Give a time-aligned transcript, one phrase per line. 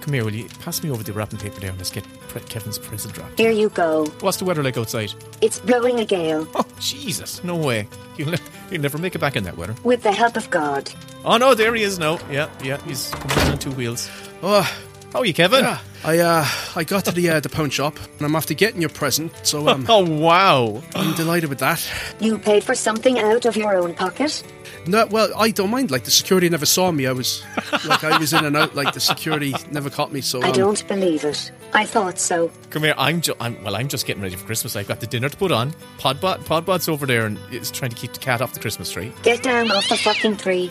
[0.00, 2.04] Come here, will you pass me over the wrapping paper there and let's get
[2.48, 3.38] Kevin's present wrapped.
[3.38, 4.06] Here you go.
[4.20, 5.12] What's the weather like outside?
[5.40, 6.48] It's blowing a gale.
[6.54, 7.86] Oh, Jesus, no way.
[8.16, 8.34] You'll,
[8.70, 9.74] you'll never make it back in that weather.
[9.84, 10.90] With the help of God.
[11.24, 12.18] Oh, no, there he is now.
[12.30, 14.08] Yeah, yeah, he's coming on two wheels.
[14.42, 14.62] Oh,
[15.12, 15.64] How are you, Kevin?
[15.64, 15.78] yeah.
[16.04, 16.44] I uh,
[16.74, 19.68] I got to the uh, the pound shop and I'm after getting your present, so
[19.72, 20.82] um, Oh, wow.
[20.96, 21.86] I'm delighted with that.
[22.18, 24.42] You paid for something out of your own pocket?
[24.86, 25.90] No, well, I don't mind.
[25.90, 27.06] Like the security never saw me.
[27.06, 27.42] I was
[27.86, 28.74] like I was in and out.
[28.74, 30.20] Like the security never caught me.
[30.20, 31.52] So I um, don't believe it.
[31.74, 32.50] I thought so.
[32.68, 32.94] Come here.
[32.98, 33.76] I'm, ju- I'm well.
[33.76, 34.76] I'm just getting ready for Christmas.
[34.76, 35.72] I've got the dinner to put on.
[35.98, 39.10] Podbot, Podbot's over there and is trying to keep the cat off the Christmas tree.
[39.22, 40.70] Get down off the fucking tree.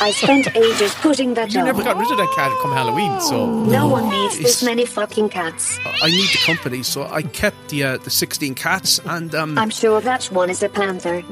[0.00, 1.64] I spent ages putting that You down.
[1.66, 5.30] never got rid of that cat come Halloween, so No one needs this many fucking
[5.30, 5.78] cats.
[5.84, 9.70] I need the company, so I kept the uh, the 16 cats and um, I'm
[9.70, 11.22] sure that one is a panther.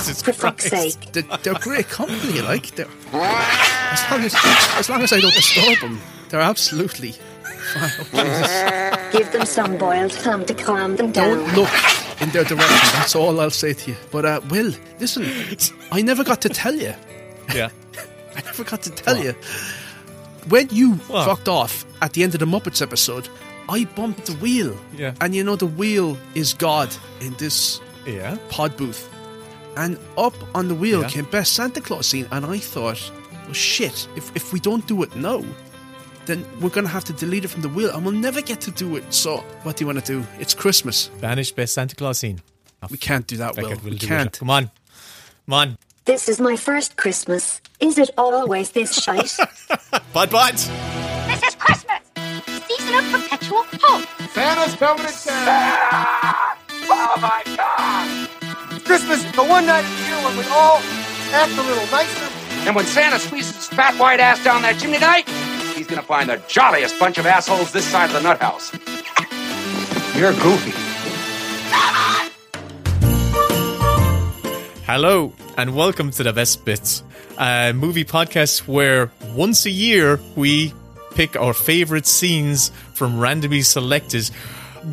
[0.00, 1.12] Jesus For fuck's sake.
[1.12, 2.40] they're, they're great company.
[2.40, 4.34] Like they're as long as
[4.78, 7.90] as long as I don't disturb them, they're absolutely fine.
[8.14, 9.12] Oh, Jesus.
[9.18, 11.38] Give them some boiled ham to calm them down.
[11.38, 11.70] Don't look
[12.20, 12.88] in their direction.
[12.94, 13.96] That's all I'll say to you.
[14.10, 15.26] But uh, Will, listen,
[15.92, 16.94] I never got to tell you.
[17.54, 17.70] Yeah.
[18.36, 19.32] I never got to tell you.
[20.48, 21.26] When you What?
[21.26, 23.28] fucked off at the end of the Muppets episode,
[23.68, 24.76] I bumped the wheel.
[24.96, 25.14] Yeah.
[25.20, 28.36] And you know the wheel is God in this Yeah.
[28.48, 29.08] pod booth.
[29.76, 31.08] And up on the wheel Yeah.
[31.08, 33.10] came Best Santa Claus scene, and I thought,
[33.44, 35.44] well, shit, if, if we don't do it now,
[36.26, 38.60] then we're going to have to delete it from the wheel, and we'll never get
[38.62, 39.12] to do it.
[39.12, 40.26] So, what do you want to do?
[40.38, 41.08] It's Christmas.
[41.20, 42.40] Banish best Santa Claus scene.
[42.90, 43.68] We can't do that, Will.
[43.68, 44.34] Beckett will We can't.
[44.34, 44.38] it.
[44.38, 44.70] Come on.
[45.46, 45.78] Come on.
[46.04, 47.60] This is my first Christmas.
[47.78, 49.24] Is it always this shite?
[50.14, 50.52] Podbot.
[51.26, 52.00] This is Christmas,
[52.66, 54.06] season of perpetual hope.
[54.30, 55.46] Santa's coming to town.
[55.92, 56.56] Ah!
[56.92, 58.28] Oh my God!
[58.90, 60.78] Christmas, the one night of the year when we all
[61.30, 62.26] act a little nicer.
[62.66, 65.28] And when Santa squeezes his fat white ass down that chimney tonight,
[65.76, 68.72] he's gonna find the jolliest bunch of assholes this side of the nut house.
[70.16, 70.72] You're goofy.
[74.86, 77.04] Hello and welcome to the Best Bits,
[77.38, 80.74] a movie podcast where once a year we
[81.14, 84.28] pick our favorite scenes from randomly selected,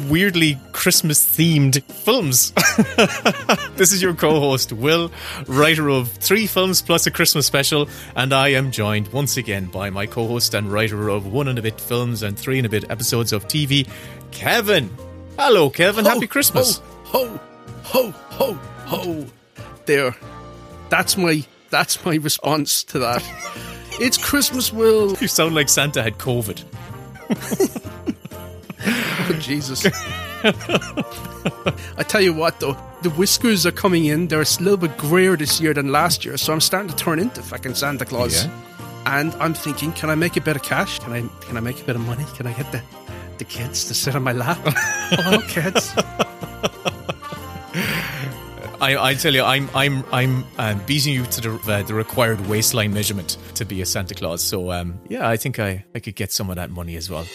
[0.07, 2.51] weirdly Christmas themed films.
[3.75, 5.11] this is your co-host Will,
[5.47, 9.89] writer of three films plus a Christmas special, and I am joined once again by
[9.89, 12.89] my co-host and writer of one and a bit films and three and a bit
[12.89, 13.87] episodes of TV,
[14.31, 14.89] Kevin.
[15.37, 16.05] Hello, Kevin.
[16.05, 16.81] Ho, Happy Christmas.
[17.05, 17.39] Ho, ho,
[17.83, 18.53] ho, ho,
[18.85, 19.25] ho.
[19.85, 20.15] There.
[20.89, 23.23] That's my that's my response to that.
[23.99, 25.15] it's Christmas, Will.
[25.17, 26.63] You sound like Santa had COVID.
[28.85, 29.85] Oh, Jesus.
[30.43, 34.27] I tell you what, though, the whiskers are coming in.
[34.27, 37.19] They're a little bit grayer this year than last year, so I'm starting to turn
[37.19, 38.45] into fucking Santa Claus.
[38.45, 38.51] Yeah.
[39.05, 40.99] And I'm thinking, can I make a bit of cash?
[40.99, 42.25] Can I can I make a bit of money?
[42.35, 42.81] Can I get the
[43.37, 44.59] the kids to sit on my lap?
[44.65, 45.93] oh, kids.
[48.79, 52.47] I, I tell you, I'm I'm I'm um, beating you to the uh, the required
[52.47, 54.43] waistline measurement to be a Santa Claus.
[54.43, 57.25] So um, yeah, I think I, I could get some of that money as well.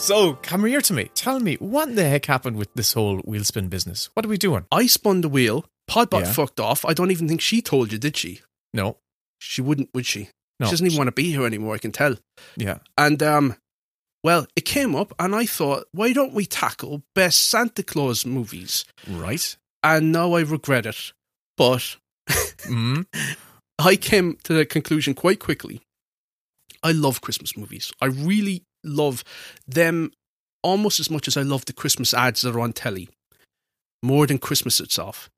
[0.00, 1.10] So come here to me.
[1.14, 4.08] Tell me what the heck happened with this whole wheel spin business.
[4.14, 4.64] What are we doing?
[4.72, 5.66] I spun the wheel.
[5.88, 6.32] Podbot Yeah.
[6.32, 6.84] fucked off.
[6.84, 8.40] I don't even think she told you, did she?
[8.72, 8.96] No,
[9.38, 10.28] She wouldn't, would she?
[10.58, 10.66] No.
[10.66, 12.16] She doesn't even want to be here anymore, I can tell.
[12.56, 13.56] yeah, And um,
[14.24, 18.84] well, it came up, and I thought, why don't we tackle best Santa Claus movies?
[19.08, 19.56] right.
[19.82, 21.12] And now I regret it,
[21.56, 21.96] but
[22.66, 23.06] Mm.
[23.78, 25.80] I came to the conclusion quite quickly.
[26.82, 27.92] I love Christmas movies.
[28.00, 29.24] I really love
[29.66, 30.12] them
[30.62, 33.08] almost as much as I love the Christmas ads that are on telly,
[34.02, 35.30] more than Christmas itself.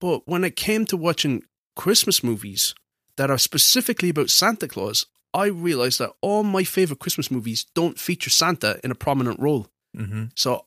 [0.00, 1.42] But when it came to watching
[1.76, 2.74] Christmas movies
[3.16, 7.98] that are specifically about Santa Claus, I realized that all my favorite Christmas movies don't
[7.98, 9.68] feature Santa in a prominent role.
[9.96, 10.66] hmm So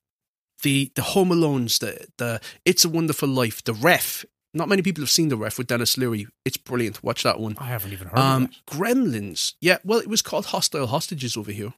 [0.64, 4.26] the the Home Alones, the the It's a Wonderful Life, the Ref.
[4.54, 6.28] Not many people have seen the Ref with Denis Leary.
[6.46, 7.04] It's brilliant.
[7.04, 7.56] Watch that one.
[7.60, 8.50] I haven't even heard Um.
[8.66, 9.54] Gremlins.
[9.62, 11.74] Yeah, well, it was called Hostile Hostages over here.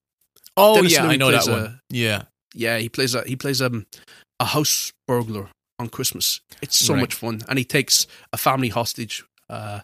[0.59, 1.81] Oh Denis yeah, I know that plays one.
[1.89, 2.23] yeah,
[2.53, 3.85] Yeah, he plays a he plays um,
[4.39, 6.41] a house burglar on Christmas.
[6.61, 7.01] It's so Right.
[7.01, 9.81] much fun, and he takes a family hostage, uh,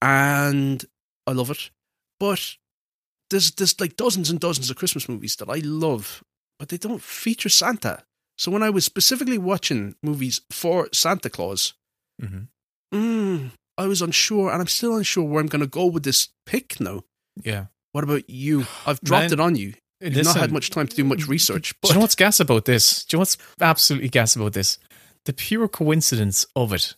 [0.00, 0.84] and
[1.26, 1.70] I love it.
[2.18, 2.56] But
[3.30, 6.22] there's there's like dozens and dozens of Christmas movies that I love,
[6.58, 8.02] but they don't feature Santa.
[8.38, 11.74] So when I was specifically watching movies for Santa Claus,
[12.20, 12.44] hmm
[12.94, 16.28] mm, I was unsure, and I'm still unsure where I'm going to go with this
[16.46, 17.04] pick now.
[17.42, 17.66] yeah.
[17.92, 18.66] What about you?
[18.86, 19.74] I've dropped Man, it on you.
[20.00, 22.16] You've listen, not had much time to do much research, Do but you know what's
[22.16, 23.04] gas about this?
[23.04, 24.78] Do you know what's absolutely gas about this?
[25.24, 26.96] the pure coincidence of it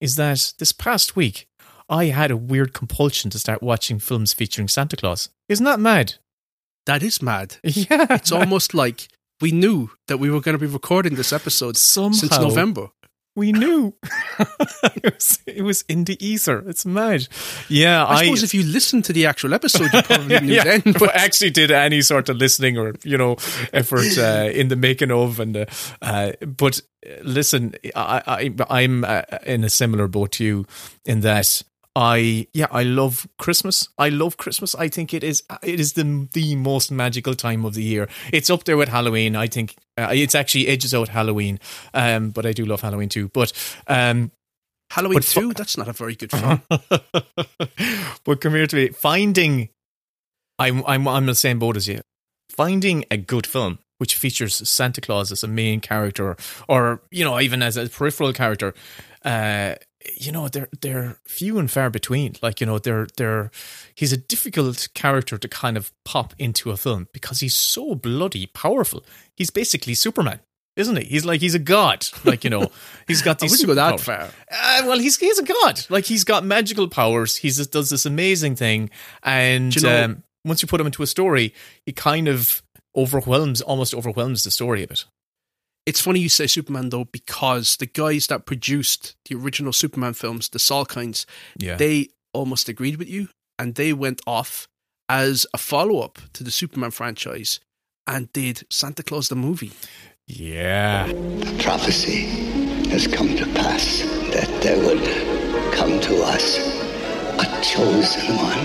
[0.00, 1.46] is that this past week
[1.88, 5.28] I had a weird compulsion to start watching films featuring Santa Claus.
[5.48, 6.14] Isn't that mad?
[6.86, 7.56] That is mad.
[7.64, 9.08] Yeah, It's almost like
[9.40, 12.88] we knew that we were going to be recording this episode since November.
[13.36, 13.94] We knew
[14.38, 16.68] it, was, it was in the ether.
[16.68, 17.28] It's mad.
[17.68, 20.82] Yeah, I, suppose if you listened to the actual episode, you probably knew then.
[20.84, 23.36] if But I actually did any sort of listening or you know
[23.72, 25.66] effort uh, in the making of and uh,
[26.02, 26.80] uh, but
[27.22, 30.66] listen, I, I I'm uh, in a similar boat to you
[31.04, 31.62] in that.
[31.96, 33.88] I yeah I love Christmas.
[33.98, 34.74] I love Christmas.
[34.74, 38.08] I think it is it is the the most magical time of the year.
[38.32, 39.34] It's up there with Halloween.
[39.34, 41.58] I think uh, it's actually edges out Halloween.
[41.92, 43.28] Um, but I do love Halloween too.
[43.28, 43.52] But
[43.88, 44.30] um,
[44.90, 46.62] Halloween But fu- 2, that's not a very good film.
[48.24, 48.88] but come here to me.
[48.88, 49.68] Finding,
[50.58, 52.02] I'm I'm I'm the same boat as you.
[52.50, 56.34] Finding a good film which features Santa Claus as a main character,
[56.68, 58.72] or you know, even as a peripheral character,
[59.26, 59.74] uh,
[60.16, 62.34] you know, they're they're few and far between.
[62.42, 63.50] Like you know, they're they're
[63.94, 68.46] he's a difficult character to kind of pop into a film because he's so bloody
[68.46, 69.04] powerful.
[69.36, 70.40] He's basically Superman.
[70.76, 71.04] Isn't he?
[71.04, 72.06] He's like he's a god.
[72.24, 72.70] Like you know,
[73.08, 73.50] he's got these.
[73.50, 74.30] wouldn't go that far.
[74.50, 75.84] Uh, well, he's he's a god.
[75.90, 77.36] Like he's got magical powers.
[77.36, 78.88] He just does this amazing thing,
[79.22, 81.52] and you know- um, once you put him into a story,
[81.84, 82.62] he kind of
[82.96, 85.04] overwhelms, almost overwhelms the story a bit.
[85.86, 90.48] It's funny you say Superman though, because the guys that produced the original Superman films,
[90.48, 91.24] the Salkinds,
[91.58, 93.28] Yeah, they almost agreed with you,
[93.58, 94.68] and they went off
[95.08, 97.58] as a follow up to the Superman franchise
[98.06, 99.72] and did Santa Claus the movie.
[100.26, 102.20] yeah, The prophecy
[102.90, 104.00] has come to pass
[104.32, 105.02] that there would
[105.74, 106.58] come to us
[107.38, 108.58] a chosen one,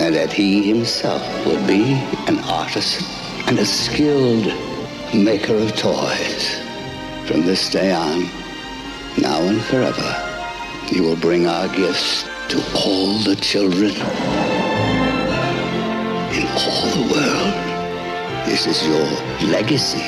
[0.00, 1.92] and that he himself would be
[2.26, 3.02] an artist
[3.46, 4.46] and a skilled
[5.14, 6.60] maker of toys.
[7.26, 8.24] From this day on,
[9.20, 10.10] now and forever,
[10.92, 13.90] you will bring our gifts to all the children
[16.32, 17.54] in all the world.
[18.46, 19.04] This is your
[19.50, 20.02] legacy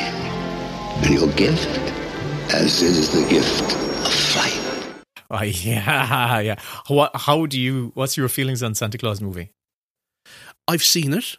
[1.04, 1.68] and your gift,
[2.52, 4.60] as is the gift of fright.
[5.30, 6.60] oh, yeah, yeah.
[6.86, 7.12] What?
[7.14, 7.90] How do you?
[7.94, 9.50] What's your feelings on Santa Claus movie?
[10.68, 11.36] I've seen it.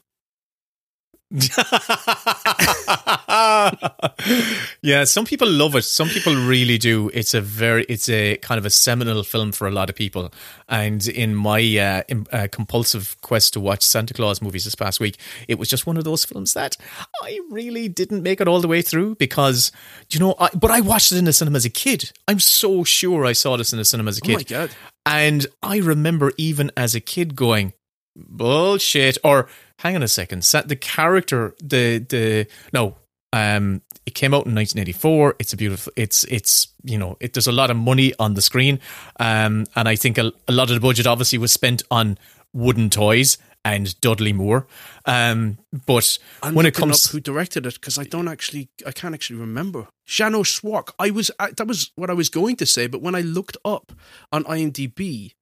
[4.81, 5.83] yeah, some people love it.
[5.83, 7.09] Some people really do.
[7.13, 10.31] It's a very, it's a kind of a seminal film for a lot of people.
[10.67, 14.99] And in my uh, im- uh, compulsive quest to watch Santa Claus movies this past
[14.99, 15.17] week,
[15.47, 16.77] it was just one of those films that
[17.23, 19.71] I really didn't make it all the way through because,
[20.09, 22.11] you know, I, but I watched it in the cinema as a kid.
[22.27, 24.33] I'm so sure I saw this in the cinema as a kid.
[24.33, 24.71] Oh my god.
[25.05, 27.73] And I remember even as a kid going,
[28.15, 29.17] bullshit.
[29.23, 32.95] Or hang on a second, the character, the the no,
[33.33, 35.35] um, it came out in 1984.
[35.39, 35.93] It's a beautiful.
[35.95, 38.79] It's it's you know, it, there's a lot of money on the screen,
[39.19, 42.17] um, and I think a, a lot of the budget obviously was spent on
[42.53, 44.67] wooden toys and Dudley Moore.
[45.05, 48.91] Um, but I'm when it comes, up who directed it because I don't actually, I
[48.91, 49.87] can't actually remember.
[50.05, 50.91] Jeannot Szwarc.
[50.97, 53.57] I was I, that was what I was going to say, but when I looked
[53.63, 53.91] up
[54.31, 55.33] on IMDb,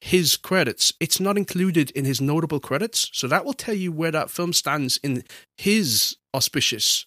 [0.00, 4.10] his credits, it's not included in his notable credits, so that will tell you where
[4.10, 5.24] that film stands in
[5.56, 7.06] his auspicious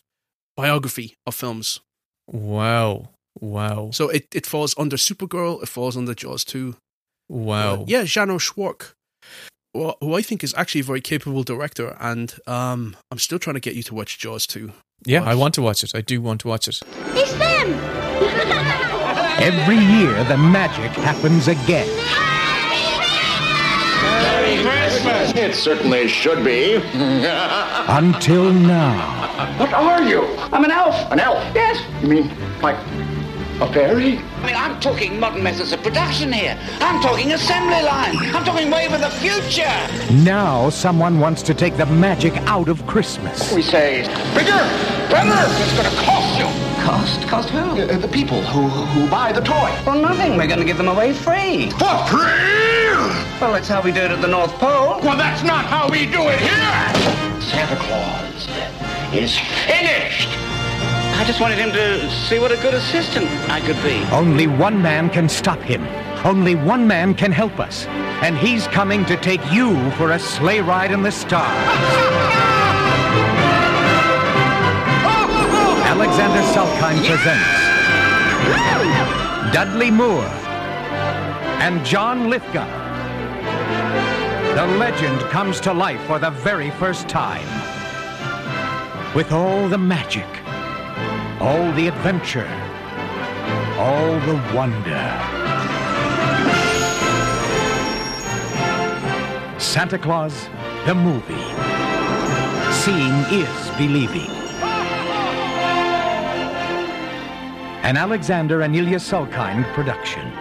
[0.57, 1.79] biography of films.
[2.27, 3.09] wow,
[3.39, 6.75] wow, So it, it falls under Supergirl, it falls under Jaws too.
[7.29, 8.93] wow, Yeah, Jeannot Szwarc.
[9.73, 13.53] Well, who I think is actually a very capable director, and um, I'm still trying
[13.53, 14.71] to get you to watch Jaws 2.
[15.05, 15.91] yeah, I want to watch it.
[15.93, 16.81] I do want to watch it.
[17.13, 17.69] It's them!
[19.39, 21.87] Every year, the magic happens again.
[25.05, 26.75] It certainly should be.
[26.93, 29.57] Until now.
[29.57, 30.23] What are you?
[30.51, 30.95] I'm an elf.
[31.11, 31.43] An elf?
[31.55, 31.81] Yes.
[32.01, 32.77] You mean like
[33.61, 34.17] a fairy?
[34.17, 36.57] I mean, I'm talking modern methods of production here.
[36.79, 38.15] I'm talking assembly line.
[38.35, 39.63] I'm talking way for the future.
[40.23, 43.53] Now, someone wants to take the magic out of Christmas.
[43.53, 44.03] We say
[44.33, 44.51] bigger,
[45.09, 45.63] better.
[45.63, 46.68] It's going to cost you.
[46.89, 47.21] Cost?
[47.27, 47.59] Cost who?
[47.59, 49.69] Uh, the people who who buy the toy.
[49.85, 50.37] Well, nothing.
[50.37, 51.69] We're going to give them away free.
[51.77, 52.97] For free?
[53.39, 54.99] Well, that's how we do it at the North Pole.
[55.03, 57.41] Well, that's not how we do it here.
[57.41, 58.47] Santa Claus
[59.13, 60.29] is finished.
[61.19, 64.01] I just wanted him to see what a good assistant I could be.
[64.11, 65.85] Only one man can stop him.
[66.25, 67.85] Only one man can help us.
[68.25, 72.55] And he's coming to take you for a sleigh ride in the stars.
[75.89, 77.51] Alexander Salkind presents
[79.51, 80.23] Dudley Moore
[81.65, 82.69] and John Lithgow.
[84.53, 87.47] The legend comes to life for the very first time.
[89.15, 90.27] With all the magic,
[91.41, 92.47] all the adventure,
[93.79, 95.09] all the wonder.
[99.57, 100.49] Santa Claus,
[100.85, 101.49] the movie.
[102.71, 104.38] Seeing is believing.
[107.83, 110.31] An Alexander and Ilya Salkind production.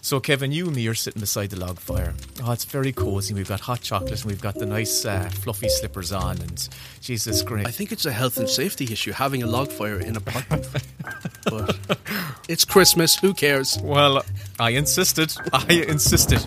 [0.00, 2.14] So, Kevin, you and me are sitting beside the log fire.
[2.44, 3.34] Oh, it's very cozy.
[3.34, 6.40] We've got hot chocolate and we've got the nice uh, fluffy slippers on.
[6.40, 6.68] And
[7.00, 7.66] Jesus, great.
[7.66, 10.48] I think it's a health and safety issue having a log fire in a pot
[10.48, 10.94] booth.
[11.44, 11.98] but
[12.48, 13.16] it's Christmas.
[13.16, 13.78] Who cares?
[13.82, 14.24] Well,
[14.60, 15.34] I insisted.
[15.52, 16.44] I insisted.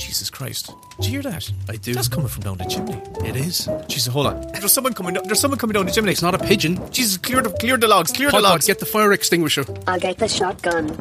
[0.00, 0.72] Jesus Christ!
[0.98, 1.50] Do you hear that?
[1.68, 1.92] I do.
[1.94, 3.00] That's coming from down the chimney.
[3.28, 3.68] It is.
[3.86, 4.40] Jesus, hold on.
[4.52, 5.14] There's someone coming.
[5.14, 6.10] Down, there's someone coming down the chimney.
[6.12, 6.80] It's not a pigeon.
[6.90, 8.10] Jesus, clear the clear the logs.
[8.10, 8.66] Clear the Hot logs.
[8.66, 9.64] Get the fire extinguisher.
[9.86, 10.96] I'll get the shotgun.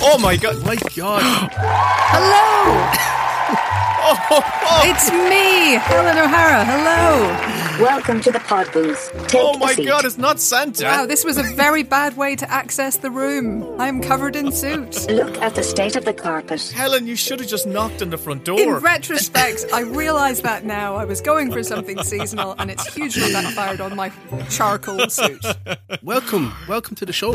[0.00, 0.64] Oh my God!
[0.64, 1.22] My God.
[2.14, 3.04] Hello!
[4.10, 6.64] Oh, oh, It's me, Helen O'Hara.
[6.64, 7.57] Hello.
[7.78, 9.12] Welcome to the pod booth.
[9.28, 9.86] Take oh my a seat.
[9.86, 10.04] God!
[10.04, 10.82] It's not Santa.
[10.82, 13.80] Wow, this was a very bad way to access the room.
[13.80, 15.08] I'm covered in soot.
[15.08, 16.72] Look at the state of the carpet.
[16.74, 18.58] Helen, you should have just knocked on the front door.
[18.58, 20.96] In retrospect, I realise that now.
[20.96, 24.10] I was going for something seasonal, and it's hugely backfired on my
[24.50, 25.44] charcoal suit.
[26.02, 26.52] Welcome.
[26.68, 27.32] Welcome to the show.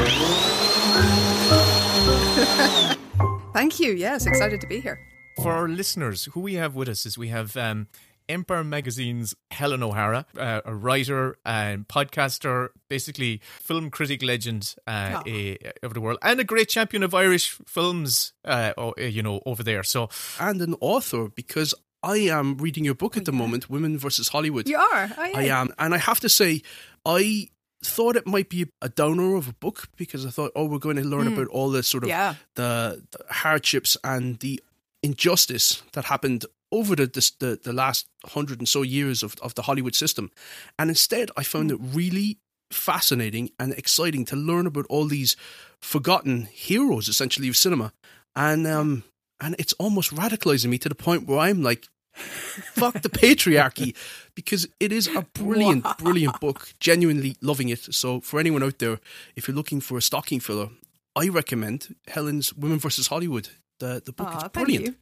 [3.53, 3.93] Thank you.
[3.93, 4.99] Yes, excited to be here.
[5.41, 7.87] For our listeners, who we have with us is we have um,
[8.29, 15.29] Empire Magazine's Helen O'Hara, uh, a writer and podcaster, basically film critic legend uh, Oh.
[15.29, 19.41] eh, over the world, and a great champion of Irish films, uh, eh, you know,
[19.45, 19.83] over there.
[19.83, 24.27] So And an author because I am reading your book at the moment, Women versus
[24.29, 24.67] Hollywood.
[24.67, 25.09] You are.
[25.17, 25.37] Oh, yeah.
[25.37, 25.73] I am.
[25.79, 26.61] And I have to say,
[27.05, 27.47] I
[27.81, 30.97] thought it might be a downer of a book because I thought, oh, we're going
[30.97, 32.35] to learn about all the sort of Yeah.
[32.55, 34.61] the, the hardships and the
[35.01, 37.05] injustice that happened over the,
[37.39, 40.31] the the last hundred and so years of, of the Hollywood system.
[40.77, 42.39] And instead I found it really
[42.71, 45.37] fascinating and exciting to learn about all these
[45.79, 47.93] forgotten heroes essentially of cinema.
[48.35, 49.03] And um
[49.39, 53.95] and it's almost radicalizing me to the point where I'm like fuck the patriarchy
[54.35, 58.99] because it is a brilliant brilliant book genuinely loving it so for anyone out there
[59.35, 60.69] if you're looking for a stocking filler
[61.15, 63.49] i recommend helen's women versus hollywood
[63.79, 64.97] the, the book Aw, is brilliant.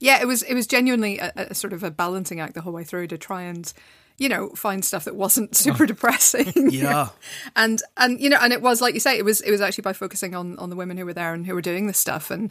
[0.00, 2.72] Yeah, it was it was genuinely a, a sort of a balancing act the whole
[2.72, 3.72] way through to try and
[4.18, 5.56] you know find stuff that wasn't oh.
[5.56, 6.70] super depressing.
[6.70, 7.08] yeah
[7.56, 9.82] and and you know and it was like you say it was it was actually
[9.82, 12.30] by focusing on on the women who were there and who were doing this stuff
[12.30, 12.50] and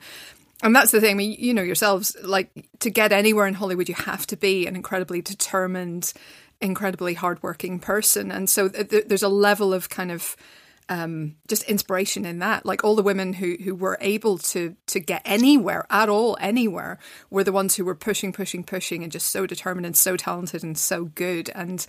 [0.64, 1.12] and that's the thing.
[1.12, 2.50] I mean, you know yourselves, like
[2.80, 6.14] to get anywhere in Hollywood, you have to be an incredibly determined,
[6.62, 10.38] incredibly hardworking person, and so th- th- there's a level of kind of
[10.90, 12.66] um, just inspiration in that.
[12.66, 17.00] Like all the women who who were able to to get anywhere at all, anywhere,
[17.30, 20.64] were the ones who were pushing, pushing, pushing, and just so determined and so talented
[20.64, 21.50] and so good.
[21.56, 21.86] And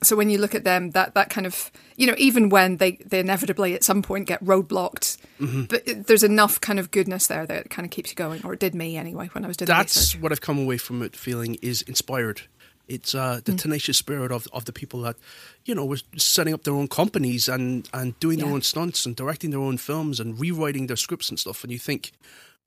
[0.00, 2.92] so when you look at them, that that kind of you know, even when they
[3.04, 5.62] they inevitably at some point get roadblocked, Mm-hmm.
[5.64, 8.52] but it- there's enough kind of goodness there that kind of keeps you going, or
[8.54, 11.14] it did me anyway when I was doing that's what i've come away from it
[11.16, 12.42] feeling is inspired
[12.88, 15.16] it's uh, the tenacious spirit of, of the people that
[15.64, 19.14] you know were setting up their own companies and, and doing their own stunts and
[19.14, 21.62] directing their own films and rewriting their scripts and stuff.
[21.62, 22.12] And you think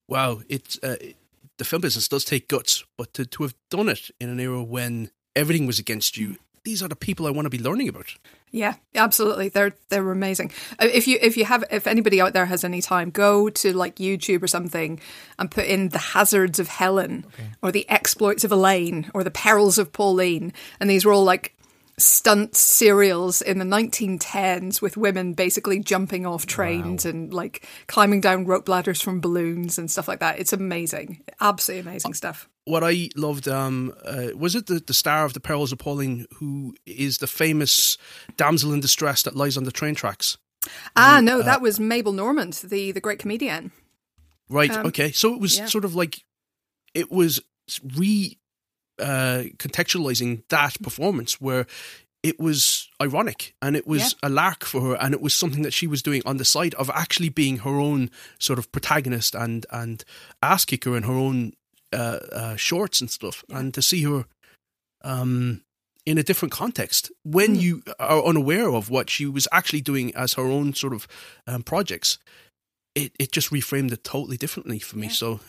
[0.08, 0.98] wow it's uh,
[1.58, 4.64] the film business does take guts but to, to have done it in an era
[4.64, 8.16] when everything was against you these are the people i want to be learning about
[8.54, 9.48] Yeah, absolutely.
[9.48, 10.52] They're they're amazing.
[10.78, 13.72] Uh, If you if you have if anybody out there has any time, go to
[13.72, 15.00] like YouTube or something
[15.40, 17.26] and put in the hazards of Helen
[17.62, 20.52] or the exploits of Elaine or the perils of Pauline,
[20.82, 21.56] and these were all like
[21.98, 28.46] stunt serials in the 1910s with women basically jumping off trains and like climbing down
[28.46, 30.40] rope ladders from balloons and stuff like that.
[30.40, 32.50] It's amazing, absolutely amazing stuff.
[32.66, 36.26] What I loved um, uh, was it the, the star of the Perils of Pauline,
[36.38, 37.98] who is the famous
[38.38, 40.38] damsel in distress that lies on the train tracks.
[40.96, 43.72] Ah, no, that was Mabel Normand, the the great comedian.
[44.50, 44.72] Right.
[44.72, 45.12] Um, okay.
[45.12, 45.66] So it was yeah.
[45.66, 46.24] sort of like
[46.94, 47.42] it was
[47.96, 48.38] re
[49.00, 51.66] uh, contextualizing that performance where
[52.22, 55.74] it was ironic and it was a lark for her and it was something that
[55.74, 59.66] she was doing on the side of actually being her own sort of protagonist and
[59.72, 60.06] and
[60.44, 61.54] ass kicker in her own
[61.94, 64.26] uh, uh, shorts and stuff and to see her
[65.04, 65.62] um
[66.06, 70.34] in a different context when you are unaware of what she was actually doing as
[70.34, 71.08] her own sort of
[71.48, 72.18] um, projects
[72.96, 75.10] it, it just reframed it totally differently for me.
[75.10, 75.40] So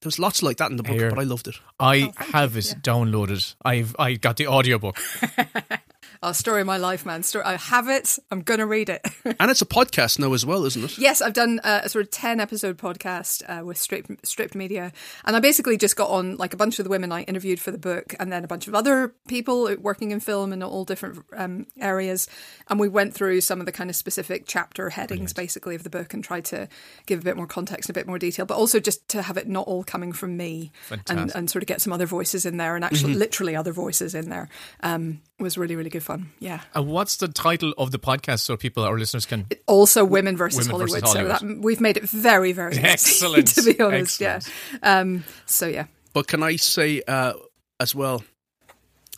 [0.00, 1.10] there's lots like that in the book Here.
[1.10, 1.56] but i loved it.
[1.78, 3.54] I have it downloaded.
[3.64, 4.98] I've I got the audiobook.
[6.22, 7.22] Oh, story of my life, man.
[7.22, 7.44] Story.
[7.44, 8.18] I have it.
[8.30, 9.04] I'm gonna read it.
[9.24, 10.98] and it's a podcast now as well, isn't it?
[10.98, 14.92] yes, I've done a, a sort of ten episode podcast uh, with Stripped, Stripped Media,
[15.24, 17.70] and I basically just got on like a bunch of the women I interviewed for
[17.70, 21.24] the book, and then a bunch of other people working in film in all different
[21.36, 22.28] um, areas,
[22.68, 25.36] and we went through some of the kind of specific chapter headings, Brilliant.
[25.36, 26.68] basically, of the book, and tried to
[27.06, 29.48] give a bit more context, a bit more detail, but also just to have it
[29.48, 30.72] not all coming from me,
[31.08, 33.20] and, and, sort of get some other voices in there, and actually mm-hmm.
[33.20, 34.48] literally other voices in there.
[34.82, 36.30] Um, was really really good fun.
[36.38, 36.60] Yeah.
[36.74, 40.66] And what's the title of the podcast so people, our listeners, can also Women versus
[40.66, 41.00] Women Hollywood.
[41.00, 41.38] Versus Hollywood.
[41.38, 43.48] So that, we've made it very very excellent.
[43.54, 44.48] to be honest, Excellent.
[44.82, 45.00] yeah.
[45.00, 45.86] Um, so yeah.
[46.12, 47.34] But can I say uh,
[47.80, 48.22] as well?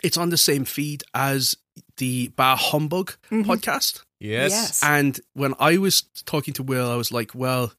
[0.03, 1.57] It's on the same feed as
[1.97, 3.51] the Bah Humbug mm-hmm.
[3.51, 4.03] podcast.
[4.21, 4.51] Yes.
[4.51, 4.83] yes.
[4.83, 7.73] And when I was talking to Will, I was like, well,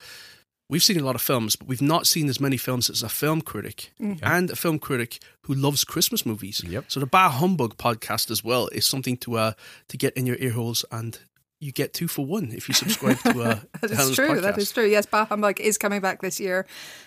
[0.70, 3.10] we've seen a lot of films, but we've not seen as many films as a
[3.10, 4.24] film critic mm-hmm.
[4.24, 6.64] and a film critic who loves Christmas movies.
[6.64, 6.86] Yep.
[6.88, 9.52] So the Bah Humbug podcast as well is something to uh
[9.88, 11.20] to get in your ear holes and
[11.66, 14.42] you get two for one if you subscribe to uh that is true podcast.
[14.44, 16.66] that is true yes bah humbug is coming back this year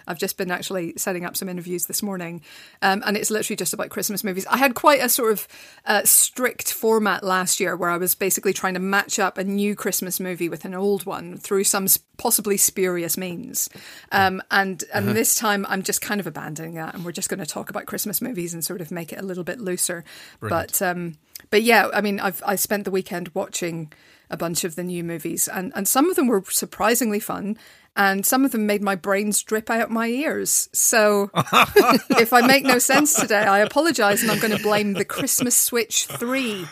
[0.09, 2.43] i've just been actually setting up some interviews this morning
[2.83, 5.47] um, and it's literally just about christmas movies i had quite a sort of
[5.87, 9.77] uh, strict format last year where i was basically trying to match up a new
[9.77, 11.87] christmas movie with an old one through some
[12.17, 13.69] possibly spurious means
[14.11, 15.13] um, and and uh-huh.
[15.13, 17.87] this time i'm just kind of abandoning that and we're just going to talk about
[17.87, 20.05] christmas movies and sort of make it a little bit looser
[20.41, 20.73] Brilliant.
[20.73, 21.17] but um,
[21.51, 23.93] but yeah i mean i've i spent the weekend watching
[24.31, 27.57] a bunch of the new movies, and, and some of them were surprisingly fun,
[27.97, 30.69] and some of them made my brains drip out my ears.
[30.73, 35.05] So if I make no sense today, I apologise, and I'm going to blame the
[35.05, 36.67] Christmas Switch 3.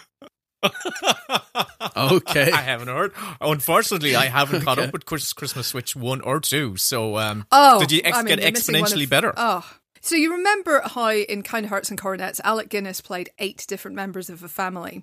[1.97, 2.51] okay.
[2.53, 3.13] I haven't heard.
[3.41, 6.77] Unfortunately, I haven't caught up with Christmas Switch 1 or 2.
[6.77, 9.35] So, um, oh, did you ex- I mean, get exponentially of, better?
[9.37, 9.69] Oh.
[10.01, 14.31] So, you remember how in Kind Hearts and Coronets, Alec Guinness played eight different members
[14.31, 15.03] of a family?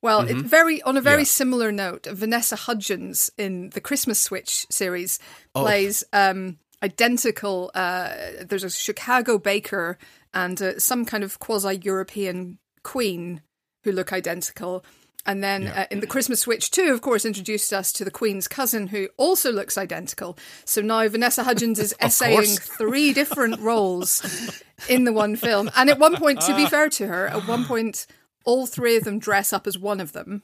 [0.00, 0.42] Well, mm-hmm.
[0.42, 1.24] very on a very yeah.
[1.24, 5.18] similar note, Vanessa Hudgens in the Christmas Switch series
[5.54, 5.62] oh.
[5.62, 7.70] plays um, identical.
[7.74, 8.10] Uh,
[8.46, 9.98] there's a Chicago baker
[10.32, 13.42] and uh, some kind of quasi-European queen
[13.84, 14.84] who look identical.
[15.26, 15.82] And then yeah.
[15.82, 19.08] uh, in the Christmas Switch too, of course, introduced us to the Queen's cousin who
[19.16, 20.38] also looks identical.
[20.64, 25.70] So now Vanessa Hudgens is essaying three different roles in the one film.
[25.76, 28.06] And at one point, to be fair to her, at one point,
[28.48, 30.42] all three of them dress up as one of them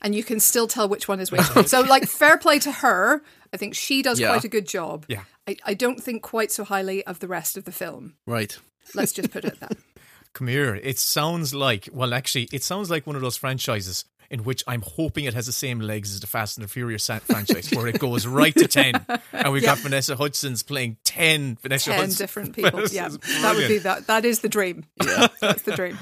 [0.00, 1.42] and you can still tell which one is which.
[1.66, 3.20] so, like, fair play to her.
[3.52, 4.28] I think she does yeah.
[4.28, 5.04] quite a good job.
[5.08, 5.22] Yeah.
[5.48, 8.14] I, I don't think quite so highly of the rest of the film.
[8.26, 8.56] Right.
[8.94, 9.76] Let's just put it that.
[10.34, 10.74] Come here.
[10.76, 14.80] It sounds like, well, actually, it sounds like one of those franchises in which I'm
[14.80, 17.98] hoping it has the same legs as the Fast and the Furious franchise, where it
[17.98, 19.04] goes right to 10.
[19.32, 19.74] And we've yeah.
[19.74, 22.18] got Vanessa Hudgens playing 10 Vanessa 10 Hudgens.
[22.18, 22.86] different people.
[22.88, 23.08] yeah.
[23.42, 24.06] That would be that.
[24.06, 24.86] That is the dream.
[25.04, 25.26] Yeah.
[25.42, 25.98] That's the dream.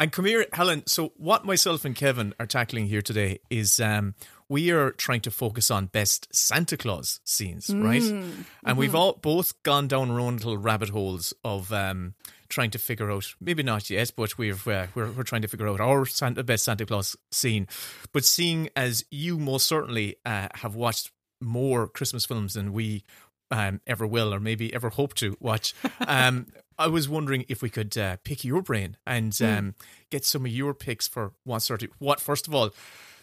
[0.00, 0.86] And come here, Helen.
[0.86, 4.14] So, what myself and Kevin are tackling here today is um,
[4.48, 7.84] we are trying to focus on best Santa Claus scenes, mm.
[7.84, 8.02] right?
[8.02, 8.78] And mm-hmm.
[8.78, 12.14] we've all both gone down our own little rabbit holes of um,
[12.48, 15.68] trying to figure out, maybe not yet, but we've uh, we're, we're trying to figure
[15.68, 17.68] out our Santa, best Santa Claus scene.
[18.14, 21.10] But seeing as you most certainly uh, have watched
[21.42, 23.04] more Christmas films than we
[23.50, 25.74] um, ever will, or maybe ever hope to watch.
[26.06, 26.46] Um,
[26.80, 29.58] I was wondering if we could uh, pick your brain and mm.
[29.58, 29.74] um,
[30.10, 32.20] get some of your picks for what sort of what.
[32.20, 32.70] First of all,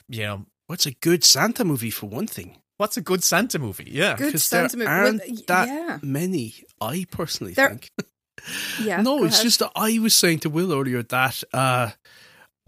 [0.08, 2.62] you know, what's a good Santa movie for one thing?
[2.78, 3.90] What's a good Santa movie?
[3.92, 4.88] Yeah, good Santa movie.
[4.88, 6.00] Aren't well, that yeah.
[6.04, 6.54] many.
[6.80, 7.92] I personally there, think.
[8.84, 9.02] yeah.
[9.02, 9.44] no, it's ahead.
[9.44, 11.44] just that I was saying to Will earlier that.
[11.52, 11.92] Uh,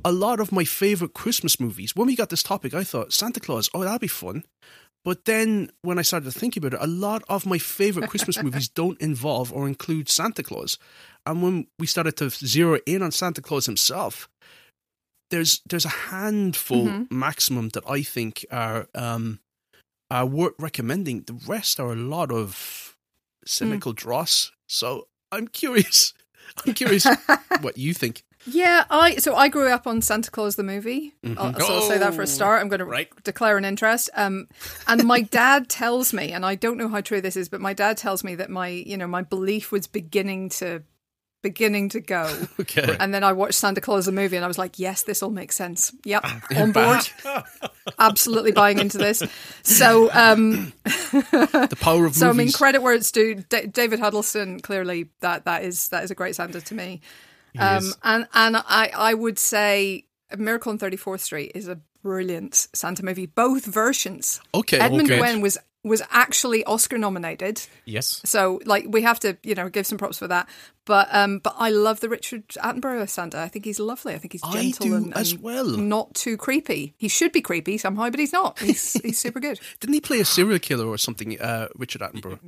[0.05, 1.93] a lot of my favorite Christmas movies.
[1.93, 3.69] When we got this topic, I thought Santa Claus.
[3.73, 4.43] Oh, that'd be fun.
[5.05, 8.41] But then when I started to think about it, a lot of my favorite Christmas
[8.43, 10.77] movies don't involve or include Santa Claus.
[11.25, 14.29] And when we started to zero in on Santa Claus himself,
[15.29, 17.17] there's there's a handful mm-hmm.
[17.17, 19.39] maximum that I think are um,
[20.11, 21.21] are worth recommending.
[21.21, 22.95] The rest are a lot of
[23.45, 23.97] cynical mm.
[23.97, 24.51] dross.
[24.67, 26.13] So I'm curious.
[26.65, 27.05] I'm curious
[27.61, 28.23] what you think.
[28.45, 31.13] Yeah, I so I grew up on Santa Claus the movie.
[31.23, 31.39] Mm-hmm.
[31.39, 32.61] I'll, so I'll say that for a start.
[32.61, 33.13] I'm going right.
[33.15, 34.09] to declare an interest.
[34.15, 34.47] Um,
[34.87, 37.73] and my dad tells me, and I don't know how true this is, but my
[37.73, 40.83] dad tells me that my you know my belief was beginning to
[41.41, 42.33] beginning to go.
[42.59, 42.95] Okay.
[42.99, 45.29] And then I watched Santa Claus the movie, and I was like, yes, this all
[45.29, 45.93] makes sense.
[46.05, 46.25] Yep,
[46.55, 47.07] on board.
[47.99, 49.23] Absolutely buying into this.
[49.63, 52.39] So, um, the power of so movies.
[52.39, 53.35] I mean, credit where it's due.
[53.35, 57.01] D- David Huddleston clearly that that is that is a great Santa to me.
[57.57, 60.05] Um, and and I I would say
[60.37, 63.25] Miracle on 34th Street is a brilliant Santa movie.
[63.25, 64.41] Both versions.
[64.53, 64.79] Okay.
[64.79, 65.19] Edmund okay.
[65.19, 67.61] Gwenn was was actually Oscar nominated.
[67.85, 68.21] Yes.
[68.25, 70.49] So like we have to, you know, give some props for that.
[70.85, 73.39] But um but I love the Richard Attenborough Santa.
[73.39, 74.13] I think he's lovely.
[74.13, 75.65] I think he's gentle and, and well.
[75.65, 76.95] not too creepy.
[76.97, 78.59] He should be creepy somehow, but he's not.
[78.59, 79.59] He's he's super good.
[79.79, 81.39] Didn't he play a serial killer or something?
[81.39, 82.39] Uh, Richard Attenborough.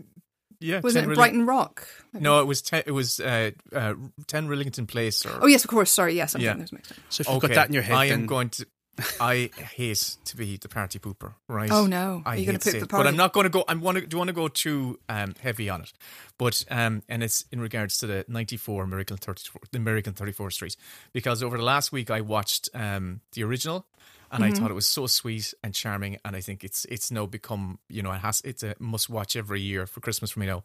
[0.61, 0.79] Yeah.
[0.81, 1.87] Was 10 it Rillington- Brighton Rock?
[2.13, 3.93] No, it was ten, it was uh, uh,
[4.27, 5.25] ten Rillington Place.
[5.25, 5.91] Or Oh yes, of course.
[5.91, 6.49] Sorry, yes, I'm Yeah.
[6.49, 6.97] getting those mixed up.
[7.09, 8.65] So if you've got that in your head, I am going to.
[9.21, 11.71] I hate to be the party pooper, right?
[11.71, 12.21] Oh, no.
[12.25, 13.03] I Are you gonna hate poop the party?
[13.03, 13.07] But?
[13.07, 13.63] I'm not going to go.
[13.67, 14.05] I want to.
[14.05, 15.93] Do you want to go too um, heavy on it,
[16.41, 20.75] but um, and it's in regards to the '94 American 34, the American 34th Street,
[21.13, 23.85] because over the last week I watched um, the original,
[24.31, 24.55] and Mm-hmm.
[24.55, 27.77] I thought it was so sweet and charming, and I think it's it's now become
[27.89, 30.63] you know it has it's a must watch every year for Christmas for me now.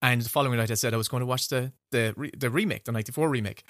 [0.00, 2.48] And the following night, I said I was going to watch the the re- the
[2.48, 3.64] remake, the '94 remake,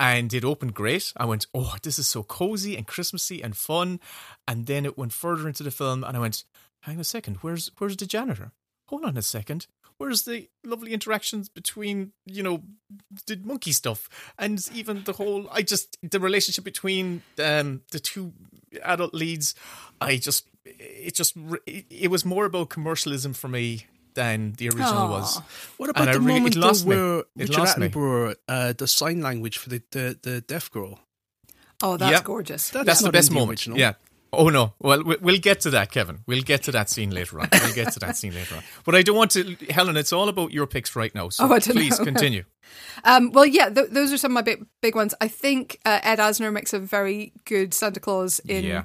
[0.00, 1.12] and it opened great.
[1.18, 4.00] I went, "Oh, this is so cozy and Christmassy and fun,"
[4.48, 6.44] and then it went further into the film, and I went,
[6.84, 8.52] "Hang on a second, where's where's the janitor?
[8.86, 9.66] Hold on a second,
[10.02, 12.62] where's the lovely interactions between you know
[13.26, 15.48] did monkey stuff and even the whole?
[15.58, 18.32] I just the relationship between um the two
[18.82, 19.54] adult leads.
[20.00, 21.36] I just it just
[21.66, 25.40] it, it was more about commercialism for me." Than the original was.
[25.78, 26.88] What about And the really- moment though lost me.
[26.94, 27.88] where It Richard lost me.
[27.88, 30.98] Attenborough uh, does sign language for the, the, the deaf girl?
[31.82, 32.22] Oh, that's Yeah.
[32.22, 32.68] gorgeous.
[32.68, 33.52] That's That's the best in the moment.
[33.60, 33.78] original.
[33.78, 33.94] Yeah.
[34.34, 34.72] Oh no.
[34.78, 36.20] Well, we- we'll get to that, Kevin.
[36.26, 37.48] We'll get to that scene later on.
[37.52, 38.62] We'll get to that scene later on.
[38.84, 39.96] But I don't want to, Helen.
[39.98, 41.28] It's all about your picks right now.
[41.28, 42.04] So Oh, please know.
[42.04, 42.44] continue.
[43.04, 45.14] Um, well, yeah, th- those are some of my big big ones.
[45.20, 48.84] I think uh, Ed Asner makes a very good Santa Claus in Yeah.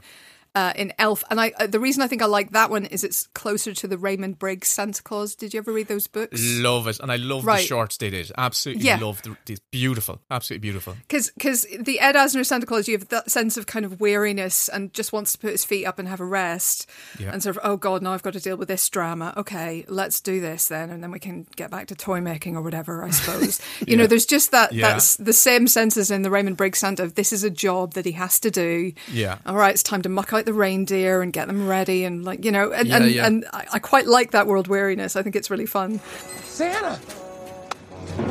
[0.58, 3.04] Uh, in Elf, and I uh, the reason I think I like that one is
[3.04, 5.36] it's closer to the Raymond Briggs Santa Claus.
[5.36, 6.40] Did you ever read those books?
[6.42, 7.62] Love it, and I love Right.
[7.62, 8.32] the shorts they did.
[8.38, 8.98] Absolutely Yeah.
[9.00, 9.38] love the.
[9.72, 10.20] Beautiful.
[10.32, 10.96] Absolutely beautiful.
[11.08, 14.68] Because because the Ed Asner Santa Claus, you have that sense of kind of weariness
[14.70, 16.90] and just wants to put his feet up and have a rest.
[17.20, 17.32] Yeah.
[17.32, 19.34] And sort of, oh God, now I've got to deal with this drama.
[19.38, 22.64] Okay, let's do this then, and then we can get back to toy making or
[22.64, 23.04] whatever.
[23.04, 23.62] I suppose.
[23.88, 24.74] you know, there's just that.
[24.74, 24.90] Yeah.
[24.94, 27.08] That's the same sense as in the Raymond Briggs Santa.
[27.08, 28.94] This is a job that he has to do.
[29.12, 29.38] Yeah.
[29.46, 32.44] All right, it's time to muck out the reindeer and get them ready, and like
[32.46, 33.26] you know, and Yeah, and, yeah.
[33.28, 35.16] and I, I quite like that world weariness.
[35.18, 36.00] I think it's really fun.
[36.44, 37.00] Santa!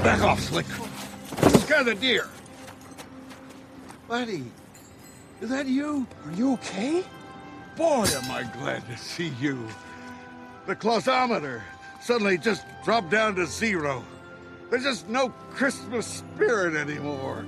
[0.02, 0.66] Back off, Slick.
[1.60, 2.26] Scare the deer.
[4.08, 4.44] Buddy,
[5.42, 6.06] is that you?
[6.24, 7.04] Are you okay?
[7.76, 9.68] Boy, am I glad to see you.
[10.66, 11.60] The clausometer
[12.00, 14.02] suddenly just dropped down to zero.
[14.70, 17.44] There's just no Christmas spirit anymore.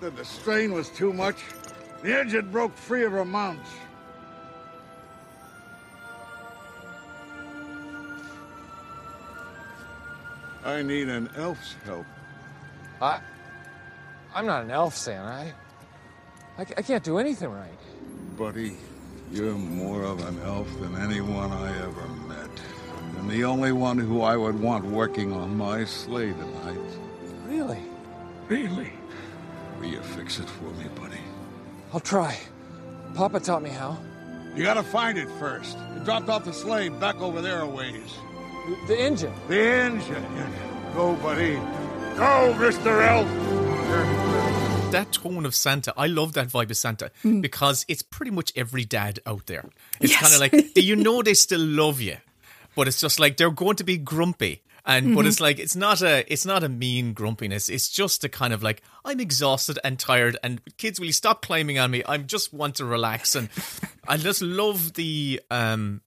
[0.00, 1.36] The, the strain was too much.
[2.02, 3.70] The engine broke free of her mounts.
[10.64, 12.06] I need an elf's help.
[13.00, 13.20] I,
[14.34, 15.26] I'm not an elf, Santa.
[15.26, 15.52] I,
[16.58, 17.78] I, I can't do anything right.
[18.36, 18.76] Buddy,
[19.32, 22.50] you're more of an elf than anyone I ever met.
[23.18, 26.98] And the only one who I would want working on my sleigh tonight.
[27.46, 27.82] Really?
[28.48, 28.92] Really?
[29.80, 31.20] Will you fix it for me, buddy?
[31.92, 32.38] I'll try.
[33.14, 33.98] Papa taught me how.
[34.54, 35.78] You gotta find it first.
[35.96, 38.18] It dropped off the sleigh back over there a ways.
[38.86, 39.32] The engine.
[39.48, 40.24] The engine.
[40.94, 41.54] Go, buddy.
[42.16, 43.06] Go, Mr.
[43.06, 43.28] Elf!
[44.92, 47.40] That tone of Santa, I love that vibe of Santa hmm.
[47.40, 49.64] because it's pretty much every dad out there.
[50.00, 50.20] It's Yes.
[50.20, 52.16] kind of like you know they still love you,
[52.74, 54.62] but it's just like they're going to be grumpy.
[54.84, 55.28] And but mm-hmm.
[55.28, 57.68] it's like it's not a it's not a mean grumpiness.
[57.68, 60.36] It's just a kind of like I'm exhausted and tired.
[60.42, 62.04] And kids, will you stop climbing on me?
[62.04, 63.34] I just want to relax.
[63.34, 63.48] And
[64.06, 66.02] I just love the um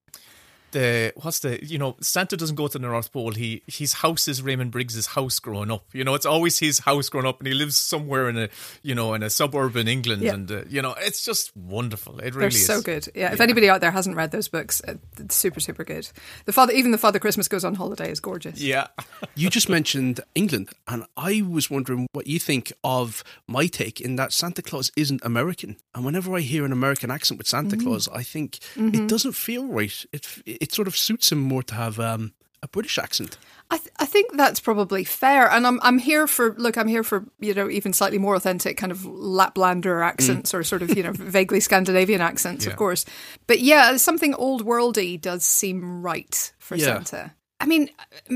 [0.72, 3.32] the what's the you know Santa doesn't go to the North Pole.
[3.32, 5.86] He his house is Raymond Briggs's house growing up.
[5.94, 8.50] You know, it's always his house growing up, and he lives somewhere in a
[8.82, 10.34] you know in a suburb in England, Yeah.
[10.34, 12.20] and uh, you know it's just wonderful.
[12.20, 13.08] It really They're is so good.
[13.16, 16.10] Yeah, if anybody out there hasn't read those books, uh, it's super super good.
[16.46, 18.60] The father, even the Father Christmas goes on holiday is gorgeous.
[18.62, 18.88] Yeah,
[19.36, 24.16] You just mentioned England, and I was wondering what you think of my take in
[24.18, 25.78] that Santa Claus isn't American.
[25.96, 27.84] And whenever I hear an American accent with Santa Mm.
[27.84, 29.04] Claus, I think Mm-hmm.
[29.04, 30.06] it doesn't feel right.
[30.12, 33.38] It it sort of suits him more to have um, a British accent.
[33.70, 36.78] I, th- I think that's probably fair, and I'm I'm here for look.
[36.78, 40.82] I'm here for you know even slightly more authentic kind of Laplander accents or sort
[40.82, 42.72] of you know vaguely Scandinavian accents, Yeah.
[42.72, 43.06] of course.
[43.48, 46.86] But yeah, something old worldy does seem right for Yeah.
[47.02, 47.34] Santa.
[47.62, 47.90] I mean,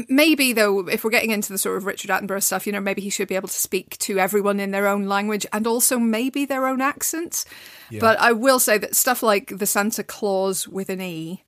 [0.07, 3.01] maybe though, if we're getting into the sort of Richard Attenborough stuff, you know, maybe
[3.01, 6.45] he should be able to speak to everyone in their own language and also maybe
[6.45, 7.43] their own accents.
[7.99, 11.43] But I will say that stuff like the Santa Claus with an E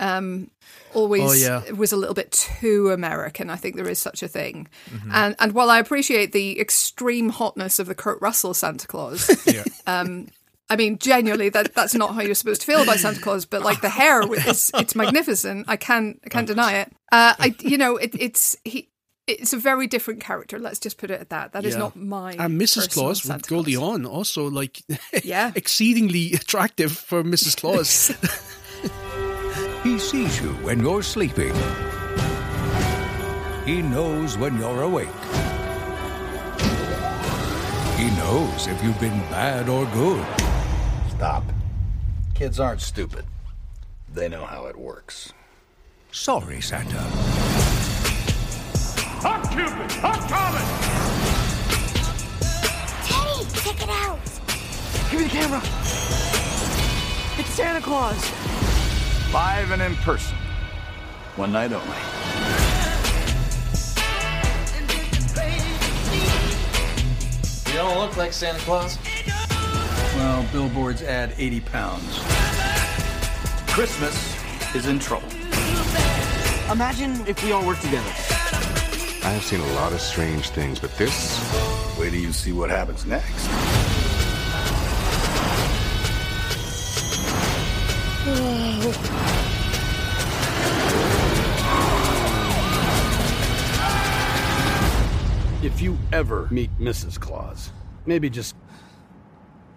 [0.00, 0.50] um,
[0.94, 1.70] always Oh, yeah.
[1.72, 3.50] was a little bit too American.
[3.50, 4.66] I think there is such a thing.
[5.12, 9.64] And and while I appreciate the extreme hotness of the Kurt Russell Santa Claus, yeah.
[9.86, 10.26] um,
[10.68, 13.44] I mean, genuinely, that that's not how you're supposed to feel about Santa Claus.
[13.44, 15.66] But like the hair, is it's magnificent.
[15.68, 16.92] I can't I can't deny it.
[17.12, 18.88] Uh, I you know it, it's he.
[19.26, 20.58] It's a very different character.
[20.58, 21.52] Let's just put it at that.
[21.52, 21.80] That is Yeah.
[21.80, 22.92] not my And Mrs.
[22.92, 23.90] Claus with Goldie Claus.
[23.90, 24.82] Hawn also like
[25.24, 25.52] Yeah.
[25.54, 27.56] exceedingly attractive for Mrs.
[27.60, 28.10] Claus.
[30.00, 31.52] He sees you when you're sleeping.
[33.66, 35.08] He knows when you're awake.
[37.98, 40.26] He knows if you've been bad or good.
[41.10, 41.44] Stop.
[42.34, 43.26] Kids aren't stupid.
[44.14, 45.34] They know how it works.
[46.12, 47.06] Sorry, Santa.
[49.22, 49.92] I'm Cupid!
[50.02, 50.68] I'm coming!
[53.04, 54.18] Teddy, check it out.
[55.10, 55.60] Give me the camera.
[57.38, 58.59] It's Santa Claus.
[59.32, 60.36] Live and in person.
[61.36, 61.86] One night only.
[67.68, 68.98] You don't look like Santa Claus.
[70.16, 72.18] Well, billboards add 80 pounds.
[73.68, 75.28] Christmas is in trouble.
[76.72, 78.10] Imagine if we all worked together.
[79.22, 81.38] I have seen a lot of strange things, but this.
[81.96, 83.48] Wait till you see what happens next.
[95.62, 97.20] If you ever meet Mrs.
[97.20, 97.70] Claus,
[98.06, 98.56] maybe just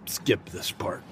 [0.06, 1.02] skip this part.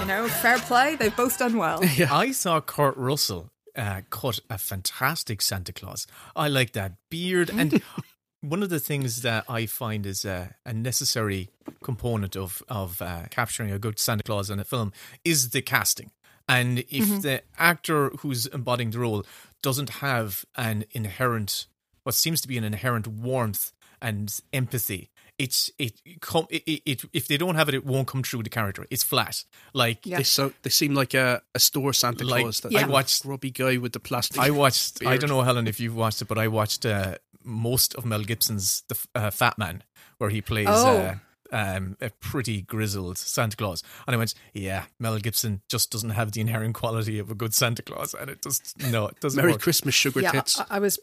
[0.00, 0.96] You know, fair play.
[0.96, 1.84] They've both done well.
[1.96, 2.08] Yeah.
[2.10, 6.06] I saw Kurt Russell uh, cut a fantastic Santa Claus.
[6.34, 7.50] I like that beard.
[7.50, 7.82] And
[8.40, 11.50] one of the things that I find is a, a necessary
[11.82, 14.92] component of, of uh, capturing a good Santa Claus in a film
[15.24, 16.10] is the casting.
[16.48, 17.14] And if Mm-hmm.
[17.18, 17.22] Mhm.
[17.22, 19.24] the actor who's embodying the role
[19.62, 21.66] doesn't have an inherent,
[22.02, 23.72] what seems to be an inherent warmth
[24.02, 28.08] and empathy, it's it, come it, it, it if they don't have it, it won't
[28.08, 28.84] come through the character.
[28.90, 29.44] It's flat.
[29.72, 32.60] Like They so they seem like a, a store Santa Like, Claus.
[32.60, 34.38] That I watched- grubby guy with the plastic.
[34.40, 35.04] I watched.
[35.06, 38.22] I don't know, Helen, if you've watched it, but I watched uh, most of Mel
[38.22, 39.82] Gibson's The uh, Fat Man,
[40.18, 40.96] where he plays Oh.
[40.98, 41.14] uh,
[41.52, 46.30] um, a pretty grizzled Santa Claus, and I went, "Yeah, Mel Gibson just doesn't have
[46.32, 49.36] the inherent quality of a good Santa Claus," and it just no, it doesn't.
[49.36, 49.60] Merry work.
[49.60, 50.60] Christmas, sugar yeah, tits.
[50.60, 50.98] I, I was.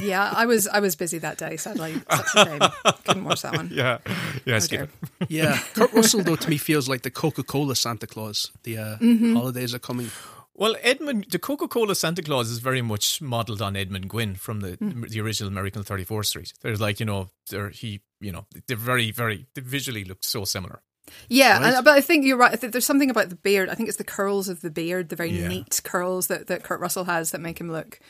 [0.00, 0.66] Yeah, I was.
[0.68, 1.56] I was busy that day.
[1.56, 2.92] Sadly, such a shame.
[3.04, 3.68] Couldn't watch that one.
[3.72, 3.98] Yeah,
[4.44, 4.90] yeah, Oh, skip
[5.28, 8.50] yeah, Kurt Russell though to me feels like the Coca Cola Santa Claus.
[8.64, 9.34] The uh, Mhm.
[9.34, 10.10] holidays are coming.
[10.58, 14.60] Well, Edmund, the Coca Cola Santa Claus is very much modelled on Edmund Gwenn from
[14.60, 15.08] the Mm.
[15.08, 16.52] the original American Thirty Fourth Street.
[16.62, 20.44] There's like you know, they're he, you know, they're very, very they visually look so
[20.44, 20.80] similar.
[21.28, 21.74] Yeah, Right?
[21.74, 22.58] and, but I think you're right.
[22.60, 23.68] There's something about the beard.
[23.68, 25.46] I think it's the curls of the beard, the very Yeah.
[25.48, 28.00] neat curls that, that Kurt Russell has that make him look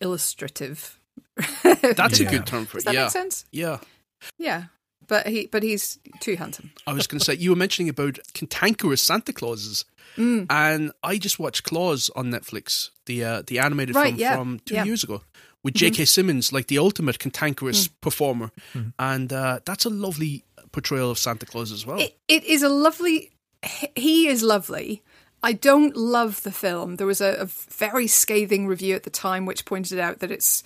[0.00, 0.98] illustrative.
[1.62, 2.28] That's Yeah.
[2.28, 2.80] a good term for it.
[2.80, 3.02] Does that yeah.
[3.04, 3.44] make sense?
[3.52, 3.78] Yeah.
[4.38, 4.64] Yeah,
[5.10, 6.70] but he but he's too handsome.
[6.86, 9.84] I was going to say you were mentioning about cantankerous Santa Clauses,
[10.16, 10.46] Mm.
[10.50, 14.60] and I just watched Klaus on Netflix, the uh, the animated Right, film yeah, from
[14.64, 14.84] two yeah.
[14.84, 15.22] years ago,
[15.62, 15.74] with.
[15.74, 16.04] J.K.
[16.06, 17.92] Simmons, like the ultimate cantankerous Mm.
[18.00, 18.50] performer,
[18.98, 20.42] and uh, that's a lovely
[20.72, 22.00] portrayal of Santa Claus as well.
[22.00, 23.30] It, it is a lovely.
[23.94, 25.02] He is lovely.
[25.42, 26.96] I don't love the film.
[26.96, 30.62] There was a, a very scathing review at the time which pointed out that it's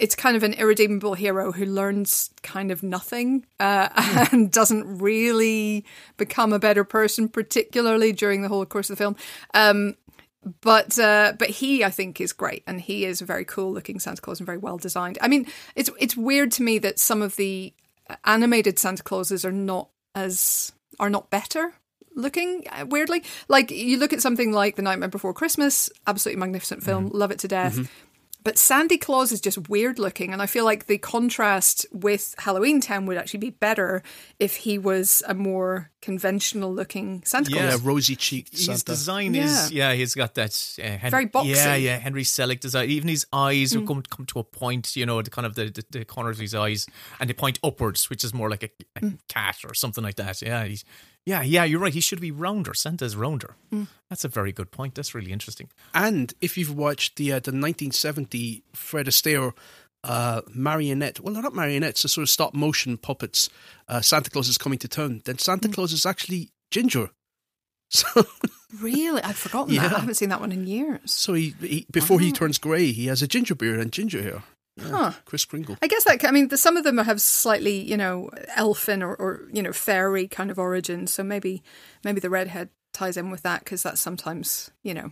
[0.00, 3.88] it's kind of an irredeemable hero who learns kind of nothing uh,
[4.32, 5.84] and doesn't really
[6.16, 9.16] become a better person, particularly during the whole course of the film.
[9.54, 9.96] Um,
[10.62, 14.00] but uh, but he, I think, is great, and he is a very cool looking
[14.00, 15.18] Santa Claus and very well designed.
[15.20, 17.74] I mean, it's it's weird to me that some of the
[18.24, 21.74] animated Santa Clauses are not as are not better
[22.16, 26.82] looking uh, weirdly like you look at something like the nightmare before christmas absolutely magnificent
[26.82, 27.88] film love it to death Mhm.
[28.42, 32.80] But sandy claus is just weird looking and i feel like the contrast with halloween
[32.80, 34.02] town would actually be better
[34.38, 37.68] if he was a more conventional looking santa Yeah.
[37.68, 38.84] claus Yeah, rosy cheeked His Santa.
[38.84, 41.54] design is yeah, he's got that uh, Hen- Very boxy.
[41.56, 42.88] Yeah, yeah, Henry Selick design.
[42.90, 43.86] Even his eyes Mm.
[43.86, 46.40] come come to a point, you know, the kind of the, the, the corners of
[46.42, 46.86] his eyes,
[47.18, 49.18] and they point upwards, which is more like a, a Mm.
[49.28, 50.40] cat or something like that.
[50.42, 50.84] Yeah, he's
[51.26, 51.64] yeah, yeah.
[51.64, 51.92] You're right.
[51.94, 52.74] He should be rounder.
[52.74, 53.54] Santa's rounder.
[53.72, 53.86] Mm.
[54.08, 54.94] That's a very good point.
[54.94, 55.68] That's really interesting.
[55.94, 59.52] And if you've watched the uh, the 1970 Fred Astaire
[60.02, 63.50] uh, marionette, well, they're not marionettes, they're sort of stop motion puppets.
[63.88, 65.22] Uh, Santa Claus is coming to town.
[65.24, 65.74] Then Santa Mm.
[65.74, 67.10] Claus is actually ginger.
[67.92, 68.06] So,
[68.80, 69.96] really i'd forgotten that Yeah.
[69.96, 73.06] i haven't seen that one in years so he, he before he turns grey, he
[73.06, 74.44] has a ginger beard and ginger hair.
[74.82, 75.12] Yeah, Huh.
[75.24, 75.76] Kris Kringle.
[75.82, 79.14] I guess that I mean, the, some of them have slightly, you know, elfin or,
[79.14, 81.12] or you know, fairy kind of origins.
[81.12, 81.62] So maybe
[82.04, 85.10] maybe the redhead ties in with that because that's sometimes, you know,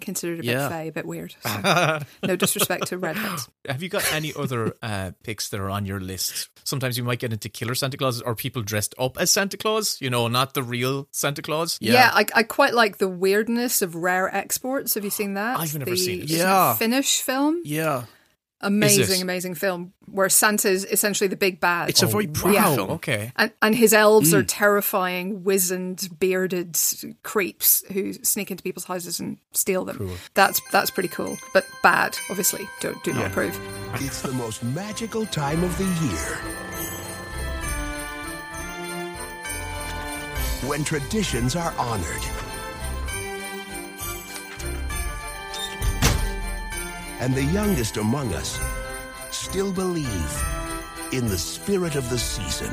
[0.00, 0.68] considered a Yeah.
[0.68, 1.34] bit fey, a bit weird.
[1.42, 3.48] So, no disrespect to redheads.
[3.66, 6.50] Have you got any other uh, picks that are on your list?
[6.64, 9.96] Sometimes you might get into killer Santa Claus or people dressed up as Santa Claus,
[10.00, 11.78] you know, not the real Santa Claus.
[11.80, 14.94] Yeah, I, I quite like the weirdness of rare exports.
[14.94, 15.58] Have you seen that?
[15.58, 16.30] I've never the, seen it.
[16.30, 16.74] Yeah.
[16.74, 17.62] Finnish film.
[17.64, 18.04] Yeah.
[18.60, 21.88] Amazing, amazing film where Santa's essentially the big bad.
[21.90, 22.74] It's a very proud Yeah.
[22.74, 22.90] film.
[22.90, 23.30] Okay.
[23.36, 24.46] And, and his elves are Mm.
[24.48, 26.76] terrifying, wizened, bearded
[27.22, 29.98] creeps who sneak into people's houses and steal them.
[29.98, 30.16] Cool.
[30.34, 32.18] That's that's pretty cool, but bad.
[32.30, 33.56] Obviously, don't do not approve.
[33.94, 36.38] It's the most magical time of the year.
[40.68, 42.22] When traditions are honored.
[47.20, 48.60] And the youngest among us
[49.32, 50.44] still believe
[51.12, 52.72] in the spirit of the season.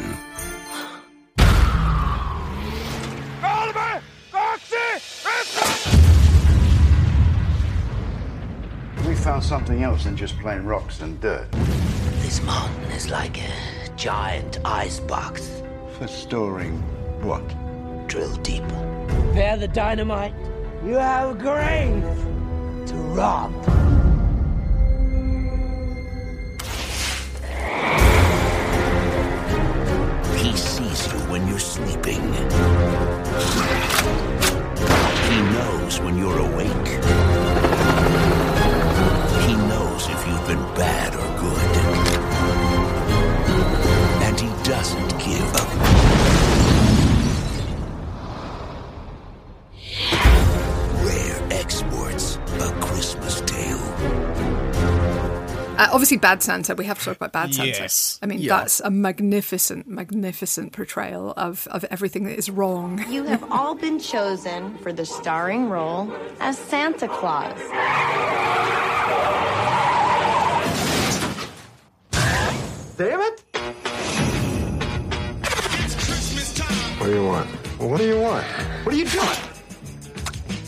[3.43, 4.01] Oliver!
[4.29, 4.75] Foxy!
[9.07, 11.51] We found something else than just plain rocks and dirt.
[12.21, 15.63] This mountain is like a giant ice box.
[15.97, 16.83] For storing
[17.23, 17.43] what?
[18.07, 19.07] Drill deeper.
[19.07, 20.35] Prepare the dynamite.
[20.85, 22.03] You have a grave
[22.87, 23.84] to rob.
[30.45, 32.21] He sees you when you're sleeping.
[35.29, 36.87] He knows when you're awake.
[39.47, 41.71] He knows if you've been bad or good.
[44.21, 46.24] And he doesn't give up.
[55.77, 56.73] Uh, obviously, Bad Santa.
[56.73, 57.67] We have to talk about Bad Santa.
[57.67, 58.17] Yes.
[58.21, 58.59] I mean, Yeah.
[58.59, 63.03] that's a magnificent, magnificent portrayal of, of everything that is wrong.
[63.15, 67.57] You have all been chosen for the starring role as Santa Claus.
[72.97, 73.41] Damn it!
[76.97, 77.47] What do you want?
[77.79, 78.45] What do you want?
[78.85, 79.27] What are you doing?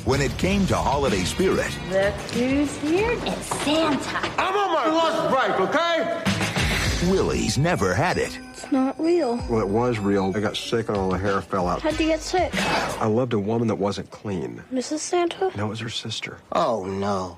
[0.08, 3.12] When it came to holiday spirit, Look who's here.
[3.12, 4.18] It's Santa.
[4.42, 7.12] I'm on my lunch break, okay?
[7.12, 8.40] Willie's never had it.
[8.52, 9.36] It's not real.
[9.50, 10.32] Well, it was real.
[10.34, 11.82] I got sick and all the hair fell out.
[11.82, 12.52] How'd you get sick?
[12.56, 14.64] I loved a woman that wasn't clean.
[14.72, 15.00] Mrs.
[15.00, 15.52] Santa?
[15.58, 16.38] No, it was her sister.
[16.54, 17.36] Oh, no.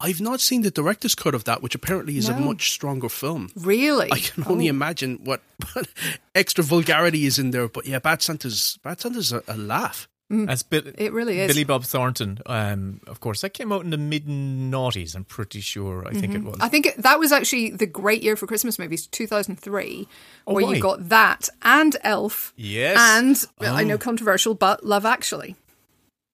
[0.00, 3.50] I've not seen the director's cut of that, which apparently is a much stronger film.
[3.54, 4.10] Really?
[4.10, 4.70] I can only Oh.
[4.70, 5.86] imagine what, what
[6.34, 7.68] extra vulgarity is in there.
[7.68, 10.08] But yeah, Bad Santa's Bad Santa's a, a laugh.
[10.48, 11.48] As Bill, It really is.
[11.48, 15.14] Billy Bob Thornton, um, of course, that came out in the mid noughties.
[15.14, 16.04] I'm pretty sure.
[16.08, 16.44] I think it Mhm.
[16.46, 16.56] was.
[16.60, 20.08] I think it, that was actually the great year for Christmas movies, 2003,
[20.46, 20.74] Oh, where why?
[20.74, 22.52] you got that and Elf.
[22.56, 22.96] Yes.
[22.98, 23.86] And, I Oh.
[23.86, 25.56] know controversial, but Love Actually.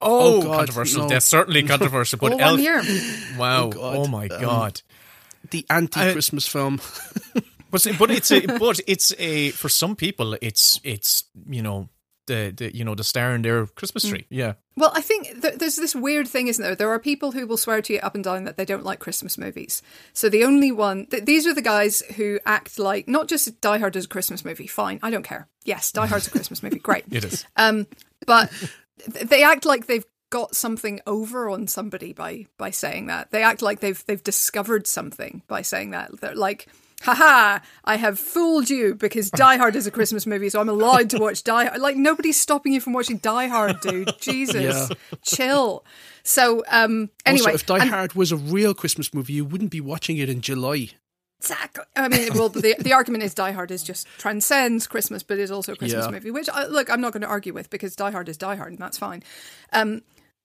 [0.00, 1.03] Oh, Oh, God, controversial.
[1.03, 1.09] no.
[1.09, 2.18] That's certainly controversial.
[2.18, 2.83] But All one Elf, year.
[3.37, 3.64] wow.
[3.64, 3.96] Oh, God.
[3.96, 4.83] Oh, my Um, God.
[5.50, 6.81] The anti-Christmas film.
[7.72, 11.88] But but it's a but it's a for some people it's it's you know
[12.31, 14.27] the, the you know the star in their Christmas tree.
[14.31, 14.55] Yeah.
[14.77, 16.75] Well, I think th- there's this weird thing, isn't there?
[16.75, 18.99] There are people who will swear to you up and down that they don't like
[19.01, 19.83] Christmas movies.
[20.12, 23.79] So the only one, th- these are the guys who act like not just Die
[23.79, 24.66] Hard is a Christmas movie.
[24.66, 25.49] Fine, I don't care.
[25.64, 26.79] Yes, Die Hard's a Christmas movie.
[26.79, 27.05] Great.
[27.11, 27.45] It is.
[27.57, 27.87] Um,
[28.27, 28.51] but
[29.12, 33.33] th- they act like they've got something over on somebody by by saying that.
[33.33, 36.21] They act like they've they've discovered something by saying that.
[36.21, 36.69] They're like.
[37.03, 41.11] Haha, I have fooled you because Die Hard is a Christmas movie, so I'm allowed
[41.11, 41.81] to watch Die Hard.
[41.81, 44.13] Like, nobody's stopping you from watching Die Hard, dude.
[44.21, 44.55] Jesus.
[44.63, 44.89] Yeah.
[45.25, 45.85] Chill.
[46.23, 47.41] So, um, anyway.
[47.53, 50.29] also, if Die and- Hard was a real Christmas movie, you wouldn't be watching it
[50.29, 50.91] in July.
[51.39, 51.85] Exactly.
[51.97, 55.51] I mean, well, the the argument is Die Hard is just transcends Christmas, but is
[55.51, 56.11] also a Christmas Yeah.
[56.11, 56.31] movie.
[56.31, 58.73] Which, I, look, I'm not going to argue with because Die Hard is Die Hard,
[58.73, 59.23] and that's fine.
[59.73, 60.03] Um,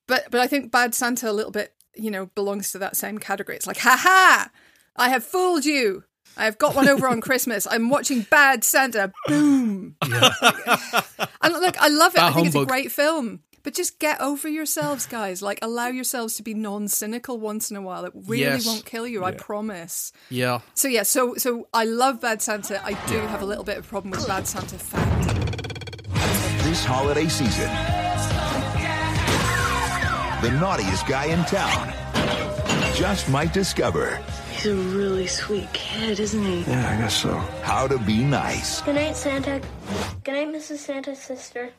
[0.07, 3.17] but but I think Bad Santa a little bit, you know, belongs to that same
[3.17, 3.57] category.
[3.57, 4.49] It's like, ha ha,
[4.95, 6.05] I have fooled you.
[6.37, 7.65] I have got one over on Christmas.
[7.69, 9.11] I'm watching Bad Santa.
[9.27, 9.95] Boom.
[10.01, 12.17] and look, I love it.
[12.17, 13.41] Bah I think it's a great film.
[13.63, 15.41] But just get over yourselves, guys.
[15.41, 18.05] Like, allow yourselves to be non-cynical once in a while.
[18.05, 18.65] It really Yes.
[18.67, 19.23] won't kill you.
[19.23, 20.11] I promise.
[20.29, 20.59] Yeah.
[20.75, 22.79] So yeah, so so I love Bad Santa.
[22.85, 25.55] I do have a little bit of a problem with Bad Santa fact.
[26.63, 27.69] this holiday season,
[30.41, 31.91] the naughtiest guy in town
[32.93, 34.19] just might discover
[34.65, 36.61] He's a really sweet kid, isn't he?
[36.61, 37.35] Yeah, I guess so.
[37.61, 38.81] how to be nice.
[38.81, 39.61] Good night, Santa.
[40.23, 40.77] Good night, Mrs.
[40.77, 41.69] Santa's sister.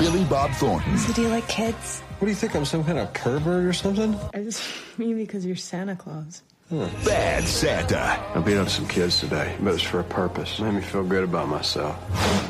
[0.00, 2.00] Billy Bob Thornton, So do you like kids?
[2.18, 2.56] What do you think?
[2.56, 4.18] I'm some kind of pervert or something?
[4.34, 4.60] I just
[4.98, 6.42] mean because you're Santa Claus.
[6.68, 6.86] Hmm.
[7.04, 8.20] Bad Santa.
[8.34, 10.58] I beat up some kids today, but it's for a purpose.
[10.58, 11.96] Made me feel good about myself.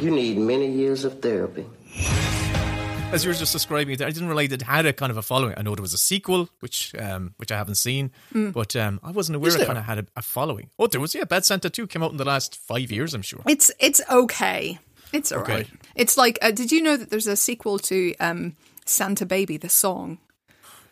[0.01, 1.67] You need many years of therapy.
[3.13, 5.23] As you were just describing it, I didn't realize it had a kind of a
[5.23, 5.55] following.
[5.57, 8.53] I know there was a sequel, which um, which I haven't seen, Mm.
[8.53, 9.67] but um, I wasn't aware Is it there?
[9.67, 10.69] kind of had a, a following.
[10.79, 13.23] Oh, there was yeah, Bad Santa Two came out in the last five years, I'm
[13.23, 13.41] sure.
[13.47, 14.79] It's it's okay.
[15.13, 15.41] It's Okay.
[15.53, 15.69] alright.
[15.95, 18.55] It's like, uh, did you know that there's a sequel to um,
[18.85, 20.19] Santa Baby, the song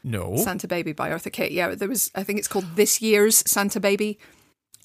[0.03, 1.51] No, Santa Baby by Eartha Kitt?
[1.53, 2.11] Yeah, there was.
[2.15, 4.19] I think it's called This Year's Santa Baby.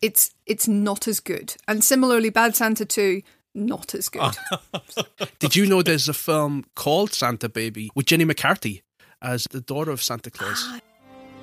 [0.02, 3.22] It's it's not as good, and similarly, Bad Santa Two,
[3.56, 4.36] not as good.
[5.40, 8.84] Did you know there's a film called Santa Baby with Jenny McCarthy
[9.22, 10.66] as the daughter of Santa Claus?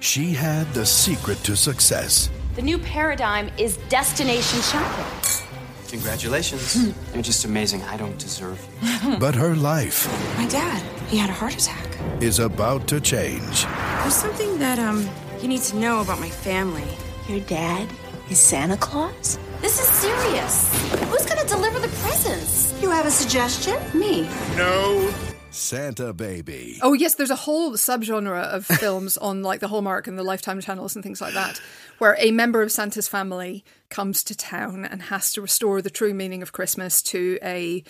[0.00, 2.30] She had the secret to success.
[2.54, 5.42] The new paradigm is destination shopping.
[5.88, 6.92] Congratulations.
[7.14, 7.82] You're just amazing.
[7.84, 8.60] I don't deserve
[9.04, 9.16] you.
[9.20, 11.86] But her life My dad, he had a heart attack.
[12.20, 13.64] is about to change.
[14.02, 15.08] There's something that um
[15.40, 16.88] you need to know about my family.
[17.28, 17.88] Your dad
[18.30, 19.38] is Santa Claus?
[19.66, 20.92] This is serious.
[21.10, 22.72] Who's gonna deliver the presents?
[22.80, 23.76] You have a suggestion?
[23.98, 24.22] Me.
[24.54, 25.12] No.
[25.50, 26.78] Santa Baby.
[26.82, 30.60] Oh yes, there's a whole subgenre of films on like the Hallmark and the Lifetime
[30.60, 31.60] channels and things like that,
[31.98, 36.14] where a member of Santa's family comes to town and has to restore the true
[36.14, 37.82] meaning of Christmas to a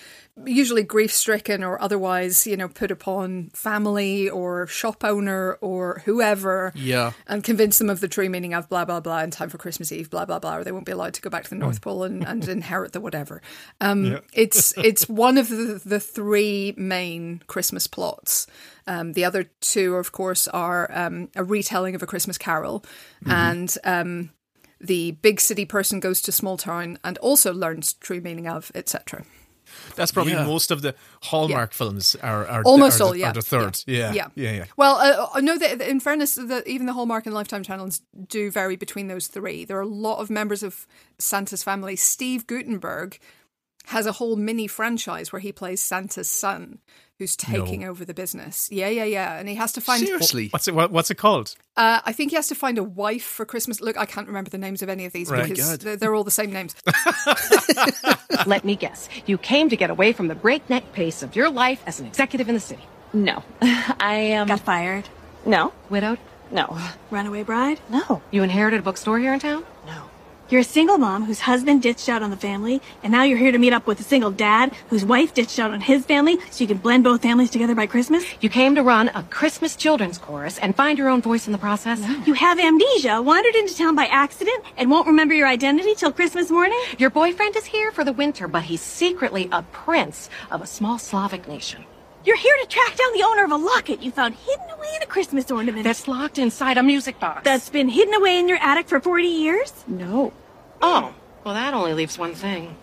[0.45, 6.73] usually grief-stricken or otherwise, you know, put upon family or shop owner or whoever.
[6.75, 7.13] Yeah.
[7.27, 9.91] And convince them of the true meaning of blah blah blah in time for Christmas
[9.93, 11.81] Eve, blah blah blah, or they won't be allowed to go back to the North
[11.81, 13.41] Pole and, and inherit the whatever.
[13.81, 14.19] Um, Yeah.
[14.33, 18.47] It's it's one of the, the three main Christmas plots.
[18.87, 22.85] Um, the other two, of course, are um, a retelling of a Christmas Carol,
[23.25, 23.31] Mm-hmm.
[23.33, 24.31] and um,
[24.81, 29.25] the big city person goes to small town and also learns true meaning of, etc.
[29.97, 30.45] That's probably Yeah.
[30.45, 33.31] most of the Hallmark films are, are Almost are all, the, yeah.
[33.31, 33.83] are the third.
[33.87, 34.65] Yeah, yeah, yeah, yeah.
[34.77, 38.51] Well, uh, I know that in fairness, that even the Hallmark and Lifetime channels do
[38.51, 39.65] vary between those three.
[39.65, 40.87] There are a lot of members of
[41.19, 41.97] Santa's family.
[41.97, 43.19] Steve Guttenberg
[43.87, 46.79] has a whole mini franchise where he plays Santa's son,
[47.19, 47.89] who's taking No.
[47.89, 48.69] over the business.
[48.71, 50.49] Yeah, yeah, yeah, and he has to find seriously.
[50.51, 50.75] What's it?
[50.75, 51.55] What, what's it called?
[51.77, 53.81] Uh, I think he has to find a wife for Christmas.
[53.81, 55.49] Look, I can't remember the names of any of these Right.
[55.49, 56.75] because they're, they're all the same names.
[58.47, 59.09] Let me guess.
[59.27, 62.49] You came to get away from the breakneck pace of your life as an executive
[62.49, 62.83] in the city.
[63.13, 63.43] No.
[63.63, 65.09] I um Got fired?
[65.45, 65.73] No.
[65.91, 66.19] Widowed?
[66.51, 66.79] No.
[67.11, 67.81] Runaway bride?
[67.91, 68.23] No.
[68.31, 69.65] You inherited a bookstore here in town?
[70.49, 73.51] You're a single mom whose husband ditched out on the family, and now you're here
[73.51, 76.63] to meet up with a single dad whose wife ditched out on his family so
[76.63, 78.25] you can blend both families together by Christmas?
[78.41, 81.59] You came to run a Christmas children's chorus and find your own voice in the
[81.59, 82.01] process?
[82.25, 86.49] You have amnesia, wandered into town by accident, and won't remember your identity till Christmas
[86.49, 86.81] morning?
[86.97, 91.01] Your boyfriend is here for the winter, but he's secretly a prince of a small
[91.01, 91.85] Slavic nation.
[92.27, 95.03] You're here to track down the owner of a locket you found hidden away in
[95.03, 95.85] a Christmas ornament.
[95.85, 97.45] That's locked inside a music box.
[97.45, 99.73] That's been hidden away in your attic for 40 years?
[99.87, 100.33] No.
[100.83, 101.15] Oh,
[101.45, 102.75] well, that only leaves one thing.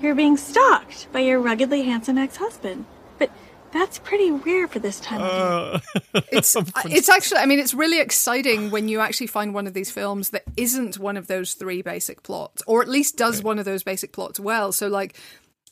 [0.00, 2.86] You're being stalked by your ruggedly handsome ex-husband.
[3.18, 3.30] But
[3.70, 6.02] that's pretty rare for this time of year.
[6.14, 9.74] Uh, it's it's actually I mean it's really exciting when you actually find one of
[9.74, 13.58] these films that isn't one of those three basic plots or at least does one
[13.58, 15.16] of those basic plots well so like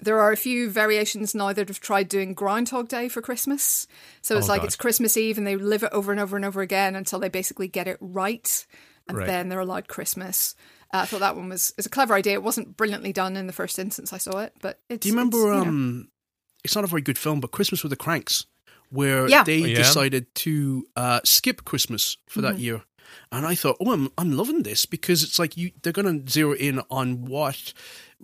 [0.00, 3.86] there are a few variations now that have tried doing Groundhog Day for Christmas.
[4.22, 4.66] So it's Oh, like God.
[4.66, 7.28] it's Christmas Eve and they live it over and over and over again until they
[7.28, 8.66] basically get it right.
[9.08, 9.26] And Right.
[9.26, 10.54] then they're allowed Christmas.
[10.92, 12.34] Uh, I thought that one was, was a clever idea.
[12.34, 15.02] It wasn't brilliantly done in the first instance I saw it, but it's.
[15.04, 15.36] Do you remember?
[15.38, 15.68] it's, you know.
[15.68, 16.08] um,
[16.64, 18.46] it's not a very good film, but Christmas with the Cranks,
[18.90, 19.44] where Yeah.
[19.44, 19.78] they Oh, yeah?
[19.78, 22.60] decided to uh, skip Christmas for that Mhm.
[22.60, 22.82] year,
[23.30, 26.30] and I thought, oh, I'm I'm loving this because it's like you they're going to
[26.32, 27.72] zero in on what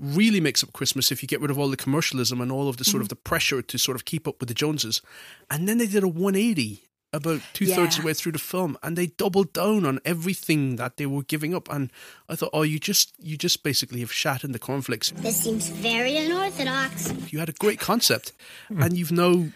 [0.01, 2.77] really makes up Christmas if you get rid of all the commercialism and all of
[2.79, 3.11] the sort of Mm-hmm.
[3.11, 5.03] the pressure to sort of keep up with the Joneses,
[5.51, 6.83] and then they did a 180
[7.13, 10.77] about two thirds of the way through the film, and they doubled down on everything
[10.77, 11.69] that they were giving up.
[11.69, 11.91] And
[12.29, 15.11] I thought, oh, you just you just basically have shat in the cornflakes.
[15.17, 17.13] This seems very unorthodox.
[17.33, 18.33] You had a great concept,
[18.69, 19.47] and you've now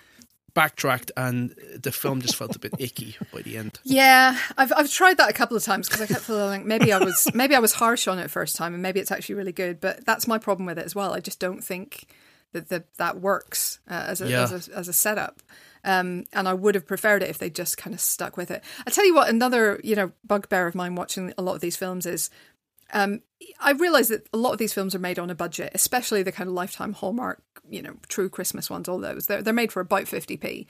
[0.54, 3.78] backtracked, and the film just felt a bit icky by the end.
[3.84, 6.92] Yeah, I've I've tried that a couple of times because I kept feeling like maybe
[6.92, 9.52] I was maybe I was harsh on it first time, and maybe it's actually really
[9.52, 9.80] good.
[9.80, 11.12] But that's my problem with it as well.
[11.12, 12.06] I just don't think
[12.52, 14.44] that the, that works uh, as a, Yeah.
[14.44, 15.42] as a as a setup.
[15.86, 18.64] Um, and I would have preferred it if they just kind of stuck with it.
[18.86, 21.76] I tell you what, another you know bugbear of mine watching a lot of these
[21.76, 22.30] films is
[22.94, 23.20] um,
[23.60, 26.32] I realize that a lot of these films are made on a budget, especially the
[26.32, 28.88] kind of lifetime Hallmark, you know, true Christmas ones.
[28.88, 30.66] All those they're they're made for about fifty p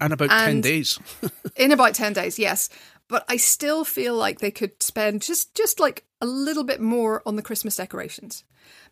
[0.00, 0.98] And about ten days.
[1.56, 2.70] in about 10 days yes
[3.08, 7.22] but i still feel like they could spend just just like a little bit more
[7.26, 8.42] on the christmas decorations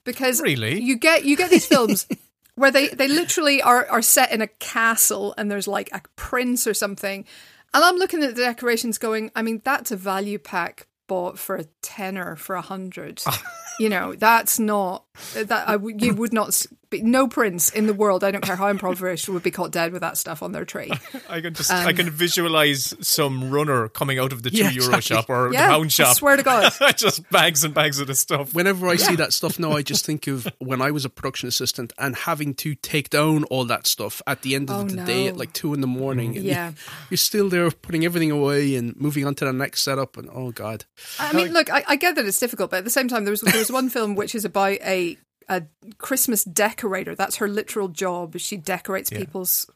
[0.04, 0.78] because Really?
[0.80, 2.06] you get you get these films
[2.56, 6.66] where they they literally are are set in a castle and there's like a prince
[6.66, 7.24] or something
[7.72, 11.56] and i'm looking at the decorations going i mean that's a value pack bought for
[11.56, 13.20] a tenner for a hundred.
[13.78, 17.86] You know that's not that I, w- you would not s- But no prince in
[17.86, 20.52] the world, I don't care how impoverished, would be caught dead with that stuff on
[20.52, 20.90] their tree.
[21.28, 24.70] I can just Um, I can visualize some runner coming out of the two Yeah,
[24.70, 25.02] euro exactly.
[25.16, 26.04] shop or Yeah, the pound shop.
[26.06, 26.16] I shop.
[26.16, 26.72] swear to God.
[26.96, 28.54] just bags and bags of the stuff.
[28.54, 31.48] Whenever I see that stuff now, I just think of when I was a production
[31.48, 35.04] assistant and having to take down all that stuff at the end of Oh, the
[35.04, 36.36] day at like two in the morning.
[36.36, 36.72] And Yeah.
[37.08, 40.16] You're still there putting everything away and moving on to the next setup.
[40.16, 40.84] And oh, God.
[41.20, 43.30] I mean, look, I, I get that it's difficult, but at the same time, there
[43.32, 45.09] was there was one film which is about a
[45.50, 45.62] a
[45.98, 47.14] Christmas decorator.
[47.14, 48.38] That's her literal job.
[48.38, 49.18] She decorates Yeah.
[49.18, 49.70] people's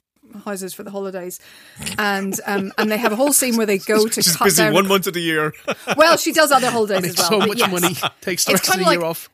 [0.46, 1.38] houses for the holidays,
[1.98, 4.62] and um and they have a whole scene where they go to She's cut busy
[4.62, 4.72] down.
[4.72, 5.52] one month of the year.
[5.96, 7.40] Well, she does other holidays as well.
[7.42, 7.70] so much yes.
[7.70, 7.94] money.
[8.22, 9.28] Takes the It's rest of the year like- off.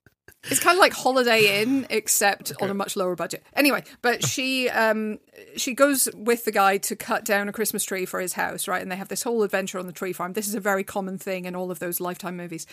[0.45, 3.45] It's kind of like Holiday Inn, except on a much lower budget.
[3.55, 5.19] Anyway, but she um
[5.57, 8.81] she goes with the guy to cut down a Christmas tree for his house, right?
[8.81, 10.33] And they have this whole adventure on the tree farm.
[10.33, 12.67] This is a very common thing in all of those Lifetime movies.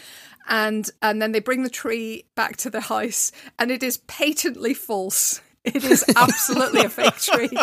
[0.47, 4.73] And and then they bring the tree back to the house, and it is patently
[4.73, 5.41] false.
[5.67, 7.49] It is absolutely a fake tree.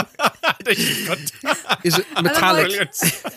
[1.85, 2.71] Is it metallic?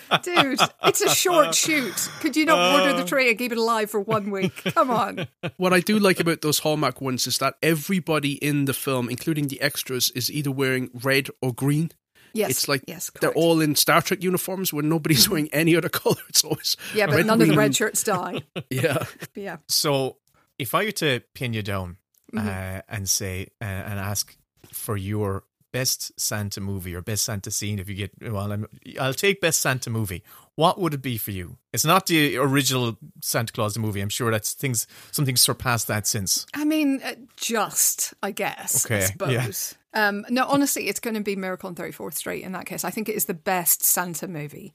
[0.09, 2.09] like, Dude, it's a short shoot.
[2.19, 2.97] Could you not order Uh.
[3.01, 4.55] the tree and keep it alive for one week?
[4.73, 5.27] Come on.
[5.57, 9.47] what I do like about those Hallmark ones is that everybody in the film, including
[9.47, 11.91] the extras, is either wearing red or green.
[12.33, 15.89] Yes, It's like yes, they're all in Star Trek uniforms where nobody's wearing any other
[15.89, 16.17] color.
[16.29, 18.41] It's always Yeah, but red, none of the red shirts die.
[18.69, 19.05] Yeah.
[19.33, 19.57] Yeah.
[19.67, 20.17] So,
[20.59, 21.97] if I were to pin you down
[22.33, 22.45] Mhm.
[22.45, 24.35] uh, and say uh, and ask
[24.77, 28.67] for your best Santa movie or best Santa scene, if you get well, I'm,
[28.99, 30.23] I'll take best Santa movie.
[30.55, 31.57] What would it be for you?
[31.71, 34.01] It's not the original Santa Claus movie.
[34.01, 36.45] I'm sure that's things something surpassed that since.
[36.53, 39.75] I mean, uh, just, I guess, I Okay, suppose.
[39.93, 42.83] Um, no, honestly, it's going to be Miracle on 34th Street in that case.
[42.83, 44.73] I think it is the best Santa movie.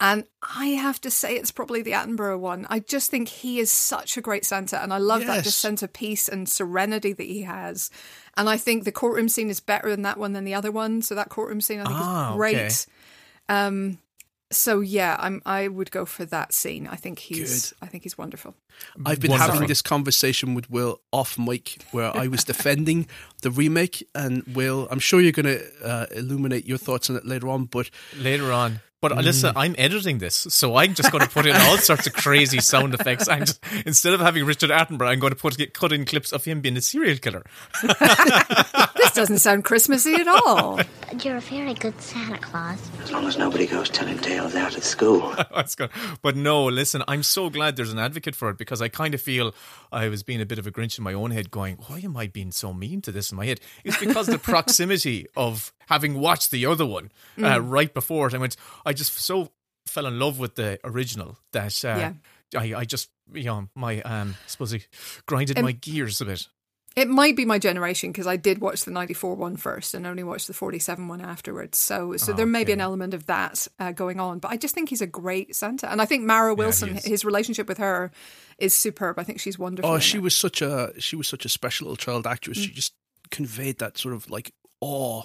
[0.00, 0.24] And
[0.56, 2.66] I have to say, it's probably the Attenborough one.
[2.70, 4.80] I just think he is such a great Santa.
[4.80, 7.90] And I love that just sense of peace and serenity that he has.
[8.36, 11.02] And I think the courtroom scene is better than that one than the other one.
[11.02, 12.56] So that courtroom scene, I think, Ah, is great.
[12.56, 12.74] okay.
[13.48, 13.98] Um,
[14.50, 15.42] so yeah, I'm.
[15.44, 16.86] I would go for that scene.
[16.86, 17.72] I think he's.
[17.72, 17.78] Good.
[17.82, 18.54] I think he's wonderful.
[19.04, 19.52] I've been Wonderful.
[19.54, 23.08] having this conversation with Will off mic where I was defending
[23.42, 27.26] the remake, and Will, I'm sure you're going to uh, illuminate your thoughts on it
[27.26, 28.80] later on, but later on.
[29.00, 29.24] But uh, Mm.
[29.24, 32.58] listen, I'm editing this, so I'm just going to put in all sorts of crazy
[32.60, 33.28] sound effects.
[33.28, 36.32] I'm just, instead of having Richard Attenborough, I'm going to put get cut in clips
[36.32, 37.44] of him being a serial killer.
[38.98, 40.80] This doesn't sound Christmassy at all.
[41.22, 42.78] You're a very good Santa Claus.
[43.02, 45.34] As long as nobody goes telling tales out at school.
[45.54, 45.90] That's good.
[46.20, 49.20] But no, listen, I'm so glad there's an advocate for it because I kind of
[49.22, 49.54] feel
[49.90, 52.16] I was being a bit of a Grinch in my own head, going, "Why am
[52.16, 56.18] I being so mean to this in my head?" It's because the proximity of having
[56.18, 57.70] watched the other one uh, Mm.
[57.70, 58.34] right before it.
[58.34, 59.50] I went, I just so
[59.86, 62.12] fell in love with the original that uh,
[62.56, 64.86] I, I just, you know, my, um, I suppose it
[65.26, 66.46] grinded Um, my gears a bit.
[66.96, 70.24] It might be my generation because I did watch the 94 one first and only
[70.24, 71.78] watched the 47 one afterwards.
[71.78, 74.40] So so Oh, there may be an element of that uh, going on.
[74.40, 75.88] But I just think he's a great Santa.
[75.92, 77.04] And I think Mara Wilson, is.
[77.04, 78.10] his relationship with her
[78.58, 79.16] is superb.
[79.18, 79.88] I think she's wonderful.
[79.88, 80.22] oh, she it.
[80.22, 82.58] was such a she was such a special little child actress.
[82.58, 82.62] Mm.
[82.62, 82.94] She just
[83.30, 85.22] conveyed that sort of like awe.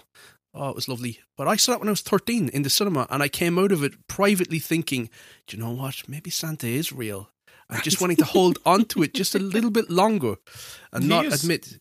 [0.54, 1.20] Oh, it was lovely.
[1.36, 3.72] But I saw that when I was 13 in the cinema, and I came out
[3.72, 5.10] of it privately thinking,
[5.48, 6.08] do you know what?
[6.08, 7.30] Maybe Santa is real.
[7.70, 10.36] I'm just wanting to hold on to it just a little bit longer
[10.92, 11.44] and He not is.
[11.44, 11.80] admit.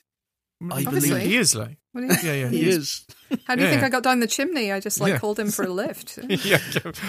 [0.71, 1.11] I Obviously.
[1.11, 3.05] believe He is like, What do yeah, yeah, he is.
[3.47, 3.87] How do you Yeah, think yeah.
[3.89, 4.73] I got down the chimney?
[4.73, 5.19] I just like Yeah.
[5.19, 6.19] called him for a lift.
[6.29, 6.59] yeah.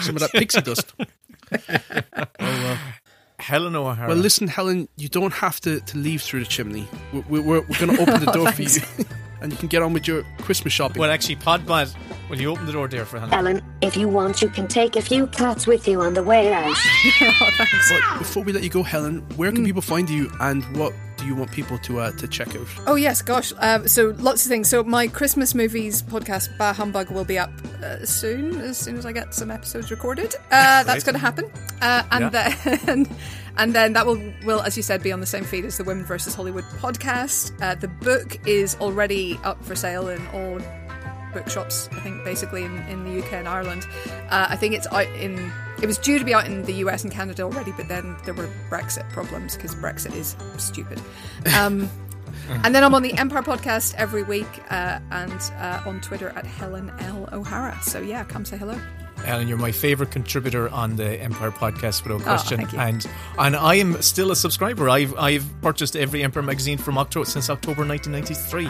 [0.02, 0.92] Some of that pixie dust.
[1.00, 2.78] oh, well.
[3.38, 4.08] Helen O'Hara.
[4.08, 6.86] Well, listen, Helen, you don't have to, to leave through the chimney.
[7.12, 8.68] We're, we're, we're going to open the door for you,
[9.44, 10.98] and you can get on with your Christmas shopping.
[11.00, 11.94] Well, actually, Podbad,
[12.30, 13.34] will you open the door there for Helen?
[13.34, 16.50] Ellen, if you want, you can take a few cats with you on the way
[16.52, 16.64] out.
[17.20, 17.92] oh, thanks.
[17.92, 19.56] But before we let you go, Helen, where Mm.
[19.56, 22.66] can people find you, and what do you want people to uh, to check out?
[22.86, 23.52] Oh yes, gosh.
[23.58, 24.68] Um, so lots of things.
[24.70, 27.52] So my Christmas movies podcast, Bah Humbug, will be up
[27.84, 28.58] uh, soon.
[28.62, 31.44] As soon as I get some episodes recorded, uh, that's going to happen.
[31.82, 32.54] Uh, and Yeah.
[32.86, 33.06] then,
[33.56, 35.84] and then that will will, as you said, be on the same feed as the
[35.84, 37.52] Women versus Hollywood podcast.
[37.62, 40.60] Uh, the book is already up for sale in all
[41.34, 41.88] bookshops.
[41.92, 43.86] I think basically in, in the UK and Ireland.
[44.30, 45.52] Uh, I think it's out in.
[45.82, 48.32] It was due to be out in the US and Canada already, but then there
[48.32, 51.00] were Brexit problems because Brexit is stupid.
[51.54, 51.90] Um,
[52.64, 56.46] and then I'm on the Empire podcast every week uh, and uh, on Twitter at
[56.46, 57.28] Helen L.
[57.32, 57.78] O'Hara.
[57.82, 58.80] So yeah, come say hello.
[59.24, 62.60] Ellen, you're my favorite contributor on the Empire podcast, without Oh, question.
[62.60, 62.78] you.
[62.78, 63.06] And
[63.38, 64.88] and I am still a subscriber.
[64.88, 68.66] I've I've purchased every Empire magazine from October since October 1993.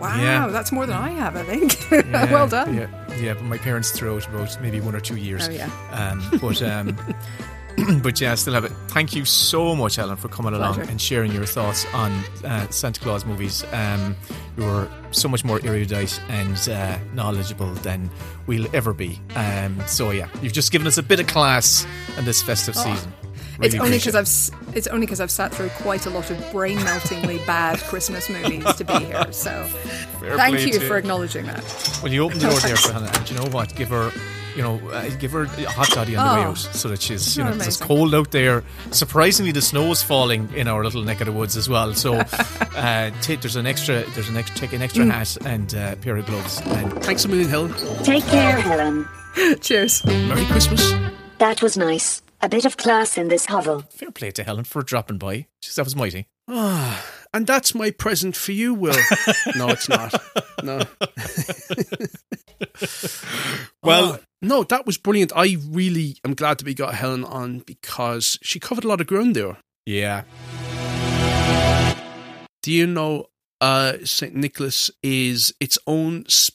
[0.00, 0.46] Wow, Yeah.
[0.48, 1.90] that's more than I have, I think.
[1.90, 2.74] Yeah, well done.
[2.74, 2.86] Yeah,
[3.20, 5.48] yeah, but my parents threw out about maybe one or two years.
[5.48, 5.70] Oh, yeah.
[5.92, 6.96] Um, but um,
[8.02, 8.72] but yeah, I still have it.
[8.88, 10.90] Thank you so much, Helen, for coming along Pleasure.
[10.90, 12.12] and sharing your thoughts on
[12.44, 13.64] uh, Santa Claus movies.
[13.72, 14.16] Um,
[14.56, 18.10] you were so much more erudite and uh, knowledgeable than
[18.46, 19.20] we'll ever be.
[19.36, 22.82] Um, so yeah, you've just given us a bit of class in this festive Oh.
[22.94, 23.12] season.
[23.60, 26.76] It's only because I've it's only because I've sat through quite a lot of brain
[26.84, 29.32] meltingly bad Christmas movies to be here.
[29.32, 29.50] So
[30.20, 31.98] Fair thank you to for acknowledging that.
[32.00, 33.74] Well, you opened the door there for Hannah, and you know what?
[33.74, 34.12] Give her,
[34.58, 36.50] you know, uh, give her a hot toddy on the way Oh.
[36.50, 38.64] out, so that she's, you know, it's cold out there.
[38.90, 41.94] Surprisingly, the snow is falling in our little neck of the woods as well.
[41.94, 42.14] So,
[42.76, 45.10] uh, take, there's an extra, there's an extra, take an extra Mm.
[45.12, 46.60] hat and uh, pair of gloves.
[46.64, 47.72] And thanks a million, Helen.
[48.02, 49.06] Take care, Helen.
[49.60, 50.04] Cheers.
[50.04, 50.92] Merry Christmas.
[51.38, 52.20] That was nice.
[52.42, 53.84] A bit of class in this hovel.
[53.90, 55.46] Fair play to Helen for dropping by.
[55.62, 56.26] Jeez, that was mighty.
[56.50, 57.04] Ah,
[57.34, 58.96] and that's my present for you, Will.
[59.56, 60.14] no, it's not.
[60.62, 60.82] No.
[63.82, 65.32] Well- Oh, no, that was brilliant.
[65.34, 69.06] I really am glad that we got Helen on because she covered a lot of
[69.08, 69.56] ground there.
[69.86, 70.22] Yeah.
[72.62, 73.26] Do you know
[73.60, 74.34] uh, St.
[74.36, 76.54] Nicholas is its own sp-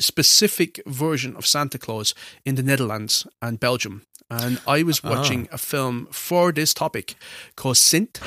[0.00, 4.02] specific version of Santa Claus in the Netherlands and Belgium?
[4.30, 5.10] And I was Ah.
[5.10, 7.14] watching a film for this topic
[7.56, 8.20] called Sint.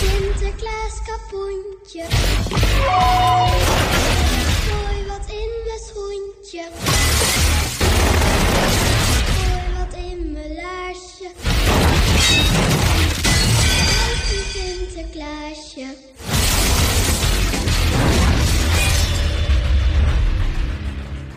[0.00, 2.04] Sinterklaas kapoentje.
[4.66, 6.64] Gooi wat in mijn schoentje.
[9.36, 11.30] Gooi wat in mijn laarsje.
[14.52, 16.14] Sinterklaasje.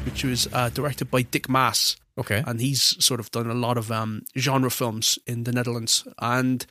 [0.03, 1.95] which was uh, directed by Dick Maas.
[2.19, 2.43] Okay.
[2.45, 6.05] And he's sort of done a lot of um, genre films in the Netherlands.
[6.21, 6.65] And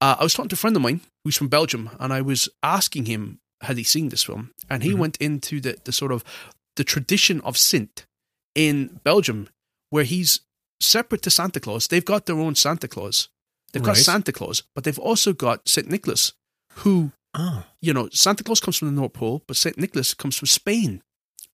[0.00, 2.48] uh, I was talking to a friend of mine who's from Belgium, and I was
[2.62, 4.52] asking him, had he seen this film?
[4.70, 4.98] And he Mhm.
[4.98, 6.24] went into the, the sort of
[6.76, 8.06] the tradition of Sint
[8.54, 9.48] in Belgium,
[9.90, 10.40] where he's
[10.80, 11.88] separate to Santa Claus.
[11.88, 13.28] They've got their own Santa Claus.
[13.72, 15.88] They've got Santa Claus, but they've also got St.
[15.90, 16.32] Nicholas,
[16.82, 17.66] who Ah.
[17.82, 21.02] you know, Santa Claus comes from the North Pole, but Saint Nicholas comes from Spain,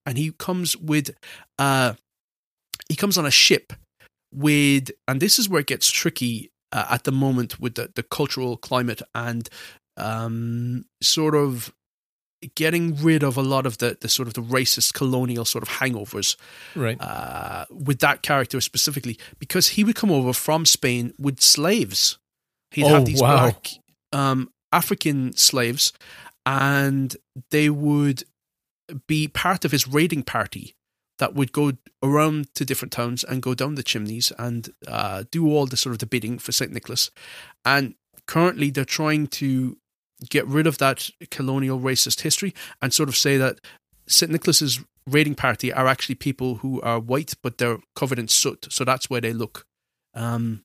[0.06, 1.10] and he comes with,
[1.58, 1.94] uh,
[2.92, 3.72] he comes on a ship
[4.32, 8.02] with, and this is where it gets tricky uh, at the moment with the, the
[8.02, 9.48] cultural climate and
[9.96, 11.72] um, sort of
[12.56, 15.68] getting rid of a lot of the, the sort of the racist colonial sort of
[15.68, 16.36] hangovers
[16.74, 17.00] Right.
[17.00, 22.18] uh, with that character specifically because he would come over from Spain with slaves.
[22.72, 23.36] He'd Oh, have these wow.
[23.50, 23.68] black
[24.12, 25.92] um, African slaves,
[26.46, 27.14] and
[27.50, 28.24] they would
[29.06, 30.74] be part of his raiding party
[31.22, 31.70] that would go
[32.02, 35.92] around to different towns and go down the chimneys and uh, do all the sort
[35.92, 37.12] of the bidding for Saint Nicholas.
[37.64, 37.94] And
[38.26, 39.78] currently, they're trying to
[40.30, 43.60] get rid of that colonial racist history and sort of say that
[44.08, 44.32] St.
[44.32, 48.66] Nicholas's raiding party are actually people who are white, but they're covered in soot.
[48.70, 49.64] So that's why they look
[50.14, 50.64] um,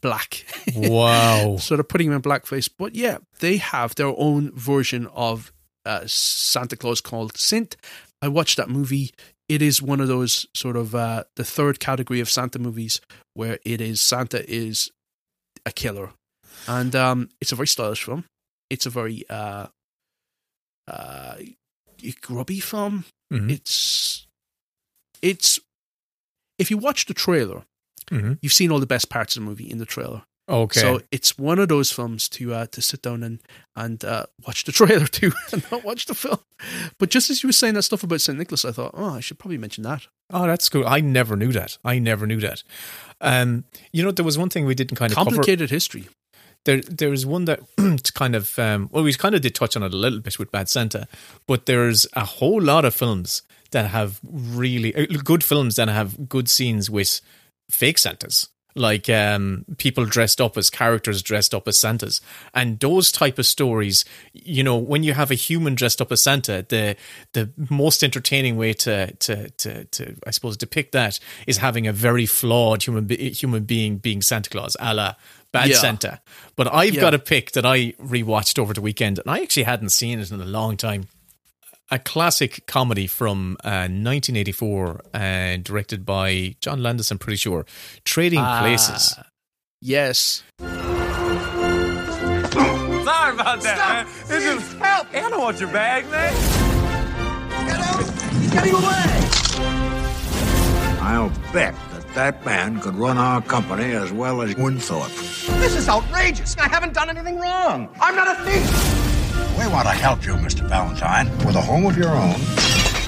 [0.00, 0.44] black.
[0.76, 1.56] Wow.
[1.58, 2.70] so they're putting him in blackface.
[2.78, 5.52] But yeah, they have their own version of
[5.84, 7.76] uh, Santa Claus called Sint.
[8.22, 9.10] I watched that movie.
[9.50, 13.00] It is one of those sort of uh, the third category of Santa movies
[13.34, 14.92] where it is Santa is
[15.66, 16.10] a killer,
[16.68, 18.24] and um, it's a very stylish film.
[18.70, 19.66] It's a very uh,
[20.86, 21.34] uh,
[22.20, 23.04] grubby film.
[23.32, 23.50] Mhm.
[23.50, 24.26] It's
[25.20, 25.58] it's
[26.58, 27.64] if you watch the trailer,
[28.10, 28.38] Mhm.
[28.42, 30.22] you've seen all the best parts of the movie in the trailer.
[30.50, 30.80] Okay.
[30.80, 33.40] So it's one of those films to uh, to sit down and
[33.76, 36.40] and uh, watch the trailer too, and not watch the film.
[36.98, 39.20] But just as you were saying that stuff about Saint Nicholas, I thought, oh, I
[39.20, 40.06] should probably mention that.
[40.32, 40.86] Oh, that's cool.
[40.86, 41.78] I never knew that.
[41.84, 42.62] I never knew that.
[43.20, 45.74] Um, you know, there was one thing we didn't kind of Complicated cover.
[45.74, 46.08] history.
[46.64, 47.60] There, there was one that
[48.14, 50.50] kind of um, well, we kind of did touch on it a little bit with
[50.50, 51.08] Bad Santa,
[51.46, 56.28] but there's a whole lot of films that have really uh, good films that have
[56.28, 57.20] good scenes with
[57.70, 62.20] fake Santas, like um, people dressed up as characters dressed up as Santas,
[62.54, 64.04] and those type of stories.
[64.32, 66.96] You know, when you have a human dressed up as Santa, the
[67.32, 71.92] the most entertaining way to to to, to I suppose depict that is having a
[71.92, 75.14] very flawed human be- human being being Santa Claus, a la
[75.52, 75.76] Bad Yeah.
[75.78, 76.20] Santa.
[76.54, 77.00] But I've Yeah.
[77.00, 80.30] got a pick that I rewatched over the weekend, and I actually hadn't seen it
[80.30, 81.08] in a long time.
[81.92, 87.10] A classic comedy from uh, 1984, uh, directed by John Landis.
[87.10, 87.66] I'm pretty sure.
[88.04, 89.16] Trading Ah, Places.
[89.80, 90.44] Yes.
[90.60, 90.70] Sorry
[93.34, 94.06] about that, man.
[94.28, 95.08] This is help.
[95.12, 96.32] I don't want your bag, man.
[98.40, 99.28] He's getting away!
[101.02, 105.10] I'll bet that that man could run our company as well as Winthorpe.
[105.58, 106.56] This is outrageous.
[106.56, 107.88] I haven't done anything wrong.
[108.00, 109.19] I'm not a thief.
[109.58, 110.68] We want to help you, Mr.
[110.68, 112.34] Valentine, with a home of your own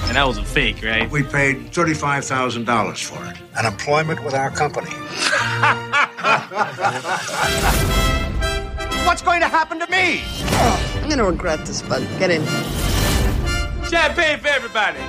[0.07, 1.09] And that was a fake, right?
[1.09, 3.37] We paid $35,000 for it.
[3.57, 4.89] An employment with our company.
[9.05, 10.21] What's going to happen to me?
[11.03, 12.45] I'm gonna regret this, but get in.
[13.89, 14.99] Champagne for everybody.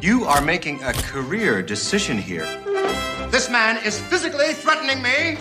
[0.00, 2.46] You are making a career decision here.
[3.30, 5.36] This man is physically threatening me.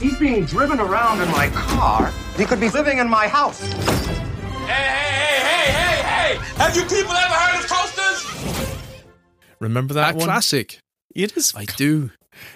[0.00, 2.12] He's being driven around in my car.
[2.36, 3.60] He could be living in my house.
[3.60, 6.38] Hey, hey, hey, hey, hey!
[6.56, 8.76] Have you people ever heard of toasters?
[9.60, 10.24] Remember that A one?
[10.26, 10.78] classic.
[11.14, 11.52] It is.
[11.56, 12.10] I do.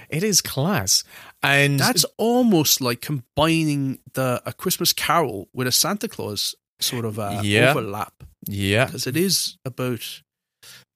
[0.09, 1.03] It is class,
[1.43, 7.18] and That's almost like combining the a Christmas Carol with a Santa Claus sort of
[7.18, 7.70] uh, Yeah.
[7.70, 8.12] overlap
[8.47, 10.20] yeah, because it is about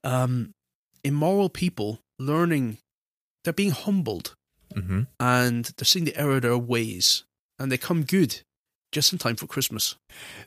[0.05, 0.53] um,
[1.03, 2.79] immoral people learning
[3.45, 4.35] they're being humbled
[4.75, 7.25] hmm and they're seeing the error of their ways
[7.59, 8.43] and they come good
[8.97, 9.95] just in time for Christmas.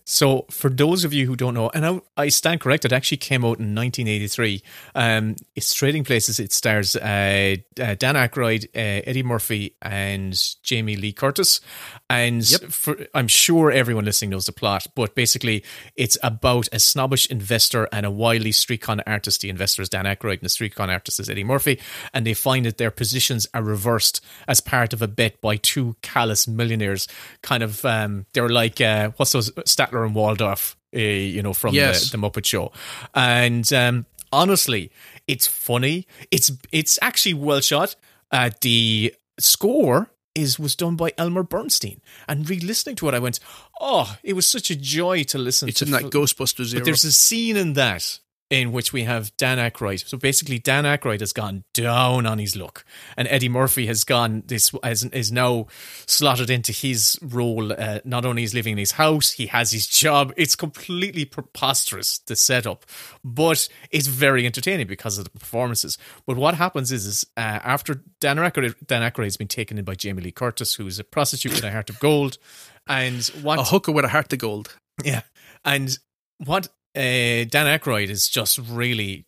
[0.06, 3.18] So, for those of you who don't know, and I, I stand corrected, it actually
[3.18, 4.64] came out in 1983.
[4.96, 6.40] Um, it's Trading Places.
[6.40, 11.62] It stars uh, uh, Dan Aykroyd, uh, Eddie Murphy, and Jamie Lee Curtis.
[12.10, 15.64] And for, I'm sure everyone listening knows the plot, but basically,
[15.96, 19.42] it's about a snobbish investor and a wily street con artist.
[19.42, 21.80] The investor is Dan Aykroyd, and the street con artist is Eddie Murphy.
[22.16, 25.98] And they find that their positions are reversed as part of a bet by two
[26.02, 27.08] callous millionaires.
[27.44, 31.74] Kind of, um, they're like, uh, what's those, Statler and Waldorf, uh, you know, from
[31.76, 32.10] Yes.
[32.10, 32.72] the, the Muppet Show.
[33.14, 34.92] And um, honestly,
[35.28, 36.08] it's funny.
[36.32, 37.96] It's it's actually well shot.
[38.32, 42.02] Uh, the score is was done by Elmer Bernstein.
[42.28, 43.40] And re-listening to it, I went,
[43.82, 46.82] "Oh, it was such a joy to listen." It's to in that Ghostbusters era.
[46.82, 48.20] But there's a scene in that
[48.50, 50.08] in which we have Dan Aykroyd.
[50.08, 52.84] So basically, Dan Aykroyd has gone down on his luck,
[53.16, 55.68] and Eddie Murphy has gone this is, is now
[56.08, 57.72] slotted into his role.
[57.72, 60.34] Uh, not only is living in his house, he has his job.
[60.36, 62.86] It's completely preposterous the setup,
[63.24, 65.98] but it's very entertaining because of the performances.
[66.26, 69.86] But what happens is, is uh, after Dan Aykroyd, Dan Aykroyd has been taken in
[69.86, 72.40] by Jamie Lee Curtis, who's a prostitute with a heart of gold,
[72.88, 74.76] and what a hooker with a heart of gold.
[75.04, 75.22] yeah.
[75.64, 75.98] And
[76.46, 79.26] what uh, Dan Aykroyd is just really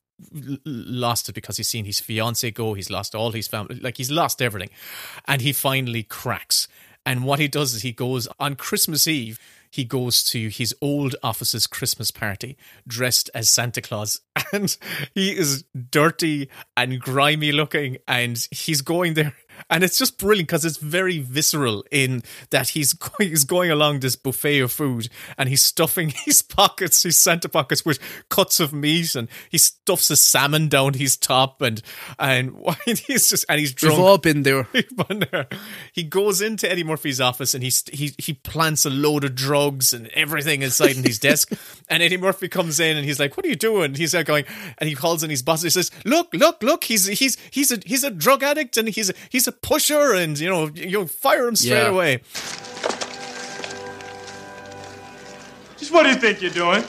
[0.65, 4.11] lost it because he's seen his fiance go, he's lost all his family, like he's
[4.11, 4.69] lost everything.
[5.27, 6.67] And he finally cracks.
[7.05, 9.39] And what he does is he goes on Christmas Eve,
[9.71, 14.21] he goes to his old office's Christmas party dressed as Santa Claus.
[14.53, 14.75] And
[15.15, 17.99] he is dirty and grimy looking.
[18.05, 19.33] And he's going there.
[19.69, 23.99] And it's just brilliant because it's very visceral in that he's going, he's going along
[23.99, 27.99] this buffet of food and he's stuffing his pockets, his Santa pockets, with
[28.29, 31.81] cuts of meat, and he stuffs a salmon down his top, and
[32.19, 32.55] and
[32.85, 33.97] he's just and he's drunk.
[33.97, 34.67] We've all been there.
[35.07, 35.47] Been there.
[35.93, 39.93] He goes into Eddie Murphy's office and he he he plants a load of drugs
[39.93, 41.51] and everything inside in his desk.
[41.89, 44.45] And Eddie Murphy comes in and he's like, "What are you doing?" He's like going,
[44.77, 45.61] and he calls in his boss.
[45.61, 46.83] And he says, "Look, look, look!
[46.83, 50.37] He's he's he's a he's a drug addict and he's a, he's a pusher, and
[50.39, 51.87] you know you'll fire him straight Yeah.
[51.87, 52.21] away."
[55.77, 56.83] Just what do you think you're doing?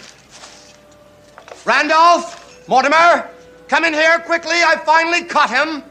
[1.65, 3.29] Randolph, Mortimer,
[3.69, 4.57] come in here quickly.
[4.63, 5.83] I finally caught him.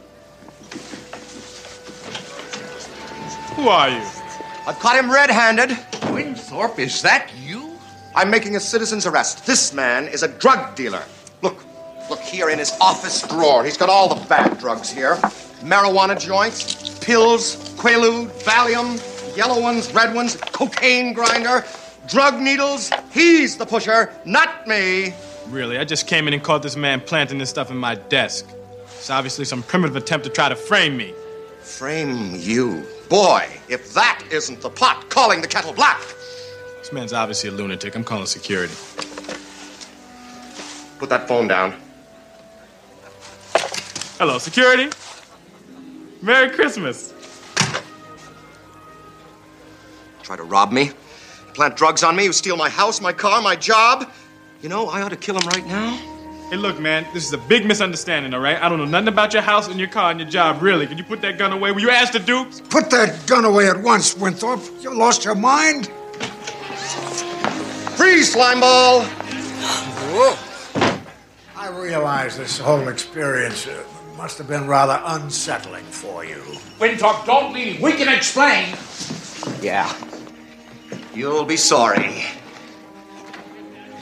[3.55, 4.01] Who are you?
[4.67, 5.77] I've caught him red-handed.
[6.11, 7.71] Winthorpe, is that you?
[8.15, 9.45] I'm making a citizen's arrest.
[9.45, 11.03] This man is a drug dealer.
[11.41, 11.63] Look,
[12.09, 13.63] look here in his office drawer.
[13.63, 15.17] He's got all the bad drugs here.
[15.61, 18.97] Marijuana joints, pills, Quaalude, Valium,
[19.37, 21.63] yellow ones, red ones, cocaine grinder,
[22.07, 22.91] drug needles.
[23.11, 25.13] He's the pusher, not me.
[25.47, 28.47] Really, I just came in and caught this man planting this stuff in my desk.
[28.85, 31.13] It's obviously some primitive attempt to try to frame me.
[31.61, 32.85] Frame you.
[33.09, 36.01] Boy, if that isn't the pot calling the kettle black.
[36.79, 37.95] This man's obviously a lunatic.
[37.95, 38.73] I'm calling security.
[40.97, 41.75] Put that phone down.
[44.17, 44.89] Hello, security.
[46.21, 47.13] Merry Christmas.
[50.21, 50.91] Try to rob me,
[51.53, 54.11] plant drugs on me, you steal my house, my car, my job.
[54.61, 55.97] You know, I ought to kill him right now.
[56.51, 58.61] Hey, look, man, this is a big misunderstanding, all right?
[58.61, 60.85] I don't know nothing about your house and your car and your job, really.
[60.85, 61.71] Can you put that gun away?
[61.71, 62.45] Were you asked to do?
[62.69, 64.61] Put that gun away at once, Winthorpe.
[64.81, 65.87] You lost your mind?
[67.97, 69.01] Freeze, slimeball!
[71.55, 73.83] I realize this whole experience uh,
[74.17, 76.43] must have been rather unsettling for you.
[76.79, 77.81] Winthorpe, don't leave.
[77.81, 78.75] We can explain.
[79.61, 79.93] Yeah.
[81.13, 82.23] You'll be sorry.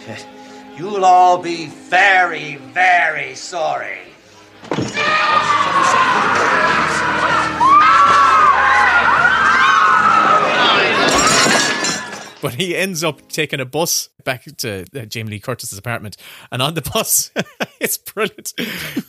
[0.78, 4.00] You'll all be very, very sorry.
[12.42, 16.18] But he ends up taking a bus back to uh, Jamie Lee Curtis's apartment,
[16.52, 17.32] and on the bus,
[17.80, 18.54] it's brilliant.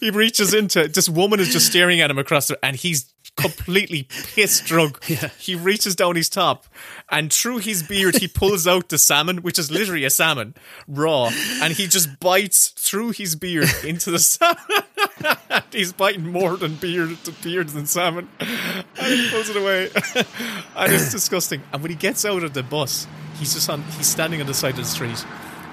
[0.00, 4.08] He reaches into this woman is just staring at him across the, and he's completely
[4.34, 4.98] pissed drunk.
[5.10, 5.30] Yeah.
[5.38, 6.66] He reaches down his top,
[7.10, 10.54] and through his beard, he pulls out the salmon, which is literally a salmon,
[10.86, 11.30] raw,
[11.62, 14.84] and he just bites through his beard into the salmon.
[15.72, 19.90] he's biting more than beard, beard than salmon, and he pulls it away,
[20.76, 21.62] and it's disgusting.
[21.72, 23.06] And when he gets out of the bus,
[23.38, 25.24] he's just on, he's standing on the side of the street.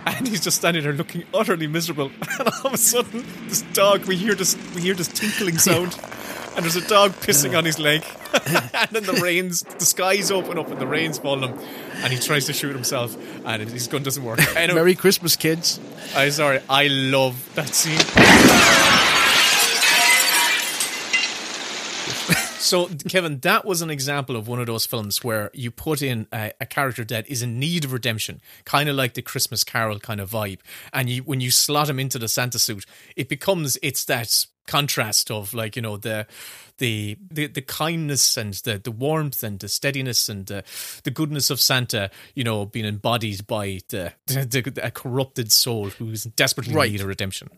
[0.05, 2.11] And he's just standing there looking utterly miserable.
[2.39, 5.99] And all of a sudden, this dog, we hear this, we hear this tinkling sound
[6.57, 8.03] and there's a dog pissing on his leg.
[8.73, 11.59] and then the rains, the skies open up and the rain's falling him,
[11.97, 13.15] and he tries to shoot himself,
[13.45, 14.39] and his gun doesn't work.
[14.55, 15.79] Anyway, Merry Christmas, kids.
[16.15, 19.13] I'm sorry, I love that scene.
[22.67, 26.27] So, Kevin, that was an example of one of those films where you put in
[26.33, 29.99] a, a character that is in need of redemption, kind of like the Christmas Carol
[29.99, 30.59] kind of vibe,
[30.91, 35.31] and you when you slot him into the Santa suit, it becomes it's that contrast
[35.31, 36.27] of like you know the
[36.77, 40.63] the the, the kindness and the, the warmth and the steadiness and the,
[41.03, 45.89] the goodness of Santa, you know, being embodied by the, the, the a corrupted soul
[45.89, 46.87] who's desperately Right.
[46.87, 47.49] in need of redemption.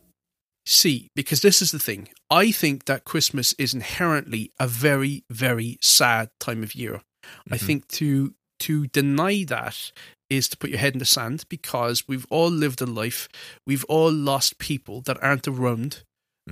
[0.72, 2.10] See, because this is the thing.
[2.30, 7.02] I think that Christmas is inherently a very, very sad time of year.
[7.50, 7.66] I Mhm.
[7.66, 9.92] think to to deny that
[10.30, 13.30] is to put your head in the sand because we've all lived a life.
[13.66, 16.04] We've all lost people that aren't around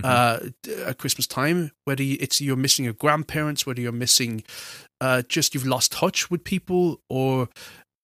[0.03, 0.39] uh,
[0.85, 1.71] at Christmas time.
[1.83, 4.43] Whether it's you're missing your grandparents, whether you're missing
[5.01, 7.49] uh, just you've lost touch with people or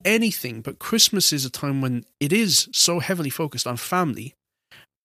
[0.05, 0.61] anything.
[0.61, 4.35] But Christmas is a time when it is so heavily focused on family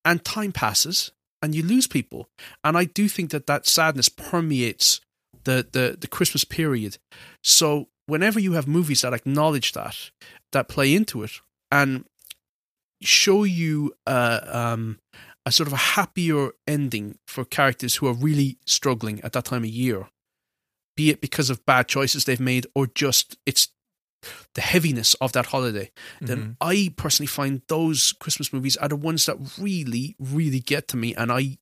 [0.05, 2.29] and time passes and you lose people.
[2.65, 5.01] And I do think that that sadness permeates
[5.45, 6.99] the, the, the Christmas period.
[7.43, 10.11] So whenever you have movies that acknowledge that,
[10.53, 11.41] that play into it
[11.71, 12.05] and
[13.03, 14.99] show you uh, um,
[15.47, 19.63] a sort of a happier ending for characters who are really struggling at that time
[19.63, 20.09] of year,
[20.97, 23.69] be it because of bad choices they've made or just it's
[24.55, 25.91] the heaviness of that holiday,
[26.21, 30.97] then I personally find those Christmas movies are the ones that really, really get to
[30.97, 31.59] me, and I,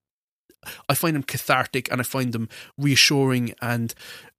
[0.89, 2.49] I find them cathartic and I find them
[2.79, 3.95] reassuring, and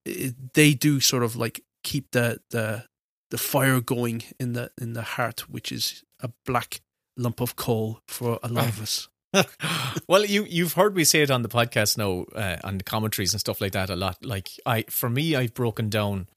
[0.06, 2.86] eh, they do sort of like keep the the
[3.30, 6.82] the fire going in the in the heart, which is a black
[7.18, 9.10] lump of coal for a lot of us.
[10.08, 13.34] well, you you've heard me say it on the podcast now, uh, on the commentaries
[13.34, 14.24] and stuff like that a lot.
[14.24, 16.28] Like I, for me, I've broken down,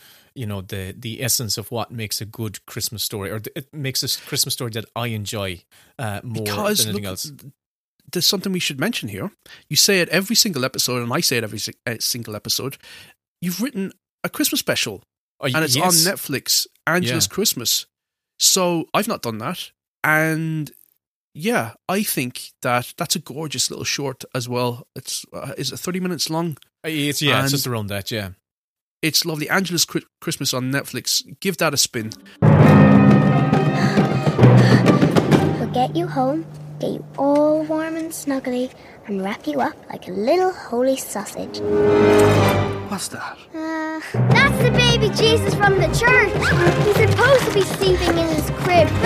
[0.41, 3.67] you know, the the essence of what makes a good Christmas story, or the, it
[3.73, 5.51] makes a Christmas story that I enjoy
[5.99, 7.33] uh, more because than anything look, else.
[8.13, 9.31] there's something we should mention here.
[9.69, 12.79] You say it every single episode, and I say it every si- uh, single episode.
[13.43, 13.93] You've written
[14.25, 15.03] a Christmas special,
[15.41, 15.85] Oh, and it's yes.
[16.07, 16.67] on Netflix.
[16.87, 17.35] Angela's Yeah.
[17.35, 17.87] Christmas.
[18.39, 19.73] So I've not done that,
[20.03, 20.71] and
[21.35, 24.87] yeah, I think that that's a gorgeous little short as well.
[24.97, 26.57] It's uh, is it thirty minutes long?
[26.83, 28.11] It's yeah, it's just around that.
[28.11, 28.31] Yeah.
[29.03, 29.49] It's lovely.
[29.49, 29.87] Angela's
[30.21, 31.25] Christmas on Netflix.
[31.41, 32.11] Give that a spin.
[35.59, 36.45] We'll get you home,
[36.81, 38.71] get you all warm and snuggly,
[39.07, 41.61] and wrap you up like a little holy sausage.
[42.91, 43.39] What's that?
[43.55, 46.35] Uh, that's the baby Jesus from the church.
[46.85, 48.89] He's supposed to be sleeping in his crib.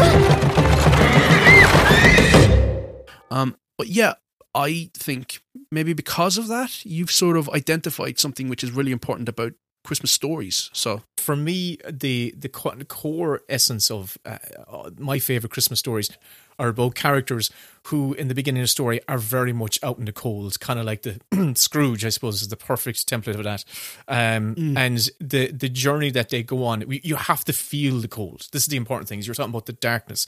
[3.31, 4.15] Um, but yeah,
[4.55, 5.41] I think
[5.73, 10.11] maybe because of that, you've sort of identified something which is really important about Christmas
[10.13, 10.71] stories.
[10.73, 16.11] So for me, the the core essence of uh, uh, my favorite Christmas stories
[16.57, 17.51] are about characters
[17.89, 20.79] who, in the beginning of the story, are very much out in the cold, kind
[20.79, 21.19] of like the
[21.57, 23.65] Scrooge, I suppose, is the perfect template of that.
[24.09, 24.77] Um, Mm.
[24.79, 28.49] And the the journey that they go on, we- you have to feel the cold.
[28.53, 29.19] This is the important thing.
[29.19, 30.27] is You're talking about the darkness.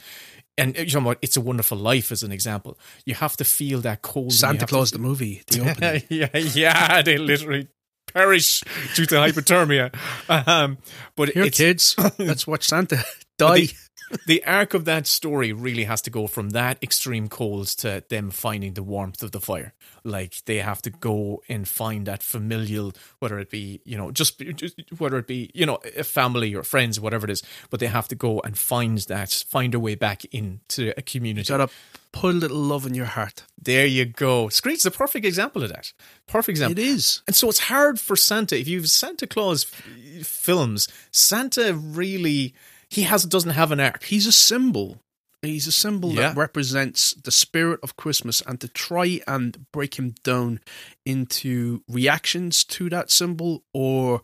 [0.58, 2.78] And you're talking about It's a Wonderful Life as an example.
[3.04, 4.32] You have to feel that cold.
[4.32, 6.02] Santa have to- Claus the movie, the opening.
[6.08, 7.68] yeah, yeah, they literally
[8.16, 8.62] perish
[8.94, 9.94] due to hypothermia.
[10.28, 10.78] Um,
[11.16, 13.04] but Here, kids, let's watch Santa
[13.36, 13.60] die.
[13.66, 13.74] The,
[14.26, 18.30] the arc of that story really has to go from that extreme cold to them
[18.30, 19.74] finding the warmth of the fire.
[20.04, 24.38] Like they have to go and find that familial, whether it be you know just,
[24.38, 27.42] just whether it be you know a family or friends, whatever it is.
[27.70, 31.52] But they have to go and find that, find a way back into a community.
[31.52, 31.72] You gotta
[32.12, 33.44] put a little love in your heart.
[33.60, 34.48] There you go.
[34.48, 35.92] Scrooge's a perfect example of that.
[36.26, 36.78] Perfect example.
[36.78, 37.22] It is.
[37.26, 38.58] And so it's hard for Santa.
[38.58, 42.54] If you've Santa Claus f- films, Santa really
[42.90, 44.04] he has doesn't have an arc.
[44.04, 44.98] He's a symbol.
[45.42, 46.28] He's a symbol Yeah.
[46.28, 50.60] that represents the spirit of Christmas, and to try and break him down
[51.04, 54.22] into reactions to that symbol or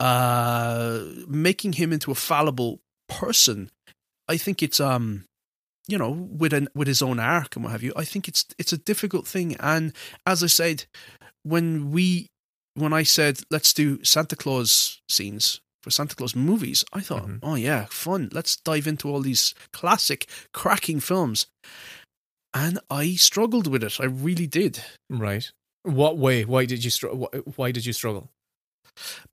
[0.00, 3.70] uh, making him into a fallible person,
[4.28, 5.24] I think it's um,
[5.86, 7.92] you know, with an with his own arc and what have you.
[7.96, 9.56] I think it's it's a difficult thing.
[9.60, 9.92] And
[10.26, 10.84] as I said,
[11.42, 12.28] when we
[12.74, 17.44] when I said let's do Santa Claus scenes for Santa Claus movies, I thought, mm-hmm.
[17.48, 18.30] oh yeah, fun.
[18.32, 21.46] Let's dive into all these classic, cracking films.
[22.52, 24.00] And I struggled with it.
[24.00, 24.82] I really did.
[25.10, 25.50] Right.
[25.82, 26.44] What way?
[26.44, 28.30] Why did you str- Why did you struggle?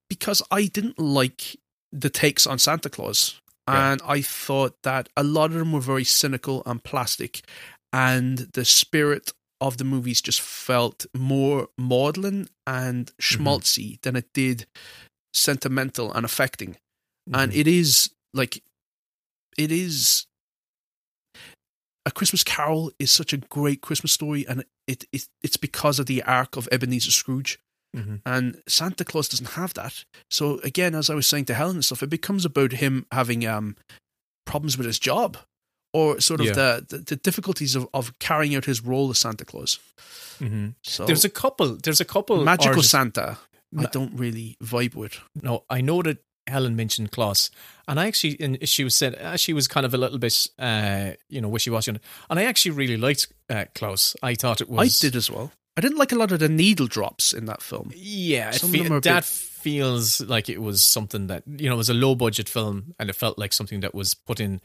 [0.10, 1.58] because I didn't like
[1.92, 3.40] the takes on Santa Claus.
[3.68, 7.42] And I thought that a lot of them were very cynical and plastic,
[7.94, 9.32] and the spirit
[9.62, 13.44] of the movies just felt more maudlin and mm-hmm.
[13.44, 14.66] schmaltzy than it did
[15.34, 16.78] sentimental and affecting.
[17.34, 18.64] And it is like,
[19.58, 20.26] it is.
[22.06, 26.08] A Christmas Carol is such a great Christmas story, and it, it it's because of
[26.08, 27.60] the arc of Ebenezer Scrooge.
[27.96, 28.22] Mhm.
[28.26, 30.04] And Santa Claus doesn't have that.
[30.32, 33.46] So again, as I was saying to Helen and stuff, it becomes about him having
[33.46, 33.76] um,
[34.48, 35.38] problems with his job,
[35.94, 36.54] or sort of Yeah.
[36.54, 39.78] the, the the difficulties of, of carrying out his role as Santa Claus.
[40.40, 41.76] hmm So There's a couple.
[41.76, 42.44] There's a couple.
[42.44, 43.38] magical origins- Santa.
[43.78, 45.20] I don't really vibe with.
[45.42, 46.18] No, I know that
[46.48, 47.50] Helen mentioned Klaus,
[47.88, 50.48] and I actually, and she was said uh, she was kind of a little bit,
[50.60, 52.00] uh, you know, wishy washy, and
[52.40, 54.16] I actually really liked uh, Klaus.
[54.24, 55.04] I thought it was.
[55.04, 55.52] I did as well.
[55.78, 57.92] I didn't like a lot of the needle drops in that film.
[57.96, 61.28] Yeah, it Some of fe- them are a that bit- feels like it was something
[61.28, 63.94] that you know it was a low budget film, and it felt like something that
[63.96, 64.62] was put in.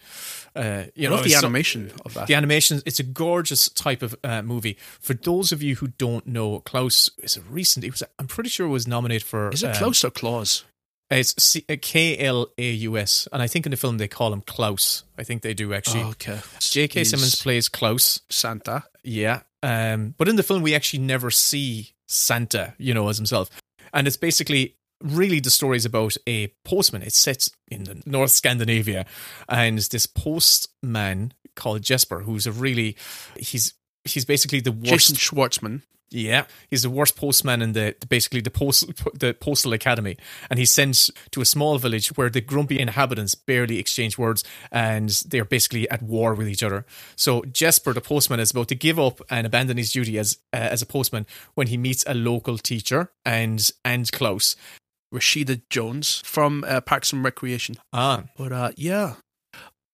[0.55, 2.27] Uh, you know, the so- animation of that.
[2.27, 4.77] The animation, it's a gorgeous type of uh, movie.
[5.01, 7.85] For those of you who don't know, Klaus is a recent.
[7.85, 9.51] It was, I'm pretty sure, it was nominated for.
[9.51, 10.65] Is it um, Klaus or Claus?
[11.09, 14.09] It's C- uh, K L A U S, and I think in the film they
[14.09, 15.05] call him Klaus.
[15.17, 16.03] I think they do actually.
[16.03, 16.41] Oh, okay.
[16.59, 17.01] J.K.
[17.01, 18.21] He's Simmons plays Klaus.
[18.29, 18.85] Santa.
[19.05, 23.51] Yeah, um, but in the film we actually never see Santa, you know, as himself,
[23.93, 27.03] and it's basically really the story is about a postman.
[27.03, 29.07] It's set in the North Scandinavia,
[29.49, 32.97] and this postman called Jesper, who's a really
[33.37, 33.75] he's
[34.05, 34.91] he's basically the worst.
[34.91, 35.83] Jason Schwartzman.
[36.09, 38.87] Yeah, he's the worst postman in the basically the post
[39.19, 40.17] the postal academy,
[40.49, 45.11] and he's sent to a small village where the grumpy inhabitants barely exchange words, and
[45.27, 46.87] they're basically at war with each other.
[47.17, 50.59] So Jesper, the postman, is about to give up and abandon his duty as uh,
[50.59, 54.55] as a postman when he meets a local teacher and and Klaus.
[55.15, 57.77] Rashida Jones from uh, Parks and Recreation.
[57.93, 59.15] Ah, But uh, yeah,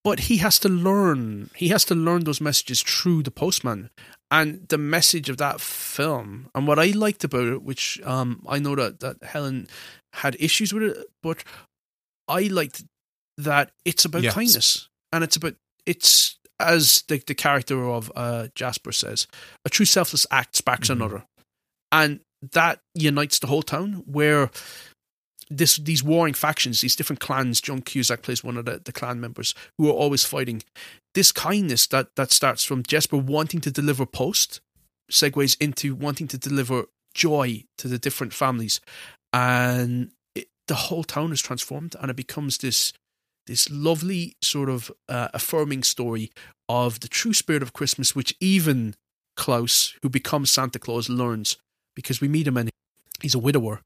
[0.05, 1.51] but he has to learn.
[1.55, 3.91] He has to learn those messages through the postman.
[4.31, 8.59] And the message of that film, and what I liked about it, which um, I
[8.59, 9.69] know that, that Helen
[10.15, 11.45] had issues with it, but
[12.29, 12.83] I liked
[13.37, 14.33] that it's about Yes.
[14.35, 19.27] kindness, and it's about it's as the the character of uh, Jasper says,
[19.67, 21.25] a true selfless act sparks another,
[21.91, 22.21] and
[22.53, 24.03] that unites the whole town.
[24.07, 24.51] Where
[25.57, 27.61] this these warring factions, these different clans.
[27.61, 30.63] John Cusack plays one of the, the clan members who are always fighting.
[31.15, 34.61] This kindness that that starts from Jesper wanting to deliver post
[35.11, 36.85] segues into wanting to deliver
[37.15, 38.81] joy to the different families,
[39.33, 42.93] and it, the whole town is transformed, and it becomes this
[43.47, 46.31] this lovely sort of uh, affirming story
[46.69, 48.95] of the true spirit of Christmas, which even
[49.37, 51.57] Klaus, who becomes Santa Claus, learns
[51.95, 52.71] because we meet him and
[53.21, 53.83] he's a widower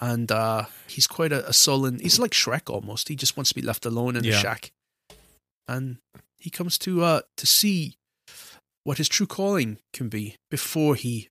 [0.00, 1.98] and uh, he's quite a, a sullen.
[2.00, 3.08] He's like Shrek almost.
[3.08, 4.34] He just wants to be left alone in Yeah.
[4.38, 4.72] a shack,
[5.68, 5.98] and
[6.38, 7.94] he comes to uh, to see
[8.84, 11.28] what his true calling can be before he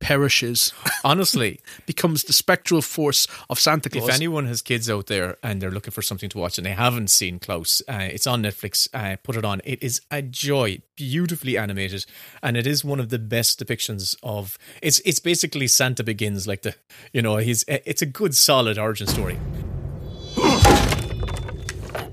[0.00, 0.72] perishes.
[1.04, 4.08] Honestly, becomes the spectral force of Santa Claus.
[4.08, 6.72] If anyone has kids out there and they're looking for something to watch and they
[6.72, 8.88] haven't seen Klaus, uh, it's on Netflix.
[8.92, 9.60] Uh, put it on.
[9.64, 12.06] It is a joy, beautifully animated,
[12.42, 14.58] and it is one of the best depictions of.
[14.82, 16.74] It's it's basically Santa Begins, like the
[17.12, 17.64] you know he's.
[17.68, 19.38] It's a good solid origin story.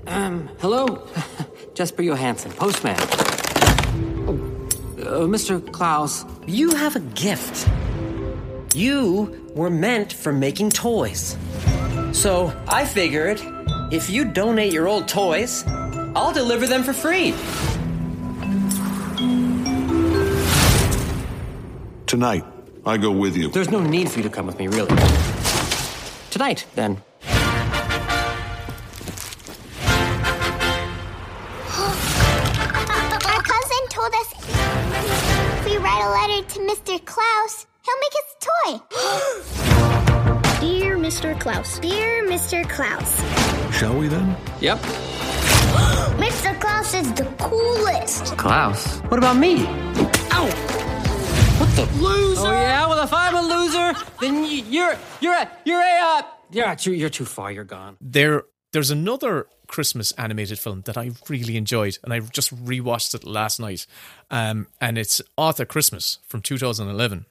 [0.06, 1.06] Um, hello?
[1.74, 3.27] Jesper Johansen, postman.
[5.08, 5.58] Uh, Mr.
[5.72, 6.26] Klaus.
[6.46, 7.66] You have a gift.
[8.74, 11.34] You were meant for making toys.
[12.12, 13.40] So I figured
[13.90, 15.64] if you donate your old toys,
[16.14, 17.32] I'll deliver them for free.
[22.06, 22.44] Tonight,
[22.84, 23.48] I go with you.
[23.48, 24.94] There's no need for you to come with me, really.
[26.30, 27.02] Tonight, then.
[36.68, 37.02] Mr.
[37.06, 38.72] Klaus, he'll make us a toy.
[40.60, 41.40] Dear Mr.
[41.40, 41.78] Klaus.
[41.78, 42.68] Dear Mr.
[42.68, 43.22] Klaus.
[43.74, 44.36] Shall we then?
[44.60, 44.78] Yep.
[46.20, 46.60] Mr.
[46.60, 48.36] Klaus is the coolest.
[48.36, 48.98] Klaus?
[49.08, 49.64] What about me?
[49.66, 50.46] Ow!
[51.56, 52.42] What the loser?
[52.46, 52.86] Oh yeah.
[52.86, 57.08] Well, if I'm a loser, then you're you're a you're a uh, you're too you're
[57.08, 57.50] too far.
[57.50, 57.96] You're gone.
[58.02, 63.24] There there's another Christmas animated film that I really enjoyed, and I just rewatched it
[63.24, 63.86] last night.
[64.30, 67.26] Um, and it's Arthur Christmas from 2011.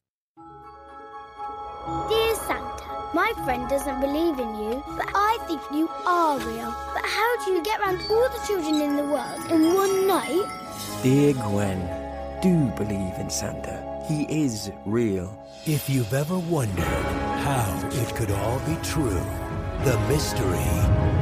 [2.09, 6.75] Dear Santa, my friend doesn't believe in you, but I think you are real.
[6.93, 10.45] But how do you get around all the children in the world in one night?
[11.03, 11.79] Dear Gwen,
[12.41, 13.83] do believe in Santa.
[14.07, 15.37] He is real.
[15.65, 19.21] If you've ever wondered how it could all be true,
[19.83, 20.71] the mystery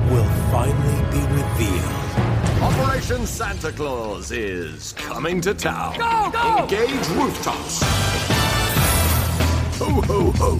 [0.09, 2.05] will finally be revealed.
[2.61, 5.97] Operation Santa Claus is coming to town.
[5.97, 6.63] Go, go!
[6.63, 7.81] Engage rooftops.
[9.77, 10.57] Ho, ho, ho.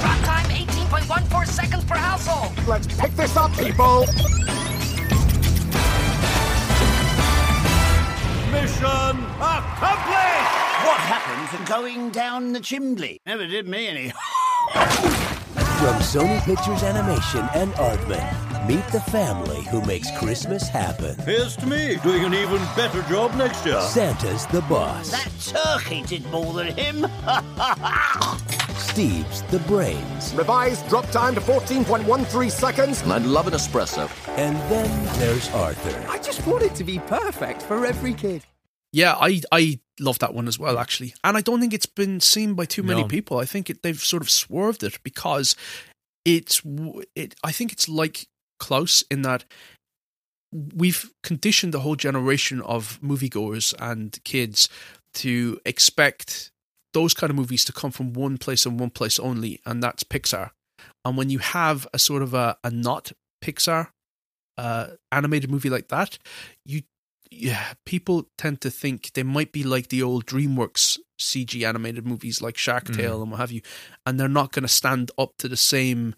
[0.00, 2.52] Drop time 18.14 seconds per household.
[2.66, 4.00] Let's pick this up, people.
[8.50, 10.70] Mission accomplished!
[10.84, 13.20] What happened to going down the chimney?
[13.24, 15.16] Never did me any.
[15.80, 21.16] From Sony Pictures Animation and Aardman, meet the family who makes Christmas happen.
[21.20, 23.80] Here's to me, doing an even better job next year.
[23.80, 25.10] Santa's the boss.
[25.10, 27.06] That turkey did more than him.
[28.76, 30.34] Steve's the brains.
[30.34, 33.00] Revised drop time to 14.13 seconds.
[33.00, 34.10] And I'd love an espresso.
[34.36, 36.10] And then there's Arthur.
[36.10, 38.44] I just want it to be perfect for every kid.
[38.92, 42.20] Yeah, I I love that one as well, actually, and I don't think it's been
[42.20, 43.08] seen by too many No.
[43.08, 43.38] people.
[43.38, 45.54] I think it, they've sort of swerved it because
[46.24, 46.60] it's
[47.14, 47.34] it.
[47.44, 48.26] I think it's like
[48.58, 49.44] Klaus in that
[50.74, 54.68] we've conditioned the whole generation of moviegoers and kids
[55.14, 56.50] to expect
[56.92, 60.02] those kind of movies to come from one place and one place only, and that's
[60.02, 60.50] Pixar.
[61.04, 63.12] And when you have a sort of a, a not
[63.44, 63.88] Pixar
[64.58, 66.18] uh, animated movie like that,
[66.66, 66.82] you
[67.30, 72.40] yeah, people tend to think they might be like the old DreamWorks CG animated movies
[72.42, 73.22] like Shark Tale Mm.
[73.22, 73.60] and what have you,
[74.06, 76.14] and they're not going to stand up to the same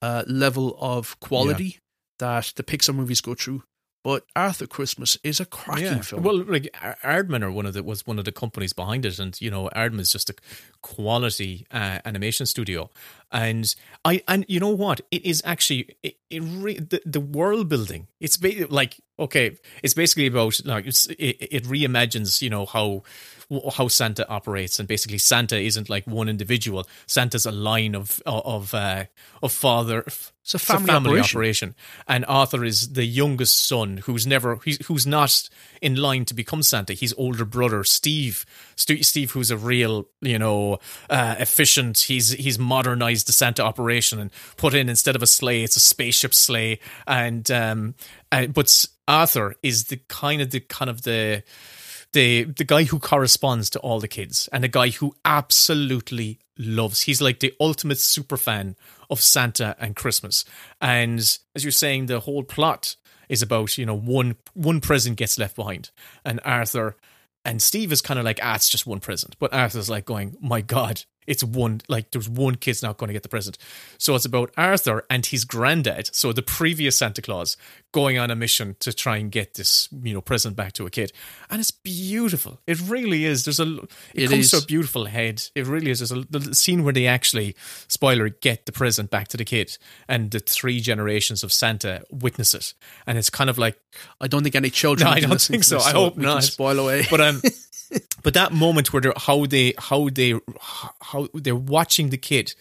[0.00, 1.78] uh, level of quality
[2.18, 3.62] that the Pixar movies go through.
[4.04, 6.22] But Arthur Christmas is a cracking film.
[6.22, 9.18] Well, like Ar- Aardman are one of the was one of the companies behind it,
[9.18, 10.34] and you know Aardman is just a
[10.82, 12.90] quality uh, animation studio,
[13.32, 13.74] and
[14.04, 18.08] I and you know what it is actually it, it re, the the world building.
[18.20, 23.04] It's ba- like okay, it's basically about like it's, it, it reimagines you know how
[23.76, 26.86] how Santa operates, and basically Santa isn't like one individual.
[27.06, 29.04] Santa's a line of of uh,
[29.42, 30.04] of father.
[30.42, 31.38] It's a family operation.
[31.38, 31.74] operation.
[32.06, 35.48] And Arthur is the youngest son who's never he's, who's not
[35.80, 36.92] in line to become Santa.
[36.92, 38.44] His older brother Steve,
[38.76, 40.78] Steve, who's a real you know
[41.08, 41.98] uh, efficient.
[41.98, 45.80] He's he's modernized the Santa operation and put in instead of a sleigh, it's a
[45.80, 46.78] spaceship sleigh.
[47.06, 47.94] And um,
[48.30, 51.42] and but Arthur is the kind of the kind of the
[52.14, 57.02] the the guy who corresponds to all the kids and the guy who absolutely loves
[57.02, 58.76] he's like the ultimate super fan
[59.10, 60.44] of Santa and Christmas.
[60.80, 61.18] And
[61.54, 62.96] as you're saying the whole plot
[63.28, 65.90] is about you know one one present gets left behind
[66.24, 66.96] and Arthur
[67.44, 70.36] and Steve is kind of like ah it's just one present but Arthur's like going
[70.40, 73.56] my god it's one like there's one kid's not going to get the present
[73.98, 77.56] so it's about Arthur and his granddad so the previous Santa Claus
[77.92, 80.90] going on a mission to try and get this you know present back to a
[80.90, 81.12] kid
[81.50, 83.76] and it's beautiful it really is there's a
[84.14, 84.50] it, It comes is.
[84.52, 87.54] to a beautiful head it really is there's a the scene where they actually
[87.88, 92.54] spoiler get the present back to the kid and the three generations of Santa witness
[92.54, 92.74] it
[93.06, 93.78] and it's kind of like
[94.20, 95.08] I don't think any children.
[95.08, 95.78] no, I don't think to so.
[95.78, 96.42] I hope not.
[96.44, 97.06] Spoil away.
[97.10, 97.40] But um,
[98.22, 100.34] but that moment where they're how they how they
[101.00, 102.54] how they're watching the kid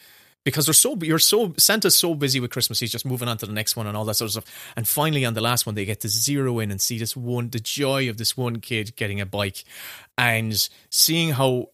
[0.44, 3.46] because they're so you're so Santa's so busy with Christmas, he's just moving on to
[3.46, 4.74] the next one and all that sort of stuff.
[4.76, 7.50] And finally, on the last one, they get to zero in and see this one,
[7.50, 9.64] the joy of this one kid getting a bike,
[10.18, 11.70] and seeing how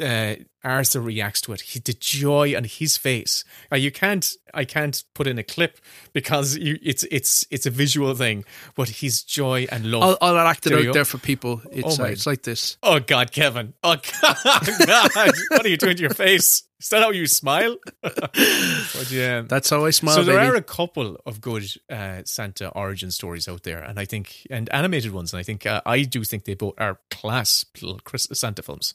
[0.00, 1.60] uh, Arthur reacts to it.
[1.62, 3.44] He, the joy on his face.
[3.70, 5.78] Uh, you can't, I can't put in a clip
[6.12, 8.44] because you, it's it's it's a visual thing.
[8.74, 10.18] But his joy and love.
[10.20, 11.62] I'll, I'll act it you out there for people.
[11.70, 12.76] It's Oh uh, it's like this.
[12.82, 13.74] Oh God, Kevin!
[13.82, 14.36] Oh God,
[14.86, 15.32] God.
[15.50, 16.64] what are you doing to your face?
[16.80, 17.76] Is that how you smile?
[18.02, 20.16] but yeah, That's how I smile.
[20.16, 20.48] so there baby.
[20.48, 24.68] are a couple of good uh, Santa origin stories out there, and I think and
[24.72, 28.26] animated ones, and I think uh, I do think they both are class little Chris,
[28.32, 28.94] Santa films.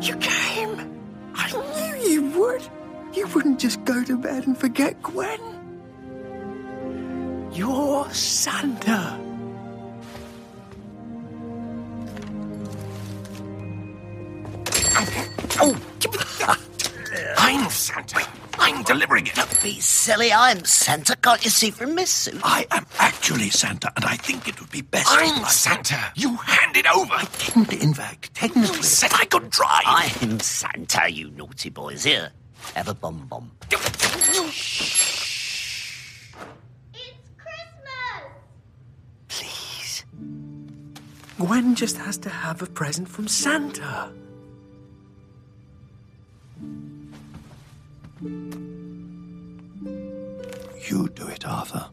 [0.00, 1.00] You came.
[1.34, 2.62] I knew you would.
[3.12, 5.40] You wouldn't just go to bed and forget Gwen.
[7.52, 9.18] You're Santa.
[15.62, 15.76] Oh,
[17.36, 18.20] I'm Santa.
[18.58, 19.34] I'm delivering it.
[19.34, 20.32] Don't be silly.
[20.32, 21.16] I'm Santa.
[21.16, 22.40] Can't you see from this suit?
[22.44, 25.08] I am actually Santa, and I think it would be best.
[25.10, 26.12] I'm Santa.
[26.14, 27.12] You hand it over.
[27.12, 28.34] I didn't, in fact.
[28.34, 29.82] Technically, said I could drive.
[29.86, 32.04] I'm Santa, you naughty boys.
[32.04, 32.30] Here,
[32.74, 33.50] Have a bum bum.
[34.50, 35.16] Shhh.
[36.94, 38.22] It's Christmas.
[39.28, 40.04] Please.
[41.38, 44.12] Gwen just has to have a present from Santa.
[48.22, 48.28] You
[51.14, 51.86] do it, Arthur.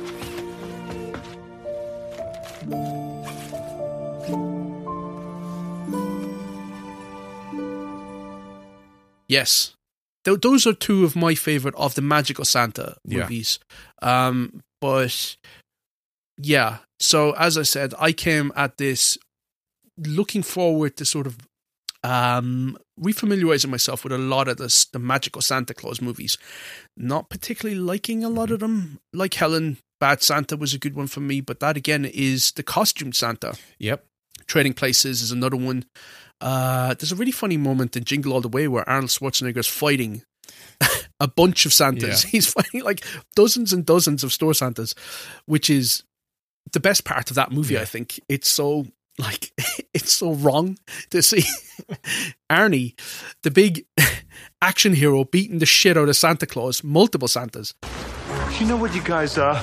[9.28, 9.74] Yes.
[10.24, 13.20] Th- those are two of my favorite of the Magical Santa Yeah.
[13.20, 13.58] movies.
[14.02, 15.36] Um, but
[16.36, 19.16] yeah, so as I said, I came at this
[20.06, 21.38] looking forward to sort of
[22.02, 26.38] um, refamiliarizing myself with a lot of this, the Magical Santa Claus movies.
[26.96, 29.00] Not particularly liking a lot of them.
[29.12, 32.62] Like Helen, Bad Santa was a good one for me, but that again is the
[32.62, 33.54] costume Santa.
[33.78, 34.04] Yep.
[34.46, 35.84] Trading Places is another one.
[36.40, 40.22] Uh, there's a really funny moment in Jingle All the Way where Arnold Schwarzenegger's fighting
[41.20, 42.24] a bunch of Santas.
[42.24, 42.30] Yeah.
[42.32, 43.04] He's fighting like
[43.36, 44.94] dozens and dozens of store Santas,
[45.44, 46.02] which is
[46.72, 47.78] the best part of that movie.
[47.78, 48.86] I think it's so
[49.20, 49.52] like
[49.94, 50.78] it's so wrong
[51.10, 51.44] to see
[52.50, 52.98] Arnie,
[53.42, 53.86] the big
[54.62, 57.74] action hero, beating the shit out of Santa Claus, multiple Santas.
[58.58, 59.54] You know what you guys are?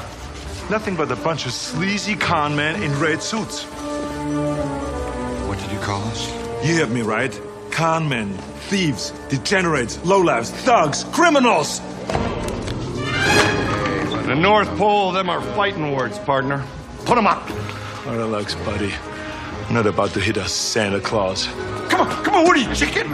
[0.70, 3.64] Nothing but a bunch of sleazy con men in red suits.
[5.48, 6.28] What did you call us?
[6.66, 7.40] You heard me right.
[7.72, 8.34] Con men,
[8.70, 11.80] thieves, degenerates, lowlifes, thugs, criminals!
[14.26, 16.66] The North Pole, them are fighting words, partner.
[17.06, 17.48] Put them up!
[18.06, 18.94] Relax, buddy.
[19.68, 21.48] I'm not about to hit a Santa Claus.
[21.89, 23.11] Come on, come on, what are you, chicken?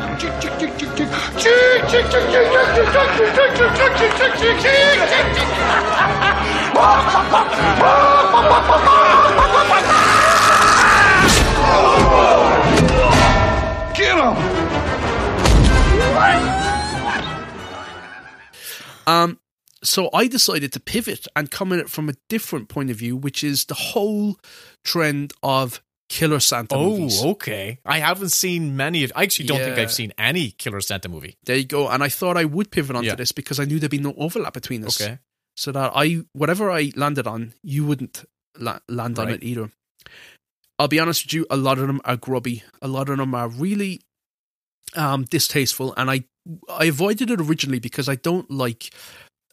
[13.95, 14.37] Get him!
[19.07, 19.39] Um,
[19.83, 23.17] so I decided to pivot and come at it from a different point of view,
[23.17, 24.37] which is the whole
[24.83, 26.91] trend of killer Santa movies.
[26.95, 27.23] Oh, movies.
[27.23, 27.79] okay.
[27.85, 29.11] I haven't seen many.
[29.13, 31.37] I actually don't think I've seen any Killer Santa movie.
[31.45, 31.89] There you go.
[31.89, 33.15] And I thought I would pivot onto Yeah.
[33.15, 35.01] this because I knew there'd be no overlap between us.
[35.01, 35.19] Okay.
[35.55, 38.25] So that I, whatever I landed on, you wouldn't
[38.57, 39.71] la- land on it either.
[40.79, 42.63] I'll be honest with you, a lot of them are grubby.
[42.81, 44.01] A lot of them are really
[44.95, 45.93] um, distasteful.
[45.95, 46.23] And I,
[46.69, 48.93] I avoided it originally because I don't like,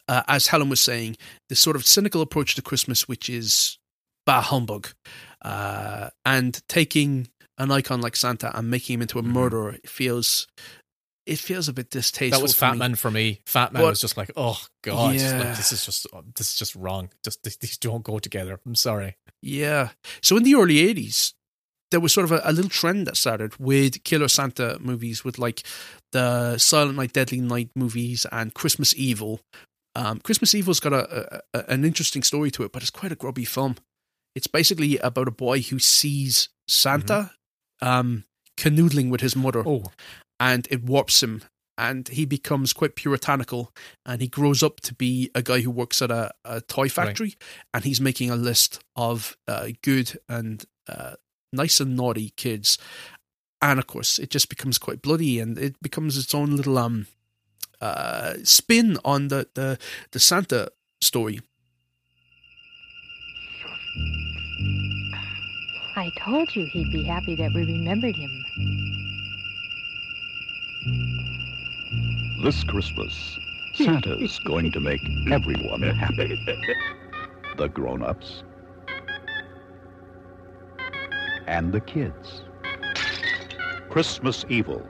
[0.07, 1.17] uh, as Helen was saying,
[1.49, 3.77] this sort of cynical approach to Christmas, which is
[4.25, 4.89] bah humbug.
[5.41, 7.27] Uh, and taking
[7.57, 10.47] an icon like Santa and making him into a murderer feels
[11.27, 12.27] it feels a bit distasteful.
[12.29, 12.39] Mm-hmm.
[12.39, 12.77] That was Fat me.
[12.79, 13.41] Man for me.
[13.45, 15.37] Fat Man But- was just like, oh god, Yeah.
[15.39, 17.09] like, this is just this is just wrong.
[17.23, 18.59] Just these- these don't go together.
[18.65, 19.15] I'm sorry.
[19.41, 19.89] Yeah.
[20.21, 21.33] So in the early 80s,
[21.91, 25.37] there was sort of a, a little trend that started with Killer Santa movies, with
[25.37, 25.61] like
[26.11, 29.41] the Silent Night, Deadly Night movies and Christmas Evil.
[29.95, 33.15] Um, Christmas Evil's got a, a, an interesting story to it, but it's quite a
[33.15, 33.75] grubby film.
[34.35, 37.31] It's basically about a boy who sees Santa
[37.81, 38.23] um,
[38.57, 39.83] canoodling with his mother, Oh.
[40.39, 41.41] and it warps him,
[41.77, 43.73] and he becomes quite puritanical,
[44.05, 47.35] and he grows up to be a guy who works at a, a toy factory,
[47.73, 51.15] and he's making a list of uh, good and uh,
[51.51, 52.77] nice and naughty kids,
[53.61, 57.07] and of course, it just becomes quite bloody, and it becomes its own little um
[57.81, 59.77] uh, spin on the the
[60.11, 60.71] the Santa
[61.01, 61.41] story.
[65.95, 68.31] I told you he'd be happy that we remembered him.
[72.43, 73.37] This Christmas,
[73.75, 76.43] Santa's going to make everyone happy.
[77.57, 78.43] The grown-ups
[81.47, 82.43] and the kids.
[83.89, 84.81] Christmas Evil.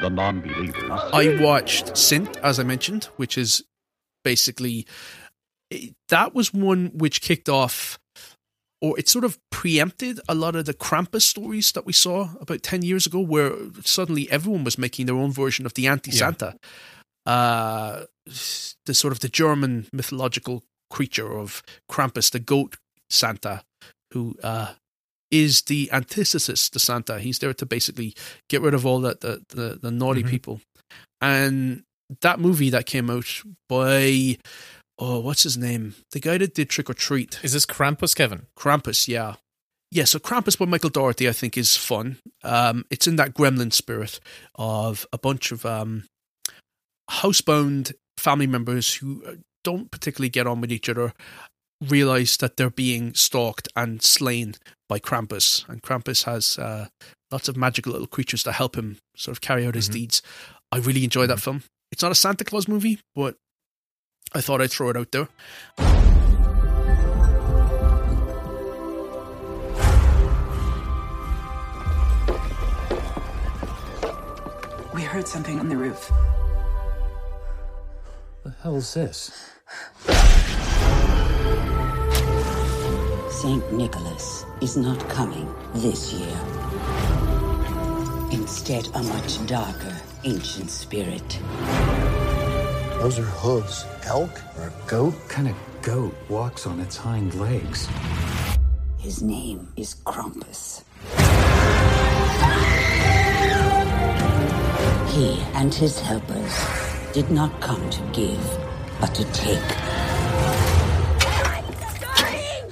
[0.00, 0.90] The non-believers.
[1.12, 3.62] I watched Sint, as I mentioned, which is
[4.24, 4.86] basically
[5.70, 7.98] eh, that was one which kicked off,
[8.84, 12.62] or it sort of preempted a lot of the Krampus stories that we saw about
[12.62, 13.52] ten years ago, where
[13.82, 16.50] suddenly everyone was making their own version of the anti-Santa,
[17.26, 18.04] uh,
[18.86, 22.76] the sort of the German mythological creature of Krampus, the goat
[23.10, 23.62] Santa,
[24.12, 24.74] who uh,
[25.30, 27.18] is the antithesis to Santa.
[27.18, 28.14] He's there to basically
[28.50, 30.30] get rid of all the the, the, the naughty Mhm.
[30.30, 30.60] people.
[31.20, 31.84] And
[32.20, 34.36] that movie that came out by
[34.98, 35.94] oh, what's his name?
[36.12, 37.40] The guy that did Trick or Treat.
[37.42, 38.46] Is this Krampus, Kevin?
[38.58, 39.34] Krampus, yeah.
[39.90, 42.18] Yeah, so Krampus by Michael Dougherty, I think, is fun.
[42.42, 44.18] Um, it's in that gremlin spirit
[44.56, 46.04] of a bunch of um,
[47.10, 51.12] housebound family members who uh, don't particularly get on with each other
[51.82, 54.54] realize that they're being stalked and slain
[54.88, 55.68] by Krampus.
[55.68, 56.86] And Krampus has uh,
[57.30, 59.92] lots of magical little creatures to help him sort of carry out his Mhm.
[59.92, 60.22] deeds.
[60.72, 61.62] I really enjoy that film.
[61.92, 63.36] It's not a Santa Claus movie, but
[64.36, 65.28] I thought I'd throw it out there.
[74.92, 76.10] We heard something on the roof.
[78.42, 79.52] The hell's this?
[83.30, 83.72] St.
[83.72, 86.40] Nicholas is not coming this year.
[88.32, 91.38] Instead, a much darker ancient spirit.
[93.00, 93.84] Those are hooves.
[94.04, 95.14] Elk or a goat?
[95.14, 97.88] What kind of goat walks on its hind legs?
[98.98, 100.82] His name is Krampus.
[105.14, 106.54] He and his helpers
[107.12, 108.58] did not come to give,
[109.00, 109.60] but to take.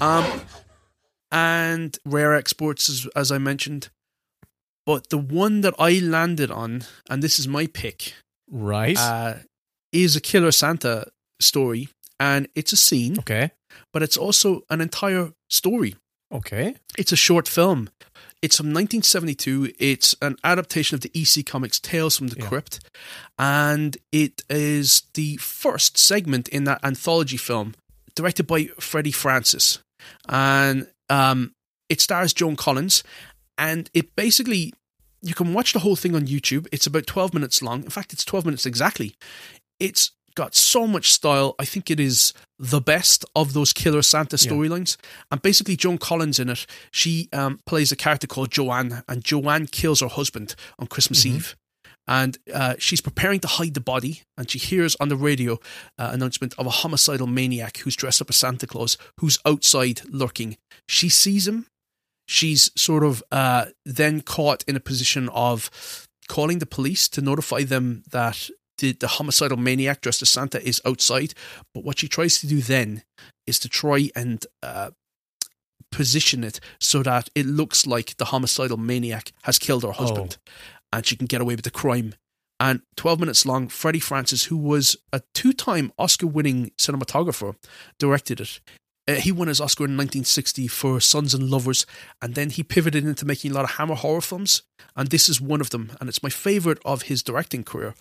[0.00, 0.40] Um,
[1.30, 3.90] and rare exports, as, as I mentioned.
[4.86, 8.14] But the one that I landed on, and this is my pick,
[8.50, 8.98] Right.
[8.98, 9.34] uh,
[9.92, 11.06] is a Killer Santa
[11.40, 11.88] story,
[12.18, 13.18] and it's a scene.
[13.18, 13.50] Okay.
[13.92, 15.96] But it's also an entire story.
[16.32, 16.74] Okay.
[16.96, 17.90] It's a short film.
[18.40, 19.74] It's from 1972.
[19.78, 22.80] It's an adaptation of the EC Comics Tales from the Crypt,
[23.38, 27.74] and it is the first segment in that anthology film,
[28.16, 29.78] directed by Freddie Francis,
[30.28, 31.54] and um,
[31.88, 33.04] it stars Joan Collins,
[33.56, 34.72] and it basically
[35.22, 36.66] you can watch the whole thing on YouTube.
[36.72, 37.84] It's about 12 minutes long.
[37.84, 39.14] In fact, it's 12 minutes exactly.
[39.82, 41.54] It's got so much style.
[41.58, 44.50] I think it is the best of those Killer Santa Yeah.
[44.52, 44.96] storylines.
[45.30, 49.66] And basically, Joan Collins in it, she um, plays a character called Joanne, and Joanne
[49.66, 51.34] kills her husband on Christmas Mhm.
[51.34, 51.56] Eve.
[52.08, 55.58] And uh, she's preparing to hide the body, and she hears on the radio
[55.98, 60.56] uh, announcement of a homicidal maniac who's dressed up as Santa Claus, who's outside lurking.
[60.88, 61.66] She sees him.
[62.26, 65.70] She's sort of uh, then caught in a position of
[66.28, 68.48] calling the police to notify them that
[68.82, 71.32] the, the homicidal maniac dressed as Santa is outside.
[71.72, 73.04] But what she tries to do then
[73.46, 74.90] is to try and uh,
[75.90, 80.36] position it so that it looks like the homicidal maniac has killed her husband
[80.92, 82.14] and she can get away with the crime.
[82.58, 87.56] And 12 minutes long, Freddie Francis, who was a two time Oscar winning cinematographer,
[87.98, 88.60] directed it.
[89.08, 91.86] Uh, he won his Oscar in 1960 for Sons and Lovers,
[92.20, 94.62] and then he pivoted into making a lot of Hammer horror films,
[94.94, 97.94] and this is one of them, and it's my favorite of his directing career.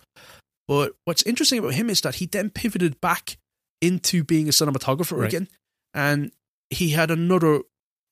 [0.68, 3.36] But what's interesting about him is that he then pivoted back
[3.80, 5.28] into being a cinematographer Right.
[5.28, 5.48] again,
[5.92, 6.32] and
[6.70, 7.62] he had another,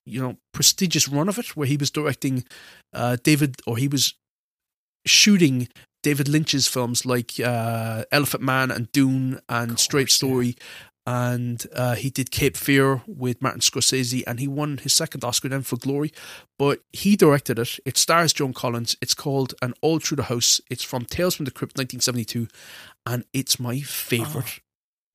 [0.05, 2.45] you know, prestigious run of it where he was directing
[2.93, 4.15] uh, David, or he was
[5.07, 5.69] shooting
[6.03, 10.57] David Lynch's films like uh, Elephant Man and Dune and Straight Story.
[11.07, 15.49] And uh, he did Cape Fear with Martin Scorsese, and he won his second Oscar
[15.49, 16.13] then for Glory.
[16.59, 17.79] But he directed it.
[17.85, 18.97] It stars Joan Collins.
[19.01, 20.61] It's called And All Through the House.
[20.71, 22.49] It's from Tales from the Crypt, 1972,
[23.07, 24.61] and it's my favorite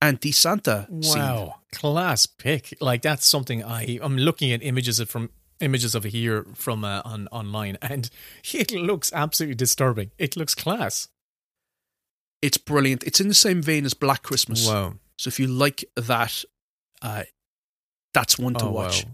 [0.02, 1.22] anti Santa scene.
[1.22, 2.74] Wow, class pick!
[2.80, 5.30] Like that's something I I'm looking at images of from
[5.60, 8.10] images of here from uh, on online, and
[8.52, 10.10] it looks absolutely disturbing.
[10.18, 11.08] It looks class.
[12.42, 13.02] It's brilliant.
[13.04, 14.68] It's in the same vein as Black Christmas.
[14.68, 14.94] Wow.
[15.18, 16.44] So if you like that,
[17.02, 17.24] uh,
[18.12, 19.04] that's one to Oh, watch.
[19.04, 19.12] wow.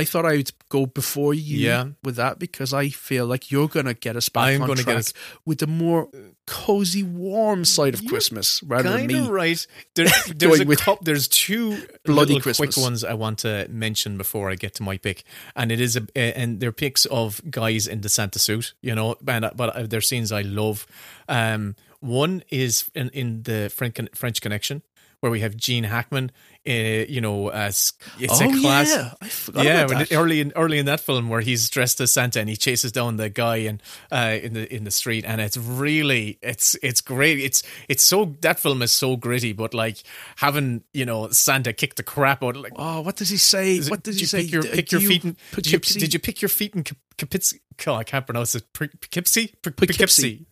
[0.00, 0.30] He's here, Mummy.
[0.30, 0.40] I let him in.
[0.40, 0.58] It's Santa.
[0.58, 1.88] But I thought I would go before you Yeah.
[2.02, 4.82] with that because I feel like you're going to get us back I'm on gonna
[4.82, 5.14] track get us-
[5.44, 6.08] with the more
[6.46, 9.28] cozy, warm side of Christmas rather than me.
[9.28, 9.66] right.
[9.94, 10.82] There, there's a with.
[11.02, 12.74] There's two bloody little Christmas.
[12.74, 15.24] quick ones I want to mention before I get to my pick,
[15.56, 18.94] and it is a eh, and they're picks of guys in the Santa suit, you
[18.94, 20.86] know, and uh, but uh, they're scenes I love.
[21.28, 24.82] Um, one is in in the French French Connection.
[25.20, 26.30] Where we have Gene Hackman,
[26.64, 28.88] uh, you know, as it's Oh, a class.
[28.88, 29.14] yeah.
[29.20, 30.12] I forgot yeah, about that.
[30.14, 33.16] early in early in that film where he's dressed as Santa and he chases down
[33.16, 33.82] the guy and
[34.12, 37.40] uh, in the in the street, and it's really it's it's great.
[37.40, 40.04] It's it's so that film is so gritty, but like
[40.36, 42.54] having you know Santa kick the crap out.
[42.54, 43.80] Like, oh, what does he say?
[43.80, 44.42] What does did he say?
[44.44, 46.76] Pick your, pick do your you feet in did you, did you pick your feet
[46.76, 46.84] in
[47.16, 47.60] Poughkeepsie?
[47.88, 48.72] Oh, I can't pronounce it.
[48.72, 49.54] Poughkeepsie.
[49.62, 49.86] Poughkeepsie.
[49.86, 50.46] Poughkeepsie.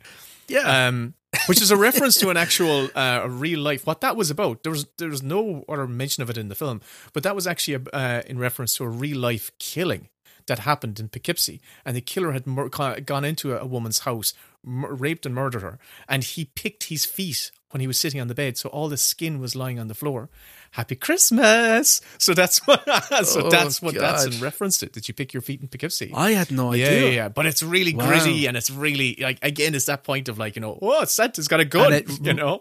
[0.48, 0.88] Yeah.
[0.88, 1.14] Um,
[1.46, 3.86] which is a reference to an actual uh, real life.
[3.86, 4.62] What that was about.
[4.62, 6.80] There was there was no other mention of it in the film,
[7.12, 10.08] but that was actually a, uh, in reference to a real life killing
[10.46, 14.32] that happened in Poughkeepsie, and the killer had mur- gone into a, a woman's house,
[14.64, 18.28] mur- raped and murdered her, and he picked his feet when he was sitting on
[18.28, 20.28] the bed, so all the skin was lying on the floor.
[20.72, 22.00] Happy Christmas!
[22.18, 22.84] So that's what.
[23.24, 24.34] so Oh, that's what that's God.
[24.34, 24.86] in reference to.
[24.86, 26.12] Did you pick your feet in Poughkeepsie?
[26.14, 27.00] I had no yeah, idea.
[27.02, 27.28] yeah, yeah.
[27.28, 28.06] But it's really Wow.
[28.08, 31.48] gritty and it's really like again, it's that point of like you know, oh, Santa's
[31.48, 31.92] got a gun.
[31.92, 32.60] It- you know,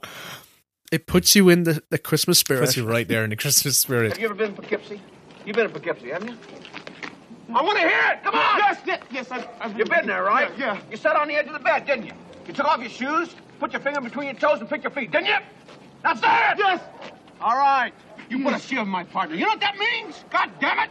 [0.92, 2.62] It puts you in the, the Christmas spirit.
[2.62, 4.12] puts you right there in the Christmas spirit.
[4.14, 5.02] Have you ever been in Poughkeepsie?
[5.46, 6.38] You've been in Poughkeepsie, haven't you?
[7.54, 8.24] I want to hear it.
[8.24, 8.58] Come on.
[8.60, 9.32] Yes, yes, yes.
[9.32, 10.52] I've, I've You've been there, right?
[10.58, 12.14] Yeah, You sat on the edge of the bed, didn't you?
[12.48, 15.12] You took off your shoes, put your finger between your toes, and picked your feet,
[15.12, 15.36] didn't you?
[16.04, 16.58] Now say it.
[16.58, 16.82] Yes.
[17.46, 17.94] All right.
[18.28, 19.36] You put a shield in my partner.
[19.36, 20.26] You know what that means?
[20.32, 20.90] God damn it!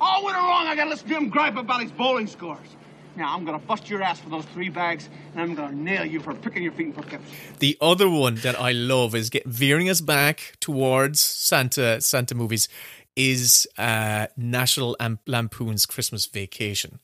[0.00, 2.68] All winter long, I gotta listen to him gripe about his bowling scores.
[3.16, 6.20] Now I'm gonna bust your ass for those three bags, and I'm gonna nail you
[6.20, 7.34] for picking your feet in Poughkeepsie.
[7.58, 12.68] The other one that I love is get veering us back towards Santa Santa movies
[13.16, 17.00] is uh, National Lampoon's Christmas Vacation,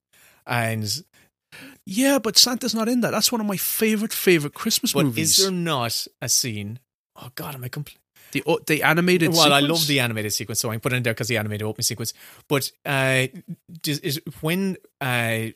[0.47, 1.02] and
[1.84, 3.10] Yeah, but Santa's not in that.
[3.10, 5.36] That's one of my favorite favorite Christmas but movies.
[5.36, 6.78] is there not a scene?
[7.16, 7.98] Oh God, am I complete?
[8.32, 9.30] The the animated.
[9.30, 11.36] Well, I love the animated sequence, so I can put it in there because the
[11.36, 12.12] animated opening sequence.
[12.48, 13.26] But uh,
[13.86, 15.48] is, is when uh,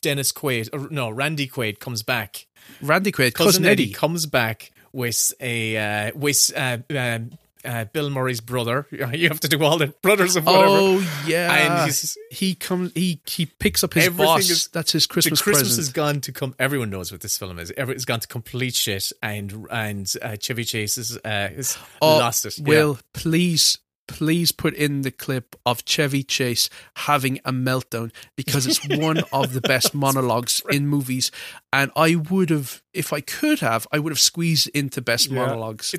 [0.00, 2.46] Dennis Quaid, or no, Randy Quaid comes back,
[2.80, 3.92] Randy Quaid, cousin, cousin Eddie, Eddie.
[3.92, 7.32] comes back with a uh, with uh, um,
[7.64, 8.86] uh, Bill Murray's brother.
[9.12, 10.66] You have to do all the brothers of whatever.
[10.68, 12.92] Oh yeah, and he's, he comes.
[12.94, 14.48] He he picks up his boss.
[14.48, 15.78] is- That's his Christmas, Christmas present.
[15.78, 16.54] has gone to come.
[16.58, 17.72] Everyone knows what this film is.
[17.76, 22.18] Every, it's gone to complete shit, and and uh, Chevy Chase is, uh, has Oh,
[22.18, 22.58] lost it.
[22.58, 22.64] Yeah.
[22.66, 23.78] Will please
[24.08, 29.52] please put in the clip of Chevy Chase having a meltdown because it's one of
[29.52, 31.30] the best monologues in movies,
[31.72, 35.36] and I would have, if I could have, I would have squeezed into best Yeah.
[35.36, 35.94] monologues.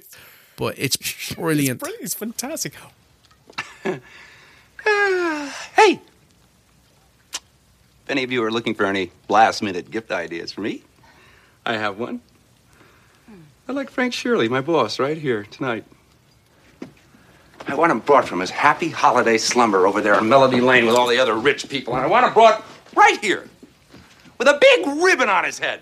[0.56, 1.76] But it's brilliant.
[1.76, 2.04] It's brilliant.
[2.04, 2.74] It's fantastic.
[4.84, 6.00] Hey!
[7.34, 10.82] If any of you are looking for any last minute gift ideas for me,
[11.66, 12.22] I have one.
[13.68, 15.86] I like Frank Shirley, my boss, right here tonight.
[17.68, 20.96] I want him brought from his happy holiday slumber over there on Melody Lane with
[20.96, 22.66] all the other rich people, and I want him brought
[22.96, 23.48] right here
[24.38, 25.82] with a big ribbon on his head.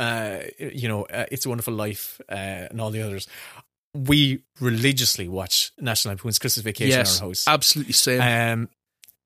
[0.00, 3.28] uh, you know, uh, It's a Wonderful Life uh, and all the others,
[3.94, 7.44] we religiously watch National Lampoon's Christmas Vacation Yes, in our house.
[7.46, 8.20] absolutely same.
[8.20, 8.68] Um,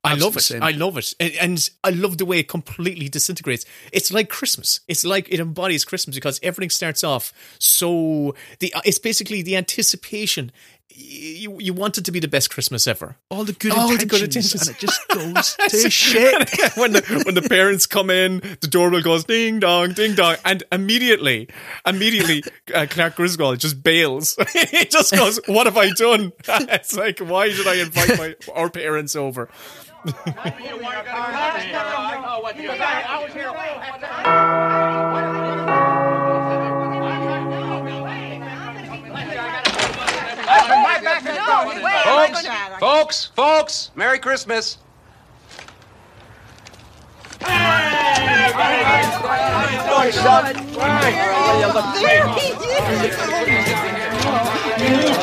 [0.07, 0.41] I love it.
[0.41, 0.63] same.
[0.63, 3.65] I love it, and, and I love the way it completely disintegrates.
[3.91, 4.81] It's like Christmas.
[4.87, 8.73] It's like it embodies Christmas because everything starts off so the.
[8.85, 10.53] It's basically the anticipation.
[10.91, 13.17] You you want it to be the best Christmas ever.
[13.31, 14.69] All the good All the intentions, good intentions.
[14.69, 15.09] and it just
[15.69, 16.35] goes to shit.
[16.77, 20.63] when the when the parents come in, the doorbell goes ding dong, ding dong, and
[20.71, 21.49] immediately,
[21.85, 22.45] immediately,
[22.75, 24.37] uh, Clark Griswold just bails.
[24.71, 28.71] he just goes, "What have I done?" it's like, why did I invite my our
[28.71, 29.49] parents over?
[41.65, 42.47] Folks,
[42.79, 44.79] folks, folks, Merry Christmas.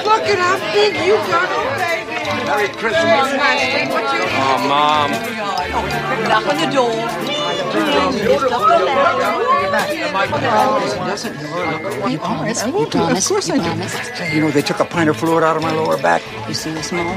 [0.04, 2.12] Look at how big you got baby.
[2.46, 3.30] Merry Christmas.
[4.34, 5.12] Oh, Mom.
[6.28, 6.96] Knock on the door.
[10.92, 12.66] You promise?
[12.66, 13.30] You promise?
[13.30, 14.34] You promise?
[14.34, 16.22] You know, they took a pint of fluid out of my lower back.
[16.48, 17.16] You see this mole?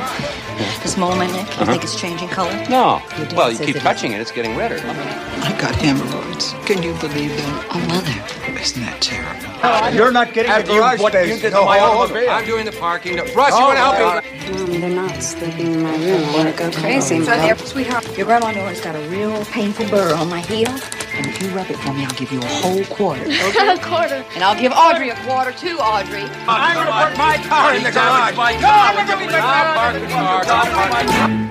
[0.83, 1.35] This mole on my neck?
[1.49, 1.65] You Uh-huh.
[1.73, 2.53] think it's changing color?
[2.69, 3.03] No.
[3.35, 4.77] Well, you keep it touching it, it's getting redder.
[4.79, 6.55] I got hemorrhoids.
[6.65, 7.67] Can you believe that?
[7.75, 8.61] Oh, mother.
[8.61, 9.95] Isn't that terrible?
[9.95, 11.35] You're not getting After the you, garage what space.
[11.37, 12.31] you did no, to my hold automobile.
[12.31, 12.37] on.
[12.39, 13.17] I'm doing the parking.
[13.35, 14.55] Russ, you want to help me?
[14.59, 16.25] Mommy, they're not sleeping in my room.
[16.25, 17.19] I want to go crazy.
[17.21, 21.27] So there, sweetheart, Your grandma Nora's got a real painful burr on my heel, and
[21.27, 23.23] if you rub it for me, I'll give you a whole quarter.
[23.27, 24.25] a quarter.
[24.35, 26.23] And I'll give Audrey a quarter too, Audrey.
[26.49, 28.37] I'm going to put my car in the garage.
[28.37, 28.95] My car.
[28.95, 31.51] I'll park the park my car.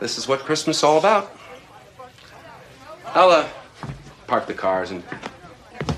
[0.00, 1.32] This is what Christmas is all about.
[3.06, 3.48] I'll uh,
[4.26, 5.02] park the cars and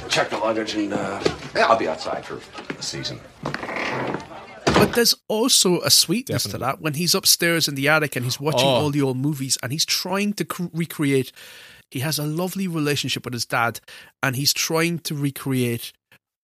[0.08, 1.20] check the luggage, and uh,
[1.54, 2.40] yeah, I'll be outside for
[2.74, 3.20] the season.
[4.74, 8.38] But there's also a sweetness to that when he's upstairs in the attic and he's
[8.38, 8.72] watching Oh.
[8.74, 11.32] all the old movies and he's trying to cr- recreate.
[11.90, 13.80] He has a lovely relationship with his dad,
[14.22, 15.92] and he's trying to recreate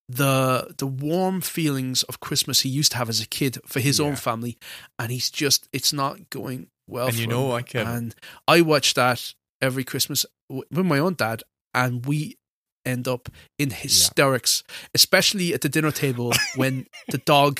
[0.07, 3.99] the the warm feelings of Christmas he used to have as a kid for his
[3.99, 4.57] own family,
[4.99, 7.07] and he's just it's not going well.
[7.07, 7.49] And you for know him.
[7.49, 7.93] what, Kevin?
[7.93, 8.15] And
[8.47, 11.43] I watch that every Christmas with my own dad,
[11.73, 12.37] and we
[12.85, 14.63] end up in hysterics,
[14.93, 17.59] especially at the dinner table when the dog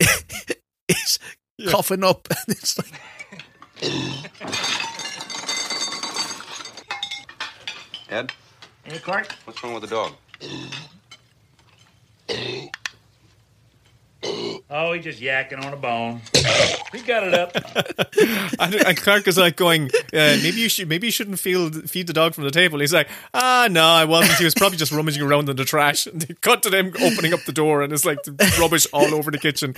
[0.88, 1.18] is
[1.68, 2.90] coughing up, and it's like.
[8.12, 8.30] Ed,
[8.84, 9.32] Hey, Clark.
[9.46, 10.12] what's wrong with the dog?
[14.70, 16.20] Oh, he's just yakking on a bone.
[16.92, 17.56] he got it up.
[18.60, 22.06] and, and Clark is like going, uh, maybe you should, maybe you shouldn't feed feed
[22.06, 22.78] the dog from the table.
[22.80, 24.38] He's like, ah, no, I wasn't.
[24.38, 26.06] He was probably just rummaging around in the trash.
[26.06, 28.18] And they cut to them opening up the door, and it's like
[28.60, 29.74] rubbish all over the kitchen.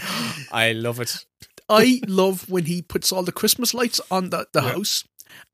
[0.52, 1.24] I love it.
[1.68, 5.04] I love when he puts all the Christmas lights on the, the house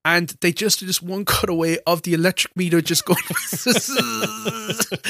[0.05, 3.19] and they just do this one cutaway of the electric meter just going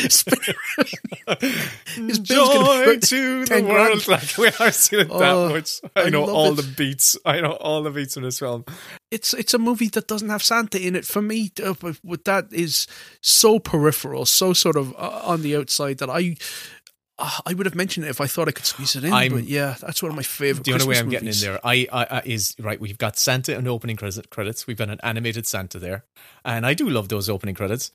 [0.08, 0.56] spinning
[2.22, 3.68] Joy to the 10 grand.
[3.68, 4.08] world.
[4.08, 5.80] Like we are seeing it that Oh, much.
[5.96, 6.56] I, I know all it.
[6.56, 7.16] the beats.
[7.24, 8.64] I know all the beats in this film.
[9.10, 11.04] It's it's a movie that doesn't have Santa in it.
[11.04, 11.74] For me, uh,
[12.24, 12.86] that is
[13.20, 16.36] so peripheral, so sort of uh, on the outside that I.
[17.20, 19.32] uh, I would have mentioned it if I thought I could squeeze it in, I'm-
[19.32, 20.64] but yeah, that's one of my favorite.
[20.64, 22.80] The only way Christmas I'm getting in there, I, I, I is right.
[22.80, 24.66] We've got Santa the opening credit, credits.
[24.66, 26.04] We've got an animated Santa there,
[26.44, 27.92] and I do love those opening credits.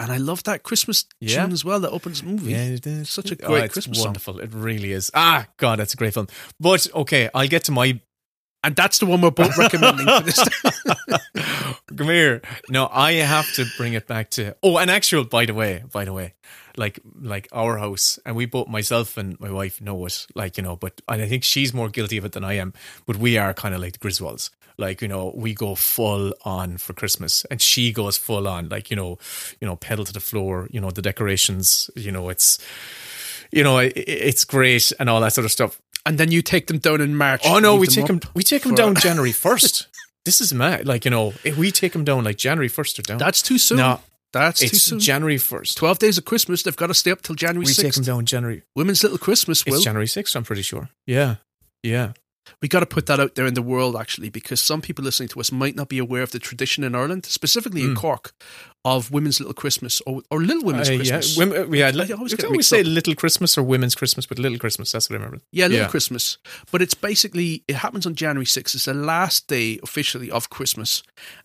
[0.00, 1.42] and I love that Christmas Yeah.
[1.44, 2.50] tune as well that opens the movie.
[2.52, 3.08] Yeah, it is.
[3.10, 4.06] Such a Oh, great it's Christmas song.
[4.08, 4.40] wonderful.
[4.40, 5.08] It really is.
[5.14, 6.26] Ah, God, that's a great film.
[6.58, 8.00] But okay, I'll get to my.
[8.64, 10.42] And that's the one we're both recommending for this.
[11.96, 12.40] Come here.
[12.70, 14.56] No, I have to bring it back to.
[14.62, 15.24] Oh, an actual.
[15.24, 16.32] By the way, by the way,
[16.78, 20.26] like like our house, and we both myself and my wife know it.
[20.34, 22.72] Like you know, but and I think she's more guilty of it than I am.
[23.04, 24.48] But we are kind of like the Griswolds.
[24.78, 28.70] Like you know, we go full on for Christmas, and she goes full on.
[28.70, 29.18] Like you know,
[29.60, 30.68] you know, pedal to the floor.
[30.70, 31.90] You know, the decorations.
[31.96, 32.58] You know, it's.
[33.52, 35.80] You know, it's great and all that sort of stuff.
[36.06, 37.42] And then you take them down in March.
[37.44, 38.20] Oh no, we them take them.
[38.34, 39.88] We take them down January first.
[40.24, 40.86] this is mad.
[40.86, 43.18] Like you know, if we take them down like January first or down.
[43.18, 43.78] That's too soon.
[43.78, 44.00] No,
[44.32, 45.00] That's too soon.
[45.00, 45.76] January first.
[45.76, 46.62] Twelve days of Christmas.
[46.62, 48.62] They've got to stay up till January We take them down January.
[48.74, 49.64] Women's Little Christmas.
[49.64, 50.34] Will It's January sixth.
[50.36, 50.88] I'm pretty sure.
[51.06, 51.36] Yeah,
[51.82, 52.12] yeah.
[52.62, 55.28] We got to put that out there in the world actually, because some people listening
[55.30, 57.96] to us might not be aware of the tradition in Ireland, specifically in Mm.
[57.96, 58.32] Cork,
[58.84, 61.36] of Women's Little Christmas or, or Little Women's Uh, Christmas.
[61.36, 61.86] Yeah, women, yeah.
[61.86, 62.86] I always you get can it always say up.
[62.86, 64.92] Little Christmas or Women's Christmas, but Little Christmas.
[64.92, 65.42] That's what I remember.
[65.52, 66.38] Yeah, Little Christmas.
[66.70, 68.74] But it's basically, it happens on January 6th.
[68.74, 71.02] It's the last day officially of Christmas.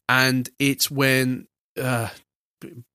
[0.09, 1.47] And it's when
[1.81, 2.09] uh,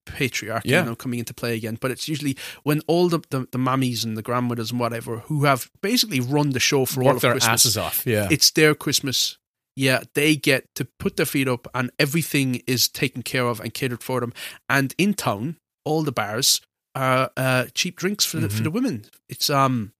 [0.07, 0.79] patriarchy, Yeah.
[0.81, 1.77] you know, coming into play again.
[1.79, 5.43] But it's usually when all the, the, the mammies and the grandmothers and whatever who
[5.45, 7.65] have basically run the show for all of their Christmas.
[7.65, 8.05] asses off.
[8.05, 8.27] Yeah.
[8.31, 9.37] It's their Christmas.
[9.77, 13.73] Yeah, they get to put their feet up and everything is taken care of and
[13.73, 14.31] catered for them.
[14.69, 16.61] And in town, all the bars
[16.95, 18.63] are uh, cheap drinks for the, for Mhm.
[18.63, 19.05] the women.
[19.27, 19.91] It's um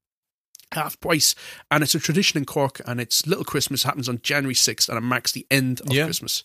[0.75, 1.35] half price
[1.71, 4.97] and it's a tradition in Cork and it's Little Christmas happens on January 6th and
[4.97, 6.05] it marks the end of Yeah.
[6.05, 6.43] Christmas.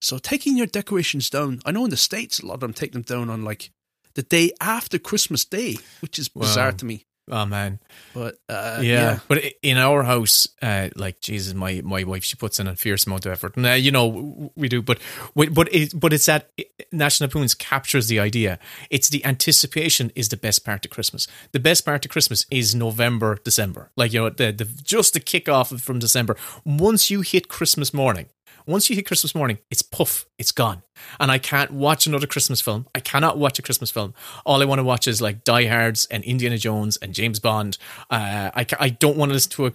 [0.00, 2.92] So taking your decorations down, I know in the States a lot of them take
[2.92, 3.70] them down on like
[4.14, 6.76] the day after Christmas Day, which is bizarre Wow.
[6.78, 7.04] to me.
[7.30, 7.78] Oh man.
[8.14, 8.82] But uh, yeah.
[8.82, 9.18] yeah.
[9.28, 13.06] but in our house, uh, like Jesus, my my wife, she puts in a fierce
[13.06, 14.82] amount of effort, and uh, you know we do.
[14.82, 14.98] But
[15.34, 16.50] but it, but it's that
[16.90, 18.58] National Lampoon's captures the idea.
[18.90, 21.28] It's the anticipation is the best part of Christmas.
[21.52, 23.90] The best part of Christmas is November, December.
[23.94, 26.36] Like you know, the, the just the kickoff from December.
[26.64, 28.26] Once you hit Christmas morning.
[28.66, 30.82] Once you hit Christmas morning, it's puff, it's gone.
[31.18, 32.86] And I can't watch another Christmas film.
[32.94, 34.14] I cannot watch a Christmas film.
[34.44, 37.78] All I want to watch is like Die Hards and Indiana Jones and James Bond.
[38.10, 39.72] Uh, I, I don't want to listen to a,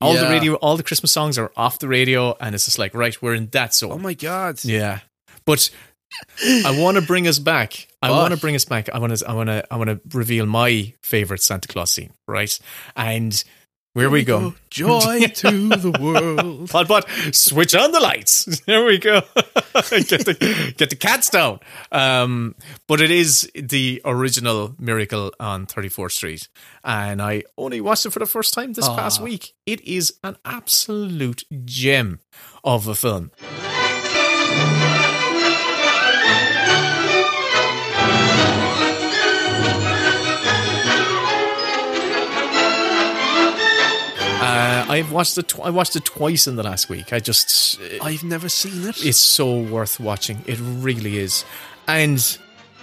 [0.00, 2.94] all the radio, all the Christmas songs are off the radio, and it's just like,
[2.94, 3.92] right, we're in that zone.
[3.92, 4.64] Oh my god.
[4.64, 5.00] Yeah.
[5.44, 5.70] But
[6.42, 7.88] I want to bring us back.
[8.02, 8.88] I want to bring us back.
[8.88, 12.12] I want to I want to I want to reveal my favorite Santa Claus scene,
[12.26, 12.58] right?
[12.96, 13.42] And
[13.94, 14.54] where we go.
[14.70, 16.70] Joy to the world.
[16.70, 18.60] Pod Pod, switch on the lights.
[18.66, 19.20] There we go.
[19.74, 21.60] get the get the cats down.
[21.90, 22.54] Um,
[22.86, 26.48] but it is the original Miracle on 34th Street,
[26.84, 29.24] and I only watched it for the first time this past Ah.
[29.24, 29.54] week.
[29.66, 32.20] It is an absolute gem
[32.62, 33.30] of a film.
[44.58, 45.48] Uh, I've watched it.
[45.48, 47.12] Tw- I watched it twice in the last week.
[47.12, 49.04] I just I've never seen it.
[49.04, 50.42] it's so worth watching.
[50.46, 51.44] It really is,
[51.86, 52.18] and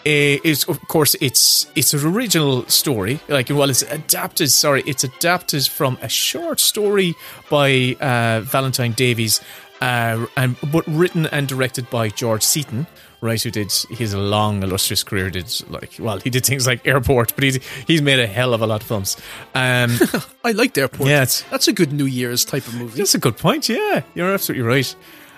[0.06, 3.20] uh, it's of course it's it's an original story.
[3.28, 4.52] Like well, it's adapted.
[4.52, 7.16] Sorry, it's adapted from a short story
[7.50, 9.42] by uh, Valentine Davies,
[9.82, 12.88] uh, and but written and directed by George Seaton.
[13.26, 13.42] Right?
[13.42, 15.30] Who did his long illustrious career?
[15.30, 18.62] Did like well, he did things like Airport, but he's he's made a hell of
[18.62, 19.18] a lot of films.
[19.54, 19.98] Um,
[20.46, 21.10] I liked Airport.
[21.10, 22.98] Yeah, it's- that's a good New Year's type of movie.
[23.00, 23.68] that's a good point.
[23.68, 24.96] Yeah, you're absolutely right.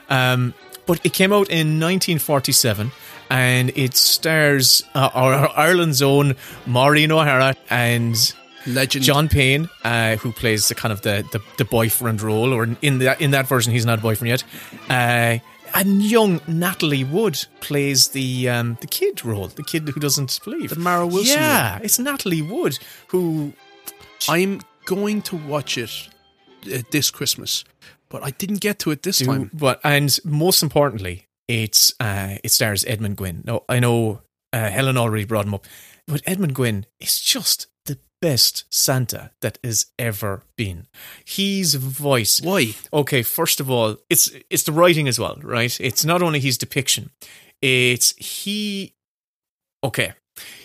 [0.09, 0.53] Um,
[0.85, 2.91] but it came out in 1947,
[3.29, 6.35] and it stars uh, our, Ireland's own
[6.65, 8.15] Maureen O'Hara and
[8.65, 12.69] Legend John Payne, uh, who plays the kind of the, the, the boyfriend role, or
[12.81, 14.43] in that in that version, he's not a boyfriend yet.
[14.89, 15.39] Uh,
[15.77, 20.71] and young Natalie Wood plays the um, the kid role, the kid who doesn't believe.
[20.71, 23.53] The Mara Wilson Yeah, it's Natalie Wood who
[24.27, 26.09] I'm going to watch it
[26.73, 27.63] uh, this Christmas,
[28.09, 29.51] but I didn't get to it this do, time.
[29.53, 33.43] but and most importantly, it's uh, it stars Edmund Gwenn.
[33.45, 34.21] Now I know
[34.51, 35.65] uh, Helen already brought him up,
[36.07, 37.76] but Edmund Gwenn is just the
[38.21, 40.87] best Santa that has ever been.
[41.25, 42.41] His voice.
[42.41, 42.73] Why?
[42.91, 45.79] Okay, first of all, it's it's the writing as well, right?
[45.79, 47.11] It's not only his depiction;
[47.61, 48.93] it's he.
[49.83, 50.13] Okay,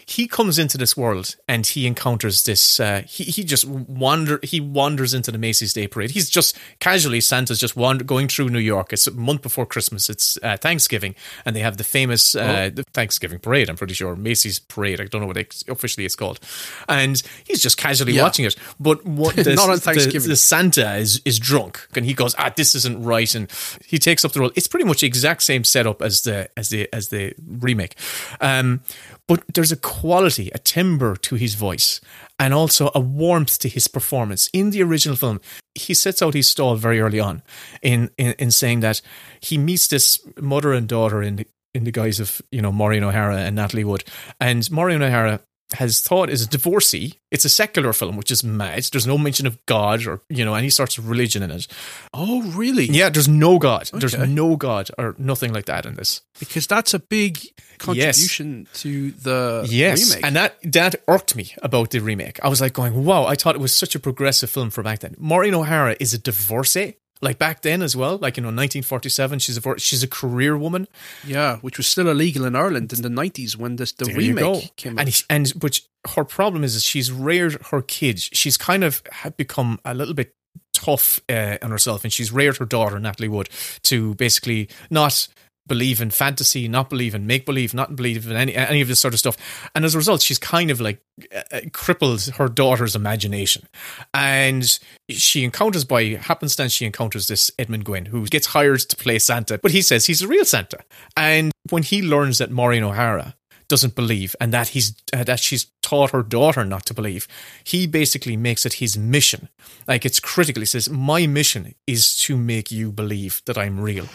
[0.06, 2.80] he comes into this world and he encounters this.
[2.80, 4.40] Uh, he he just wander.
[4.42, 6.10] He wanders into the Macy's Day Parade.
[6.10, 8.92] He's just casually Santa's just wander, going through New York.
[8.92, 10.10] It's a month before Christmas.
[10.10, 11.14] It's uh, Thanksgiving,
[11.44, 13.68] and they have the famous uh, the Thanksgiving parade.
[13.70, 15.00] I'm pretty sure Macy's Parade.
[15.00, 16.40] I don't know what it, officially it's called.
[16.88, 18.22] And he's just casually Yeah.
[18.22, 18.56] watching it.
[18.80, 20.28] But what the, Not on the- Thanksgiving.
[20.28, 23.50] the Santa is is drunk and he goes, ah, this isn't right, and
[23.86, 24.50] he takes up the role.
[24.56, 27.94] It's pretty much the exact same setup as the as the as the remake,
[28.40, 28.80] um,
[29.28, 32.00] but there's a quality, a timbre to his voice,
[32.38, 34.48] and also a warmth to his performance.
[34.52, 35.40] In the original film,
[35.74, 37.42] he sets out his stall very early on
[37.82, 39.00] in in, in saying that
[39.40, 43.04] he meets this mother and daughter in the, in the guise of you know Maureen
[43.04, 44.04] O'Hara and Natalie Wood,
[44.40, 45.40] and Maureen O'Hara
[45.74, 47.14] has thought is a divorcee.
[47.30, 48.84] It's a secular film, which is mad.
[48.92, 51.66] There's no mention of God or you know any sorts of religion in it.
[52.12, 52.84] Oh, really?
[52.86, 53.90] Yeah, there's no God.
[53.92, 56.20] There's no God or nothing like that in this.
[56.38, 57.38] Because that's a big
[57.78, 60.24] contribution to the Yes, remake.
[60.26, 62.38] and that that irked me about the remake.
[62.42, 65.00] I was like going, "Wow!" I thought it was such a progressive film for back
[65.00, 65.14] then.
[65.18, 68.18] Maureen O'Hara is a divorcee, like back then as well.
[68.18, 70.86] Like you know, 1947, she's a she's a career woman.
[71.24, 74.76] yeah, which was still illegal in Ireland in the 90s when this, the There remake
[74.76, 75.00] came out.
[75.00, 75.80] and he- and but
[76.16, 78.28] her problem is, is she's reared her kids.
[78.32, 80.34] She's kind of had become a little bit
[80.74, 83.48] tough uh, on herself, and she's reared her daughter Natalie Wood
[83.84, 85.28] to basically not
[85.66, 89.00] believe in fantasy, not believe in make believe, not believe in any any of this
[89.00, 89.36] sort of stuff.
[89.74, 91.00] And as a result, she's kind of like
[91.34, 93.66] uh, uh, crippled her daughter's imagination.
[94.12, 94.78] And
[95.10, 99.58] she encounters by happenstance, she encounters this Edmund Gwenn who gets hired to play Santa,
[99.58, 100.78] but he says he's a real Santa.
[101.16, 103.34] And when he learns that Maureen O'Hara
[103.72, 107.26] doesn't believe and that he's uh, that she's taught her daughter not to believe
[107.64, 109.48] he basically makes it his mission
[109.88, 114.06] like it's critical he says my mission is to make you believe that i'm real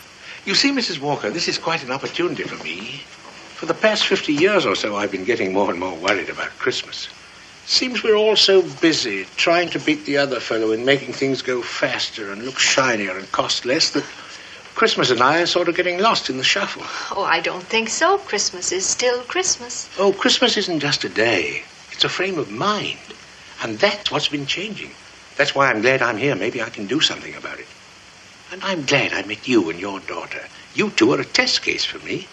[0.47, 1.01] You see, Mrs.
[1.01, 3.01] Walker, this is quite an opportunity for me.
[3.57, 6.51] For the past 50 years or so, I've been getting more and more worried about
[6.51, 7.09] Christmas.
[7.65, 11.61] Seems we're all so busy trying to beat the other fellow in making things go
[11.61, 14.05] faster and look shinier and cost less that
[14.73, 16.83] Christmas and I are sort of getting lost in the shuffle.
[17.11, 18.17] Oh, I don't think so.
[18.17, 19.89] Christmas is still Christmas.
[19.99, 22.99] Oh, Christmas isn't just a day, it's a frame of mind.
[23.63, 24.91] And that's what's been changing.
[25.35, 26.35] That's why I'm glad I'm here.
[26.35, 27.67] Maybe I can do something about it.
[28.51, 30.41] And I'm glad I met you and your daughter.
[30.73, 32.27] You two are a test case for me.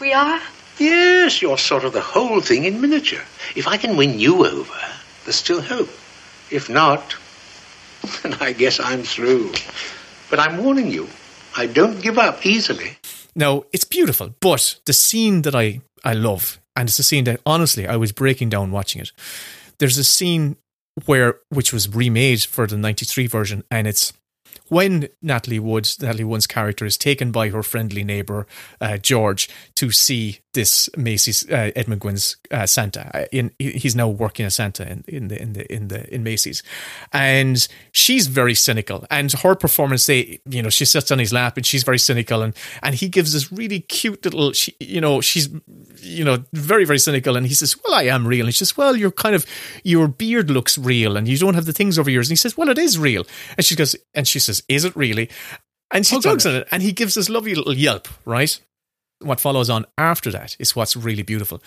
[0.00, 0.40] We are?
[0.78, 3.22] Yes, you're sort of the whole thing in miniature.
[3.56, 4.74] If I can win you over,
[5.24, 5.90] there's still hope.
[6.50, 7.16] If not,
[8.22, 9.52] then I guess I'm through.
[10.30, 11.08] But I'm warning you,
[11.56, 12.96] I don't give up easily.
[13.34, 17.40] now it's beautiful but the scene that i i love and it's a scene that
[17.44, 19.12] honestly i was breaking down watching it
[19.78, 20.56] there's a scene
[21.06, 24.12] where which was remade for the 93 version and it's
[24.68, 28.46] when Natalie Wood, Natalie Wood's character, is taken by her friendly neighbor
[28.80, 33.28] uh, George to see this Macy's uh, Edmund Gwenn's uh, Santa.
[33.32, 36.62] In he's now working as Santa in, in the in the in the in Macy's,
[37.12, 39.04] and she's very cynical.
[39.10, 42.42] And her performance, they you know she sits on his lap and she's very cynical,
[42.42, 45.48] and and he gives this really cute little, she, you know, she's
[46.00, 48.76] you know very very cynical, and he says, "Well, I am real," and she says,
[48.76, 49.44] "Well, you're kind of
[49.84, 52.56] your beard looks real, and you don't have the things over yours," and he says,
[52.56, 53.26] "Well, it is real,"
[53.56, 55.30] and she goes, and she says, "Is it really?"
[55.90, 58.60] And she Hold tugs on it, and he gives this lovely little yelp, right?
[59.20, 61.62] What follows on after that is what's really beautiful.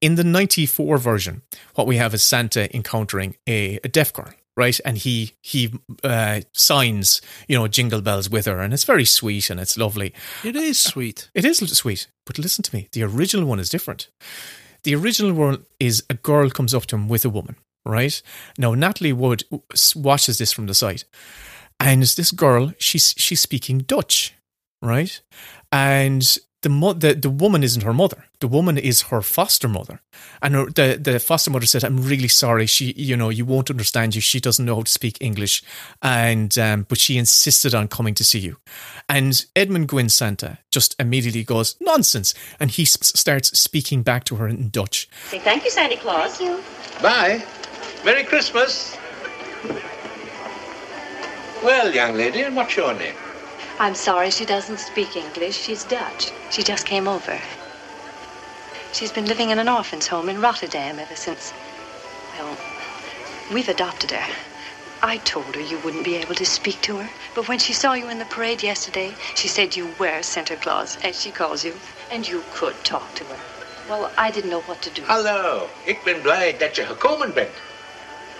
[0.00, 1.42] In the 94 version,
[1.74, 4.80] what we have is Santa encountering a, a deaf girl, right?
[4.84, 5.72] And he he
[6.02, 10.12] uh, signs, you know, jingle bells with her, and it's very sweet and it's lovely.
[10.44, 11.30] It is sweet.
[11.34, 12.88] It is sweet, but listen to me.
[12.92, 14.08] The original one is different.
[14.82, 17.56] The original one is a girl comes up to him with a woman,
[17.86, 18.20] right?
[18.58, 19.44] Now Natalie Wood
[19.94, 21.04] watches this from the side,
[21.78, 22.72] and it's this girl.
[22.78, 24.34] She's she's speaking Dutch,
[24.82, 25.20] right?
[25.70, 28.24] And the, mo- the the woman isn't her mother.
[28.40, 30.00] The woman is her foster mother,
[30.42, 32.66] and her, the the foster mother said, "I'm really sorry.
[32.66, 34.20] She, you know, you won't understand you.
[34.20, 35.62] She doesn't know how to speak English,
[36.02, 38.56] and um, but she insisted on coming to see you."
[39.08, 44.36] And Edmund Gwenn Santa just immediately goes nonsense, and he s- starts speaking back to
[44.36, 45.08] her in Dutch.
[45.30, 46.38] Say thank you, Santa Claus.
[46.38, 46.62] Thank you.
[47.02, 47.44] Bye.
[48.04, 48.96] Merry Christmas.
[51.62, 53.14] Well, young lady, and what's your name?
[53.80, 55.56] I'm sorry she doesn't speak English.
[55.56, 56.32] She's Dutch.
[56.50, 57.38] She just came over.
[58.92, 61.52] She's been living in an orphan's home in Rotterdam ever since.
[62.38, 62.58] Well,
[63.52, 64.26] we've adopted her.
[65.02, 67.94] I told her you wouldn't be able to speak to her, but when she saw
[67.94, 71.74] you in the parade yesterday, she said you were Santa Claus, as she calls you,
[72.10, 73.38] and you could talk to her.
[73.88, 75.04] Well, I didn't know what to do.
[75.06, 77.56] Hallo, ik ben blij dat je gekomen bent.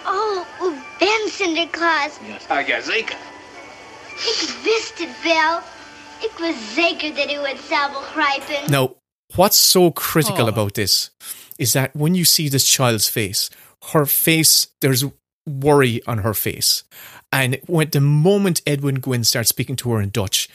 [0.06, 2.19] Oh, u bent Sinterklaas.
[2.48, 3.16] Ah, ja, zeker.
[4.19, 5.59] Ik wist het wel.
[6.20, 8.70] Ik was zeker dat u het zou begrijpen.
[8.70, 8.90] Now,
[9.35, 10.49] what's so critical Oh.
[10.49, 11.11] about this
[11.57, 13.49] is that when you see this child's face,
[13.93, 15.05] her face, there's
[15.45, 16.85] worry on her face.
[17.28, 20.49] And when the moment Edwin Gwenn starts speaking to her in Dutch,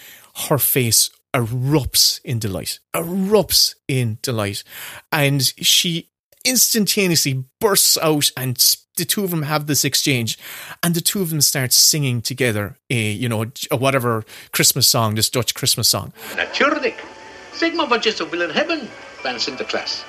[0.49, 4.63] her face erupts in delight, erupts in delight.
[5.11, 6.09] And she
[6.45, 10.37] instantaneously bursts out and s- the two of them have this exchange
[10.81, 15.15] and the two of them start singing together a you know a whatever christmas song
[15.15, 17.03] this dutch christmas song Natuurlijk.
[17.55, 18.89] Zeg maar wat je zou willen hebben
[19.21, 20.03] van Sinterklaas.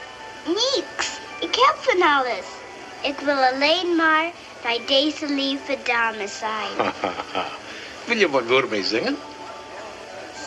[0.46, 1.08] Niks.
[1.40, 2.44] Ik heb van alles.
[3.02, 4.30] Ik wil alleen maar
[4.62, 6.92] bij deze lieve dame zijn.
[8.06, 9.16] Wil je wat voor mij zingen?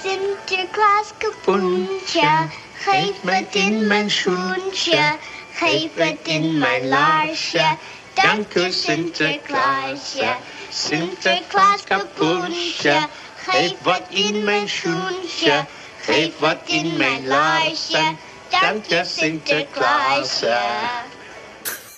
[0.03, 5.15] Sinterklaas kapoentje, geef het in mijn schoentje,
[5.53, 7.77] geef het in mijn laarsje.
[8.21, 10.35] Dank u Sinterklaasje.
[10.69, 15.65] Sinterklaas kapoentje, geef wat in mijn schoentje,
[16.01, 18.15] geef wat in mijn laarsje.
[18.49, 20.57] Dank je Sinterklaasje.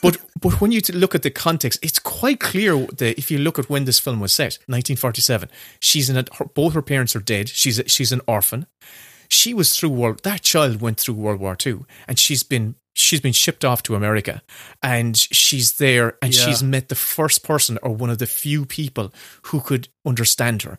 [0.02, 3.60] But but when you look at the context, it's quite clear that if you look
[3.60, 7.24] at when this film was set, 1947, she's in a, her, both her parents are
[7.24, 7.50] dead.
[7.50, 8.66] She's a, she's an orphan.
[9.28, 10.24] She was through world.
[10.24, 13.96] That child went through World War II, and she's been she's been shipped off to
[13.96, 14.42] America,
[14.84, 16.46] and she's there, and Yeah.
[16.46, 19.14] she's met the first person or one of the few people
[19.44, 20.78] who could understand her.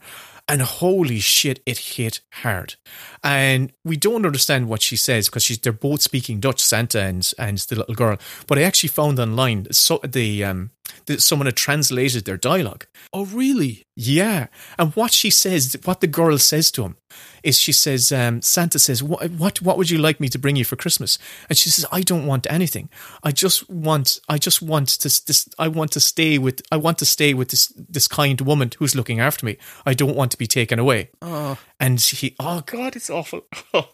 [0.51, 2.75] And holy shit, it hit hard.
[3.23, 7.33] And we don't understand what she says because she's they're both speaking Dutch, Santa and
[7.39, 8.19] and the little girl.
[8.49, 10.71] But I actually found online so the um
[11.07, 12.87] that someone had translated their dialogue.
[13.13, 13.87] Oh, really?
[13.97, 14.47] Yeah.
[14.79, 16.97] And what she says, what the girl says to him,
[17.43, 20.57] is she says, um, Santa says, what, what, what would you like me to bring
[20.57, 21.19] you for Christmas?
[21.49, 22.89] And she says, I don't want anything.
[23.23, 26.99] I just want, I just want to, this, I want to stay with, I want
[26.99, 29.57] to stay with this, this kind woman who's looking after me.
[29.85, 31.11] I don't want to be taken away.
[31.23, 31.57] Oh.
[31.79, 33.43] And he, oh God, it's awful.
[33.73, 33.87] but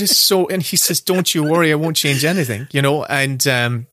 [0.00, 3.04] it's so, and he says, "Don't you worry, I won't change anything," you know.
[3.04, 3.86] And um,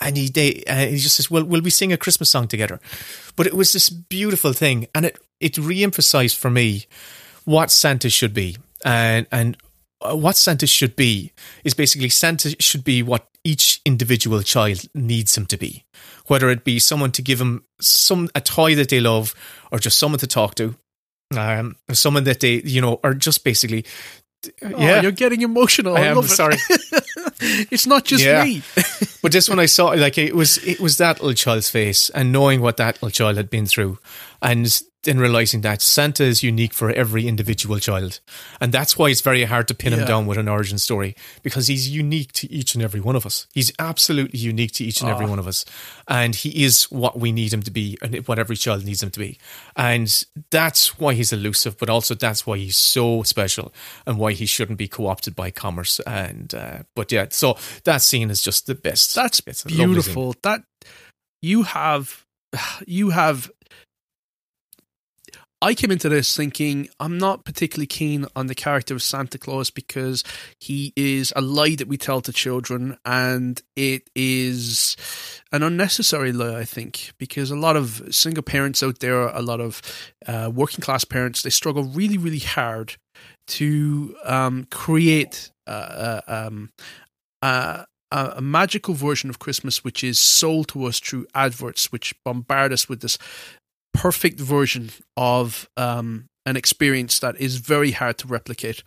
[0.00, 2.78] and he they, uh, he just says, "Well, will we sing a Christmas song together?"
[3.34, 6.86] But it was this beautiful thing, and it it re-emphasized for me
[7.44, 9.56] what Santa should be, and and
[10.04, 11.32] what Santa should be
[11.64, 15.84] is basically Santa should be what each individual child needs him to be,
[16.26, 19.34] whether it be someone to give him some a toy that they love,
[19.70, 20.76] or just someone to talk to,
[21.36, 23.84] um, or someone that they you know, or just basically.
[24.60, 25.96] Oh, yeah, you're getting emotional.
[25.96, 26.28] I, I am love it.
[26.30, 26.56] sorry.
[27.70, 28.42] it's not just Yeah.
[28.42, 28.62] me.
[29.22, 32.32] but this one I saw, like it was, it was that little child's face, and
[32.32, 33.98] knowing what that little child had been through,
[34.42, 38.20] and then realizing that Santa is unique for every individual child,
[38.60, 41.66] and that's why it's very hard to pin him down with an origin story because
[41.66, 43.48] he's unique to each and every one of us.
[43.52, 45.30] He's absolutely unique to each and every Ah.
[45.30, 45.64] one of us,
[46.06, 49.10] and he is what we need him to be, and what every child needs him
[49.10, 49.38] to be,
[49.74, 53.72] and that's why he's elusive, but also that's why he's so special,
[54.06, 55.98] and why he shouldn't be co-opted by commerce.
[56.06, 59.16] And uh, but yeah, so that scene is just the best.
[59.16, 59.92] That's It's a lovely scene.
[59.94, 60.34] beautiful.
[60.44, 60.62] That
[61.40, 62.24] you have,
[62.86, 63.50] you have.
[65.62, 69.70] I came into this thinking I'm not particularly keen on the character of Santa Claus
[69.70, 70.24] because
[70.58, 74.96] he is a lie that we tell to children, and it is
[75.52, 76.58] an unnecessary lie.
[76.58, 79.80] I think because a lot of single parents out there, a lot of
[80.26, 82.96] uh, working class parents, they struggle really, really hard
[83.46, 86.70] to um, create uh, uh, um,
[87.40, 92.88] a magical version of Christmas which is sold to us through adverts, which bombard us
[92.88, 93.16] with this
[93.94, 98.82] perfect version of um, an experience that is very hard to replicate.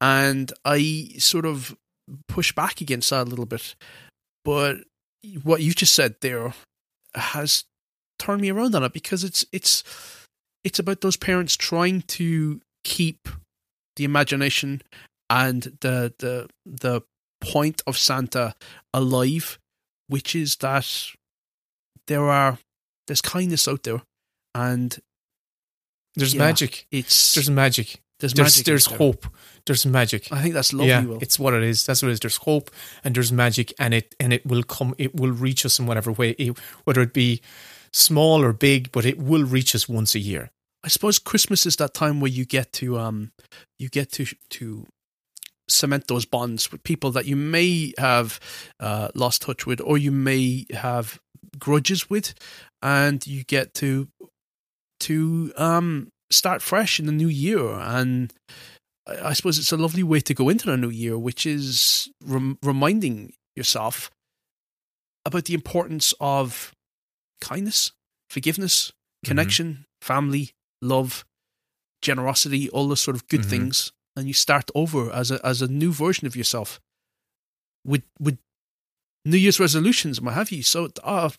[0.00, 1.76] And I sort of
[2.28, 3.74] push back against that a little bit.
[4.44, 4.78] But
[5.42, 6.54] what you just said there
[7.14, 7.64] has
[8.18, 9.84] turned me around on it because it's it's
[10.64, 13.28] it's about those parents trying to keep
[13.96, 14.82] the imagination
[15.30, 17.02] and the the the
[17.40, 18.54] point of Santa
[18.94, 19.58] alive,
[20.08, 20.86] which is that
[22.06, 22.58] there are
[23.06, 24.02] there's kindness out there,
[24.54, 24.96] and
[26.14, 26.86] There's yeah, magic.
[26.90, 28.02] It's There's magic.
[28.20, 28.98] There's there's, magic there's there.
[28.98, 29.26] hope.
[29.66, 30.30] There's magic.
[30.30, 30.88] I think that's lovely.
[30.88, 31.18] yeah, Will.
[31.20, 31.84] it's what it is.
[31.84, 32.20] That's what it is.
[32.20, 32.70] There's hope
[33.02, 34.94] and there's magic, and it and it will come.
[34.96, 37.40] It will reach us in whatever way, it, whether it be
[37.92, 40.50] small or big, but it will reach us once a year.
[40.84, 43.32] I suppose Christmas is that time where you get to um
[43.78, 44.86] you get to to
[45.68, 48.38] cement those bonds with people that you may have
[48.80, 51.20] uh, lost touch with or you may have
[51.58, 52.34] grudges with
[52.82, 54.08] and you get to
[55.08, 58.32] to um start fresh in the new year and
[59.06, 62.58] I suppose it's a lovely way to go into the new year which is rem-
[62.62, 64.10] reminding yourself
[65.26, 66.72] about the importance of
[67.40, 67.92] kindness,
[68.30, 68.92] forgiveness,
[69.24, 70.50] connection, family,
[70.80, 71.24] love,
[72.00, 73.50] generosity, all those sort of good Mhm.
[73.50, 76.80] things, and you start over as a as a new version of yourself
[77.84, 78.38] with with
[79.24, 80.62] New Year's resolutions and what have you.
[80.64, 81.30] So, ah,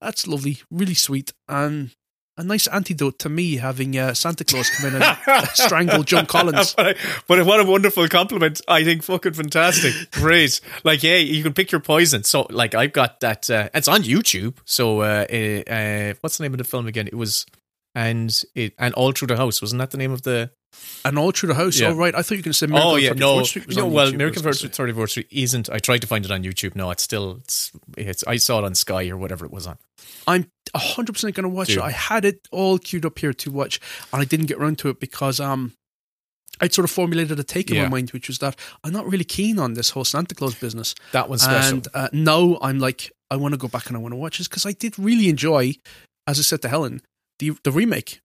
[0.00, 1.90] that's lovely, really sweet, and
[2.36, 6.74] a nice antidote to me having uh, Santa Claus come in and strangle John Collins.
[6.76, 6.96] but,
[7.28, 8.60] what a wonderful compliment.
[8.66, 10.10] I think fucking fantastic.
[10.12, 10.60] Great.
[10.82, 12.24] Like, yeah, you can pick your poison.
[12.24, 13.48] So, like, I've got that.
[13.48, 14.56] Uh, it's on YouTube.
[14.64, 17.06] So, uh, uh, uh, what's the name of the film again?
[17.06, 17.46] It was,
[17.94, 19.62] and it, and All Through the House.
[19.62, 20.50] Wasn't that the name of the.
[21.04, 21.78] And all through the house.
[21.78, 21.90] Yeah.
[21.90, 22.16] Oh, right.
[22.16, 23.86] I thought you to say Miracle oh yeah, no, Street no.
[23.86, 25.70] Well, YouTube, Miracle on 34th Street isn't.
[25.70, 26.74] I tried to find it on YouTube.
[26.74, 27.36] No, it's still.
[27.44, 27.70] It's.
[27.96, 28.24] It's.
[28.26, 29.78] I saw it on Sky or whatever it was on.
[30.26, 31.78] I'm 100% going to watch Dude.
[31.78, 31.82] it.
[31.82, 33.80] I had it all queued up here to watch,
[34.12, 35.72] and I didn't get around to it because um,
[36.60, 37.84] I'd sort of formulated a take in Yeah.
[37.84, 40.94] my mind, which was that I'm not really keen on this whole Santa Claus business.
[41.12, 41.78] That one's special.
[41.78, 44.38] And uh, now I'm like, I want to go back and I want to watch
[44.38, 45.74] this because I did really enjoy,
[46.26, 47.00] as I said to Helen,
[47.38, 48.20] the the remake.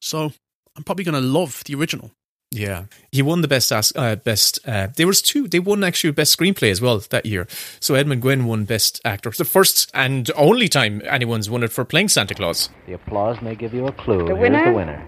[0.00, 0.32] So
[0.76, 2.10] I'm probably going to love the original.
[2.54, 4.58] Yeah, he won the best as- uh, best.
[4.68, 5.48] Uh, there was two.
[5.48, 7.46] They won actually best screenplay as well that year.
[7.80, 9.30] So Edmund Gwenn won best actor.
[9.30, 12.68] It's the first and only time anyone's won it for playing Santa Claus.
[12.86, 14.18] The applause may give you a clue.
[14.18, 14.64] The Here's winner?
[14.66, 15.02] the winner.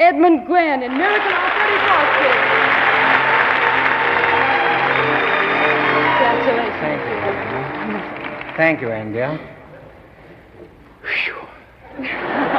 [0.00, 2.44] Edmund Gwenn in Miracle on 34th Street.
[6.78, 8.56] Congratulations.
[8.56, 9.18] Thank you, Andy.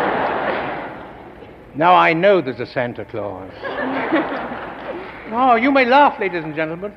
[1.80, 3.52] Now I know there's a Santa Claus.
[5.32, 6.92] Oh, you may laugh, ladies and gentlemen.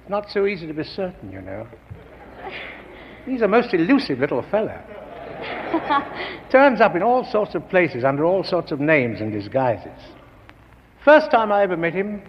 [0.00, 1.66] It's not so easy to be certain, you know.
[3.26, 4.82] He's a most elusive little fella.
[6.50, 9.92] Turns up in all sorts of places under all sorts of names and disguises.
[11.04, 12.22] First time I ever met him,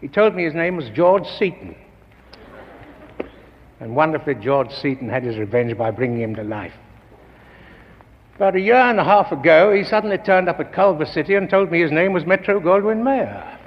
[0.00, 1.76] he told me his name was George Seaton.
[3.78, 6.74] And wonderfully, George Seaton had his revenge by bringing him to life.
[8.40, 11.50] About a year and a half ago, he suddenly turned up at Culver City and
[11.50, 13.58] told me his name was Metro Goldwyn Mayer.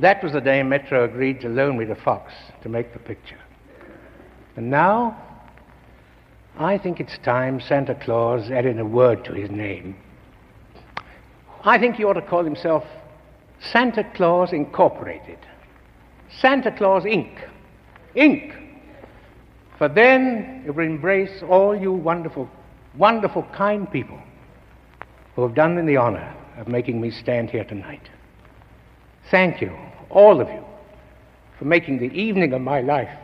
[0.00, 2.32] That was the day Metro agreed to loan me to Fox
[2.64, 3.38] to make the picture.
[4.56, 5.16] And now,
[6.58, 9.94] I think it's time Santa Claus added a word to his name.
[11.62, 12.82] I think he ought to call himself
[13.60, 15.38] Santa Claus Incorporated.
[16.40, 17.48] Santa Claus Inc.
[18.16, 18.56] Inc.
[19.78, 22.50] For then it will embrace all you wonderful,
[22.96, 24.18] wonderful, kind people
[25.34, 28.08] who have done me the honor of making me stand here tonight.
[29.30, 29.76] Thank you,
[30.08, 30.64] all of you,
[31.58, 33.16] for making the evening of my life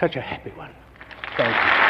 [0.00, 0.70] such a happy one.
[1.36, 1.81] Thank you.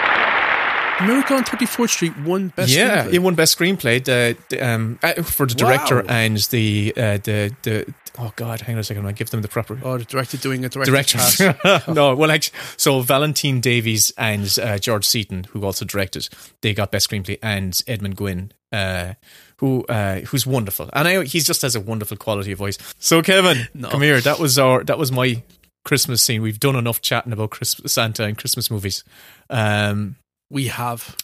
[1.07, 2.71] Miracle on 34th Street won best.
[2.71, 3.11] yeah, Screenplay.
[3.13, 6.05] he won best screenplay the, the, um, uh, for the director Wow.
[6.09, 7.95] and the uh, the the.
[8.19, 9.07] Oh God, hang on a second.
[9.07, 9.79] I give them the proper.
[9.83, 11.17] Oh, the director doing a director.
[11.19, 11.89] pass.
[11.89, 16.29] no, well, actually, so Valentine Davies and uh, George Seaton, who also directed,
[16.61, 19.15] they got best screenplay, and Edmund Gwenn, uh,
[19.57, 22.77] who uh, who's wonderful, and I, he's just has a wonderful quality of voice.
[22.99, 23.89] So, Kevin, No.
[23.89, 24.21] come here.
[24.21, 25.43] That was our that was my
[25.87, 26.43] Christmas scene.
[26.43, 29.05] We've done enough chatting about Christmas, Santa and Christmas movies.
[29.49, 30.17] Um,
[30.53, 31.17] we have.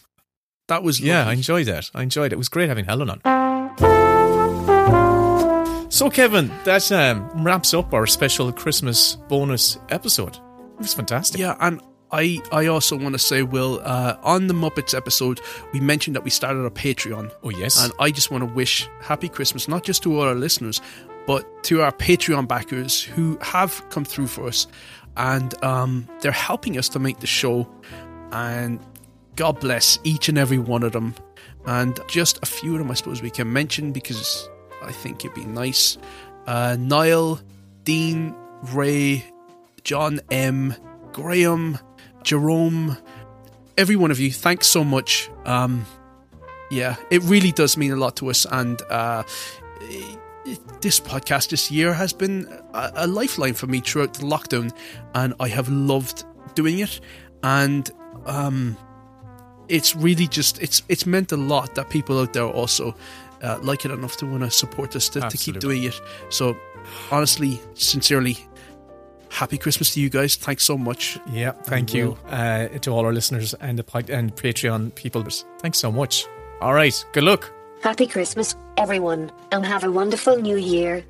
[0.67, 1.89] That was yeah, I enjoyed that.
[1.95, 2.33] I enjoyed it.
[2.33, 3.21] It was great having Helen on.
[5.91, 10.35] So, Kevin, that um, wraps up our special Christmas bonus episode.
[10.35, 11.39] It was fantastic.
[11.39, 11.81] Yeah, and
[12.11, 15.41] I I also want to say, Will, uh, on the Muppets episode,
[15.73, 17.31] we mentioned that we started a Patreon.
[17.43, 20.35] Oh yes, and I just want to wish happy Christmas not just to all our
[20.35, 20.81] listeners,
[21.25, 24.67] but to our Patreon backers who have come through for us,
[25.17, 27.67] and um, they're helping us to make the show.
[28.31, 28.79] And
[29.35, 31.15] God bless each and every one of them.
[31.65, 34.49] And just a few of them, I suppose we can mention because
[34.81, 35.97] I think it'd be nice.
[36.47, 37.39] Uh, Niall,
[37.83, 38.35] Dean,
[38.73, 39.23] Ray,
[39.83, 40.75] John M,
[41.11, 41.77] Graham,
[42.23, 42.97] Jerome,
[43.77, 45.29] every one of you, thanks so much.
[45.45, 45.85] Um,
[46.69, 49.23] yeah, it really does mean a lot to us, and uh,
[50.81, 54.71] this podcast this year has been a, a lifeline for me throughout the lockdown,
[55.15, 56.25] and I have loved
[56.55, 56.99] doing it.
[57.41, 57.89] And
[58.25, 58.77] um,
[59.69, 62.95] it's really just it's it's meant a lot that people out there also
[63.41, 65.99] uh, like it enough to want to support us to, to keep doing it.
[66.29, 66.57] So,
[67.11, 68.37] honestly, sincerely,
[69.29, 70.35] happy Christmas to you guys.
[70.35, 71.19] Thanks so much.
[71.31, 75.23] Yeah, thank And you uh, to all our listeners and the pod- and Patreon people.
[75.59, 76.25] Thanks so much.
[76.61, 77.51] All right, good luck.
[77.81, 81.05] Happy Christmas, everyone, and have a wonderful new year.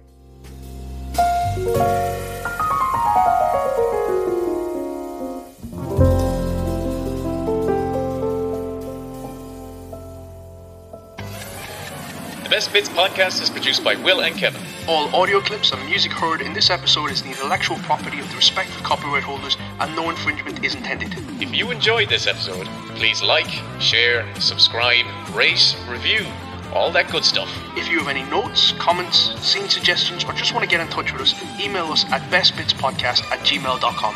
[12.59, 14.61] Best Bits podcast is produced by Will and Kevin.
[14.85, 18.35] All audio clips and music heard in this episode is the intellectual property of the
[18.35, 21.15] respective copyright holders, and no infringement is intended.
[21.41, 23.47] If you enjoyed this episode, please like,
[23.79, 26.25] share, subscribe, rate, review,
[26.73, 27.49] all that good stuff.
[27.77, 31.13] If you have any notes, comments, scene suggestions, or just want to get in touch
[31.13, 34.15] with us, email us at bestbitspodcast at gmail.com.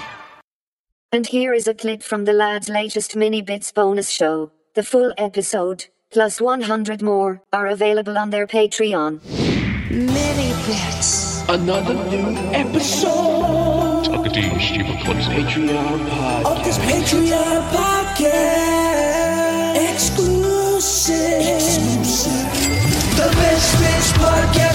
[1.14, 4.52] And here is a clip from the lads' latest mini bits bonus show.
[4.74, 9.20] The full episode, plus 100 more, are available on their Patreon.
[9.90, 11.42] Mini bits.
[11.50, 14.04] Another new episode.
[15.34, 16.46] Patreon podcast.
[16.46, 19.14] Of this Patreon podcast.
[19.92, 21.42] Exclusive.
[21.56, 22.48] Exclusive.
[23.18, 24.73] The best bits podcast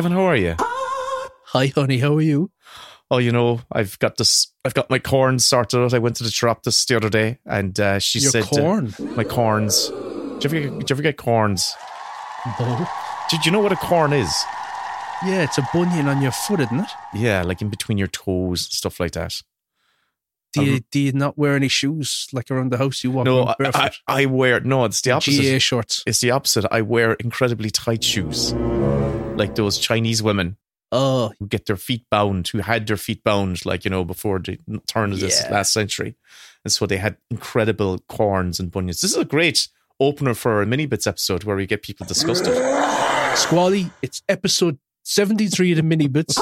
[0.00, 0.54] Kevin, how are you?
[0.58, 1.98] Hi, honey.
[1.98, 2.50] How are you?
[3.10, 4.50] Oh, you know, I've got this.
[4.64, 5.92] I've got my corns sorted out.
[5.92, 8.80] I went to the chiropodist the other day, and uh, she Your said, uh,
[9.14, 9.88] "My corns."
[10.38, 11.74] Did you ever get, did you ever get corns?
[12.58, 12.88] No.
[13.30, 14.32] Did you know what a corn is?
[15.22, 16.90] Yeah, it's a bunion on your foot, isn't it?
[17.12, 19.34] Yeah, like in between your toes, stuff like that.
[20.54, 23.04] Do you, do you not wear any shoes like around the house?
[23.04, 23.98] You walk No, around I, barefoot?
[24.08, 24.86] I, I wear no.
[24.86, 25.42] It's the opposite.
[25.42, 26.02] GA shorts.
[26.06, 26.64] It's the opposite.
[26.70, 28.52] I wear incredibly tight shoes,
[29.36, 30.56] like those Chinese women.
[30.92, 34.40] Oh, who get their feet bound, who had their feet bound, like you know, before
[34.40, 34.58] the
[34.88, 35.52] turn of this Yeah.
[35.52, 36.16] last century,
[36.64, 39.00] and so they had incredible corns and bunions.
[39.00, 39.68] This is a great
[40.00, 42.54] opener for a mini bits episode where we get people disgusted.
[43.36, 46.36] Squally, it's episode 73 of the Mini Bits.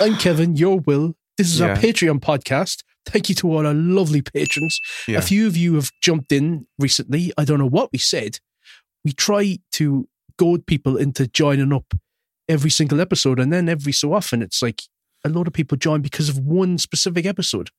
[0.00, 1.14] I'm Kevin, your Will.
[1.38, 2.82] This is our Patreon podcast.
[3.04, 4.80] Thank you to all our lovely patrons.
[5.06, 5.18] Yeah.
[5.18, 7.32] A few of you have jumped in recently.
[7.38, 8.40] I don't know what we said.
[9.04, 10.08] We try to
[10.38, 11.94] goad people into joining up
[12.48, 14.82] every single episode, and then every so often it's like
[15.24, 17.70] a lot of people join because of one specific episode.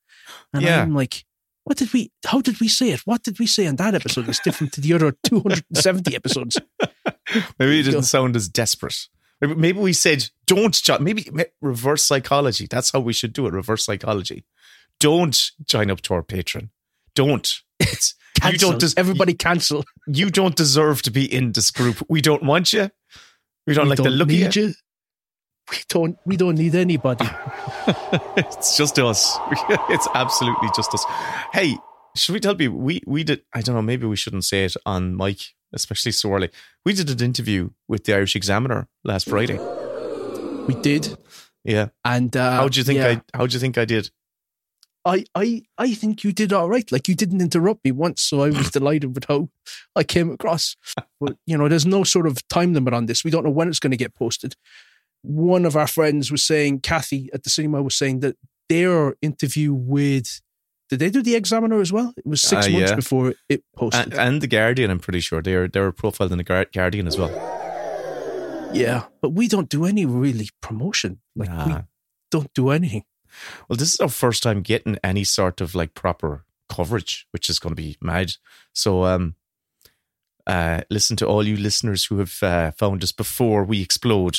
[0.53, 0.81] And Yeah.
[0.81, 1.23] I'm like,
[1.63, 3.01] what did we, how did we say it?
[3.05, 6.57] What did we say in that episode that's different to the other 270 episodes?
[7.59, 9.07] Maybe it didn't sound as desperate.
[9.41, 11.03] Maybe- Maybe we said don't join.
[11.03, 11.29] Maybe
[11.61, 12.67] reverse psychology.
[12.69, 13.53] That's how we should do it.
[13.53, 14.45] Reverse psychology.
[14.99, 16.71] Don't join up to our patron.
[17.15, 17.61] Don't.
[17.79, 18.15] It's,
[18.53, 18.79] you don't.
[18.79, 19.83] Des- Everybody cancel.
[20.07, 22.03] you don't deserve to be in this group.
[22.09, 22.89] We don't want you.
[23.65, 24.49] We don't We like the don't look of you.
[24.51, 24.73] you.
[25.71, 26.17] We don't.
[26.25, 27.25] We don't need anybody.
[28.37, 29.37] it's just us.
[29.89, 31.05] it's absolutely just us.
[31.53, 31.77] Hey,
[32.15, 33.41] should we tell people we we did?
[33.53, 33.81] I don't know.
[33.81, 35.39] Maybe we shouldn't say it on mic,
[35.73, 36.49] especially so early.
[36.85, 39.59] We did an interview with the Irish Examiner last Friday.
[40.67, 41.17] We did,
[41.63, 41.89] Yeah.
[42.03, 43.37] and uh, How do you think yeah, I?
[43.37, 44.09] How do you think I did?
[45.07, 46.91] I, I, I think you did all right.
[46.91, 49.49] Like you didn't interrupt me once, so I was delighted with how
[49.95, 50.75] I came across.
[51.21, 53.23] But you know, there's no sort of time limit on this.
[53.23, 54.55] We don't know when it's going to get posted.
[55.23, 58.35] One of our friends was saying, Kathy at the cinema was saying that
[58.69, 60.41] their interview with.
[60.89, 62.13] Did they do the Examiner as well?
[62.15, 62.95] It was six Uh, months yeah.
[62.95, 64.05] before it posted.
[64.05, 66.71] And, and the Guardian, I'm pretty sure they are they were profiled in the Guar-
[66.71, 67.31] Guardian as well.
[68.73, 71.19] yeah, but we don't do any really promotion.
[71.35, 71.75] Like we
[72.31, 73.03] don't do anything.
[73.67, 77.59] Well, this is our first time getting any sort of like proper coverage, which is
[77.59, 78.33] going to be mad.
[78.73, 79.35] So, um,
[80.45, 84.37] uh, listen to all you listeners who have uh, found us before we explode.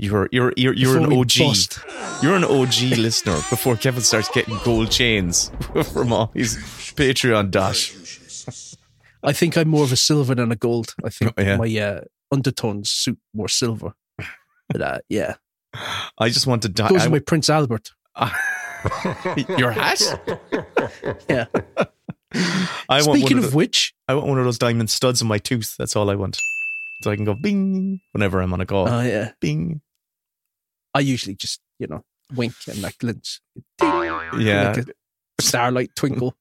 [0.00, 1.32] You're you're you're you're an OG.
[1.38, 1.80] bust.
[2.22, 5.50] You're an OG listener before Kevin starts getting gold chains
[5.92, 6.56] from all his
[6.94, 7.94] Patreon dash.
[9.24, 10.94] I think I'm more of a silver than a gold.
[11.04, 11.56] I think Oh, yeah.
[11.56, 13.94] my uh, undertones suit more silver.
[14.68, 15.34] But uh, yeah,
[16.16, 16.90] I just want to die.
[16.90, 17.90] goes I- with my Prince Albert.
[19.58, 20.00] Your hat?
[21.28, 21.46] Yeah.
[22.88, 25.38] I Speaking of, of the- which, I want one of those diamond studs in my
[25.38, 25.76] tooth.
[25.78, 26.38] That's all I want.
[27.02, 28.88] so I can go bing whenever I'm on a call.
[28.88, 29.32] Oh yeah.
[29.40, 29.80] Bing.
[30.94, 32.04] I usually just you know
[32.34, 33.40] wink and like glint.
[33.80, 34.74] Yeah.
[34.76, 34.94] Like
[35.40, 36.34] starlight twinkle.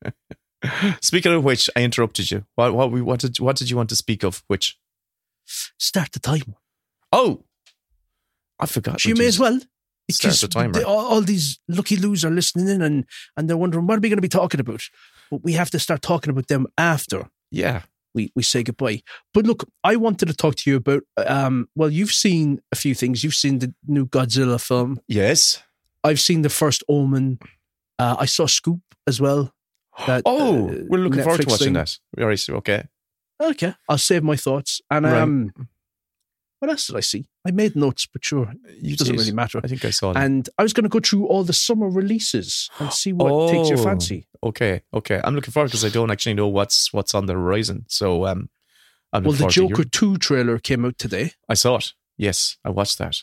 [1.01, 2.45] Speaking of which, I interrupted you.
[2.55, 4.43] What what we what did what did you want to speak of?
[4.47, 4.77] Which
[5.79, 6.55] Start the timer.
[7.13, 7.45] oh,
[8.59, 9.05] I forgot.
[9.05, 9.59] You may as well.
[10.07, 10.73] Because the timer.
[10.73, 13.05] they- all, all these lucky loos are listening in and,
[13.35, 14.81] and they're wondering what are we going to be talking about?
[15.29, 17.81] But we have to start talking about them after Yeah.
[18.15, 19.01] we, we say goodbye.
[19.33, 22.95] But look, I wanted to talk to you about, um, well, you've seen a few
[22.95, 23.23] things.
[23.23, 24.99] You've seen the new Godzilla film.
[25.07, 25.61] Yes.
[26.03, 27.39] I've seen the first Omen.
[27.99, 29.53] Uh, I saw Scoop as well.
[30.05, 31.73] That, Oh, uh, we're looking forward to watching thing.
[31.73, 31.97] that.
[32.17, 32.39] All right.
[32.39, 32.85] so, Okay.
[33.43, 34.81] Okay, I'll save my thoughts.
[34.89, 35.21] And Right.
[35.21, 35.51] um,
[36.59, 37.27] what else did I see?
[37.45, 39.19] I made notes, but sure, it doesn't did.
[39.19, 39.61] really matter.
[39.63, 40.21] I think I saw them.
[40.23, 43.69] And I was going to go through all the summer releases and see what takes
[43.69, 44.27] your Oh, fancy.
[44.43, 44.81] Okay.
[44.93, 45.21] Okay.
[45.23, 47.85] I'm looking forward because I don't actually know what's what's on the horizon.
[47.89, 48.49] So um,
[49.13, 51.31] I'm Well, the Joker 2 trailer came out today.
[51.47, 51.93] I saw it.
[52.17, 53.17] Yes, I watched that.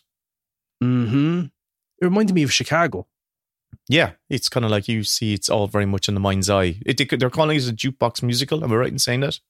[0.81, 1.41] hmm
[2.01, 3.07] It reminded me of Chicago.
[3.89, 5.35] Yeah, it's kind of like you see.
[5.35, 6.81] It's all very much in the mind's eye.
[6.87, 8.63] It, they- they're calling it a jukebox musical.
[8.65, 9.41] Am I right in saying that?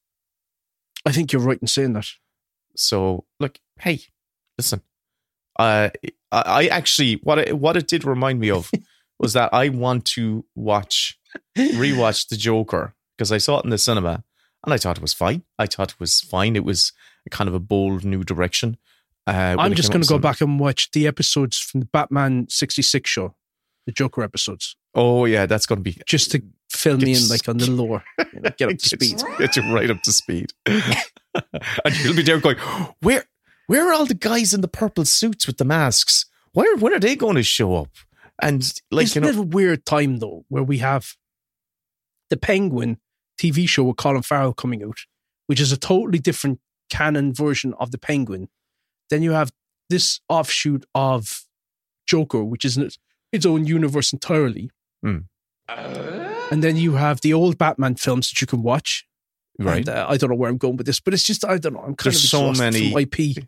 [1.07, 2.09] I think you're right in saying that.
[2.77, 4.01] So, look, hey,
[4.59, 4.81] listen.
[5.59, 5.91] Uh,
[6.33, 8.71] I, I actually what it, what it did remind me of
[9.19, 11.19] was that I want to watch
[11.57, 14.25] rewatch the Joker because I saw it in the cinema
[14.65, 15.43] and I thought it was fine.
[15.59, 16.57] I thought it was fine.
[16.57, 16.93] It was
[17.31, 18.77] kind of a bold new direction.
[19.27, 23.09] Uh, I'm just going to go back and watch the episodes from the Batman 66
[23.09, 23.35] show,
[23.87, 27.49] the Joker episodes, Oh yeah, that's going to be just to fill me in like
[27.49, 29.23] on the lore, you know, get up to speed.
[29.39, 30.53] Get you right up to speed.
[30.67, 32.57] and you'll be there going,
[33.01, 33.25] where
[33.67, 36.27] where are all the guys in the purple suits with the masks?
[36.53, 37.91] Where when are they going to show up?
[38.41, 41.15] And like it's you a know, bit of a weird time though, where we have
[42.31, 42.99] the Penguin
[43.41, 44.99] TV show with Colin Farrell coming out,
[45.47, 46.61] which is a totally different
[46.91, 48.49] canon version of the Penguin.
[49.11, 49.53] Then you have
[49.91, 51.43] this offshoot of
[52.07, 52.99] Joker, which is its-
[53.47, 54.71] own universe entirely.
[55.03, 55.19] Hmm.
[55.69, 59.05] And then you have the old Batman films that you can watch.
[59.59, 59.79] Right.
[59.79, 61.75] And, uh, I don't know where I'm going with this, but it's just I don't
[61.75, 61.81] know.
[61.81, 63.45] I'm kind There's of so many- IP.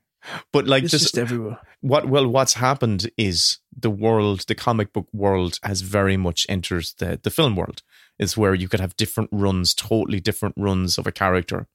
[0.53, 1.59] But like It's just everywhere.
[1.81, 6.86] what well, what's happened is the world, the comic book world, has very much entered
[6.98, 7.82] the the film world.
[8.19, 11.66] Is where you could have different runs, totally different runs of a character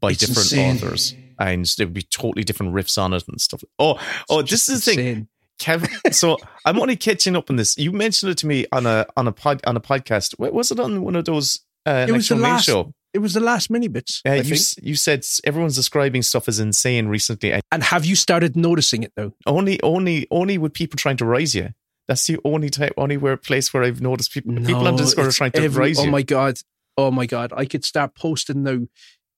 [0.00, 0.76] by It's different insane.
[0.76, 3.62] authors, and there would be totally different riffs on it and stuff.
[3.78, 3.98] Oh,
[4.30, 5.28] oh, this is the thing.
[5.58, 7.76] Kevin, so I'm only catching up on this.
[7.76, 10.38] You mentioned it to me on a on a pod on a podcast.
[10.38, 11.60] Was it on one of those?
[11.84, 12.64] Uh, It was the last.
[12.64, 12.94] show.
[13.14, 14.22] It was the last mini bits.
[14.26, 17.52] Uh, you s- you said everyone's describing stuff as insane recently.
[17.52, 19.34] and And have you started noticing it though?
[19.46, 21.70] Only only only with people trying to rise you.
[22.08, 25.32] That's the only type, only where place where I've noticed people people on Discord are
[25.32, 26.58] trying to every- rise Oh my god!
[26.96, 27.52] Oh my god!
[27.56, 28.80] I could start posting now,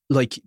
[0.09, 0.39] like,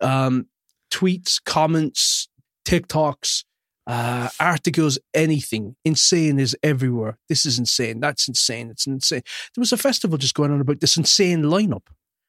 [0.00, 0.46] um,
[0.90, 2.28] tweets, comments,
[2.64, 3.44] TikToks,
[3.86, 5.76] uh, articles, anything.
[5.84, 7.18] Insane is everywhere.
[7.28, 8.00] This is insane.
[8.00, 8.70] That's insane.
[8.70, 9.22] It's insane.
[9.54, 11.82] There was a festival just going on about this insane lineup.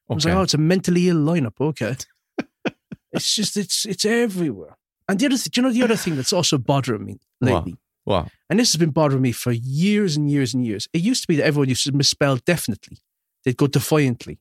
[0.10, 1.60] I was like, oh, it's a mentally ill lineup.
[1.60, 1.96] Okay,
[3.12, 4.78] it's just it's it's everywhere.
[5.08, 7.76] And the other, th- do you know the other thing that's also bothering me lately?
[8.04, 8.30] What?
[8.50, 10.88] And this has been bothering me for years and years and years.
[10.94, 12.98] It used to be that everyone used to misspell definitely.
[13.44, 14.40] They'd go defiantly.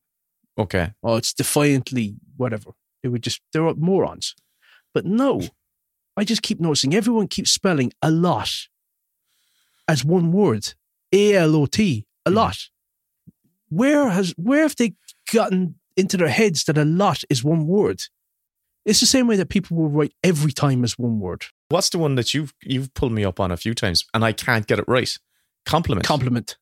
[0.59, 0.93] Okay.
[1.03, 2.73] Oh, it's defiantly whatever.
[3.03, 4.35] They would just, they're morons.
[4.93, 5.43] But no,
[6.16, 8.51] I just keep noticing everyone keeps spelling a lot
[9.86, 10.74] as one word.
[11.12, 12.36] A L O T, a hmm.
[12.36, 12.59] lot.
[13.70, 14.95] Where has, where have they
[15.33, 18.03] gotten into their heads that a lot is one word?
[18.85, 21.45] It's the same way that people will write every time as one word.
[21.69, 24.33] What's the one that you've you've pulled me up on a few times and I
[24.33, 25.15] can't get it right?
[25.67, 26.07] Compliment.
[26.07, 26.57] Compliment.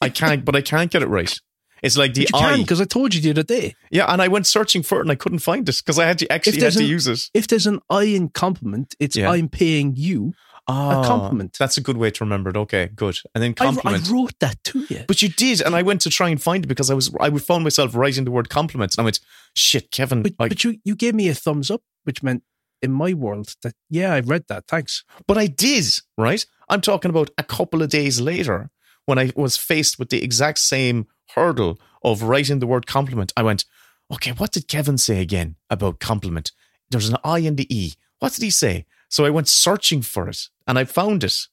[0.00, 1.38] I can't, but I can't get it right.
[1.82, 2.56] It's like the I.
[2.56, 3.74] because I told you the other day.
[3.90, 6.18] Yeah, and I went searching for it and I couldn't find it because I had
[6.20, 7.20] to actually had there's to an- use it.
[7.34, 9.30] If there's an I in compliment, it's Yeah.
[9.30, 10.32] I'm paying you
[10.68, 11.56] Ah, a compliment.
[11.58, 12.56] That's a good way to remember it.
[12.56, 13.18] Okay, good.
[13.34, 15.04] And then I, I wrote that to you.
[15.06, 17.30] but you did, and I went to try and find it because I was I
[17.38, 19.20] found myself writing the word compliments, and I went,
[19.54, 22.42] "Shit, Kevin." But, I, but you, you gave me a thumbs up, which meant
[22.82, 24.66] in my world that, yeah, I read that.
[24.68, 25.04] Thanks.
[25.26, 25.84] But I did,
[26.18, 26.44] right?
[26.68, 28.70] I'm talking about a couple of days later
[29.06, 33.32] when I was faced with the exact same hurdle of writing the word compliment.
[33.36, 33.64] I went,
[34.12, 36.52] okay, what did Kevin say again about compliment?
[36.90, 37.94] There's an I and the E.
[38.18, 38.86] What did he say?
[39.08, 41.48] So I went searching for it and I found it,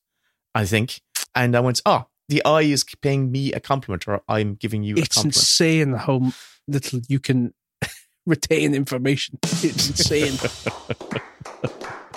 [0.56, 1.02] I think.
[1.36, 4.96] And I went, oh, the eye is paying me a compliment or I'm giving you
[4.96, 5.36] a It's compliment.
[5.38, 6.32] insane how
[6.68, 7.54] little you can
[8.26, 9.38] retain information.
[9.44, 10.38] It's insane.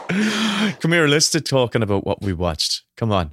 [0.80, 2.84] Come here, let's start talking about what we watched.
[2.96, 3.32] Come on.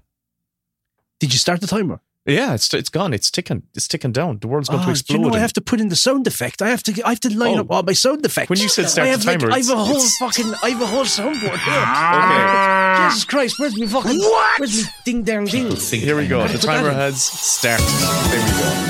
[1.20, 2.00] Did you start the timer?
[2.26, 3.14] Yeah, it's it's gone.
[3.14, 3.64] It's ticking.
[3.76, 4.40] It's ticking down.
[4.40, 5.18] The world's going Oh, to ah, explode.
[5.18, 6.62] you know I have to put in the sound effect?
[6.62, 6.92] I have to.
[7.06, 7.62] I have to line Oh.
[7.62, 8.50] up all my sound effects.
[8.50, 10.54] When you said start I the have like, timer, I have a whole it's- fucking.
[10.64, 11.84] I have a whole soundboard here.
[11.84, 13.10] Okay.
[13.10, 13.60] Jesus Christ!
[13.60, 14.20] Where's me fucking?
[14.20, 14.60] What?
[14.62, 15.76] Where's me ding dang ding?
[15.76, 16.48] Here we go.
[16.48, 17.86] The timer has started.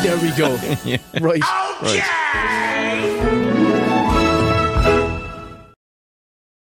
[0.04, 0.56] There we go.
[0.58, 0.78] There we go.
[0.86, 0.98] yeah.
[1.20, 1.42] Right.
[1.82, 2.80] Right.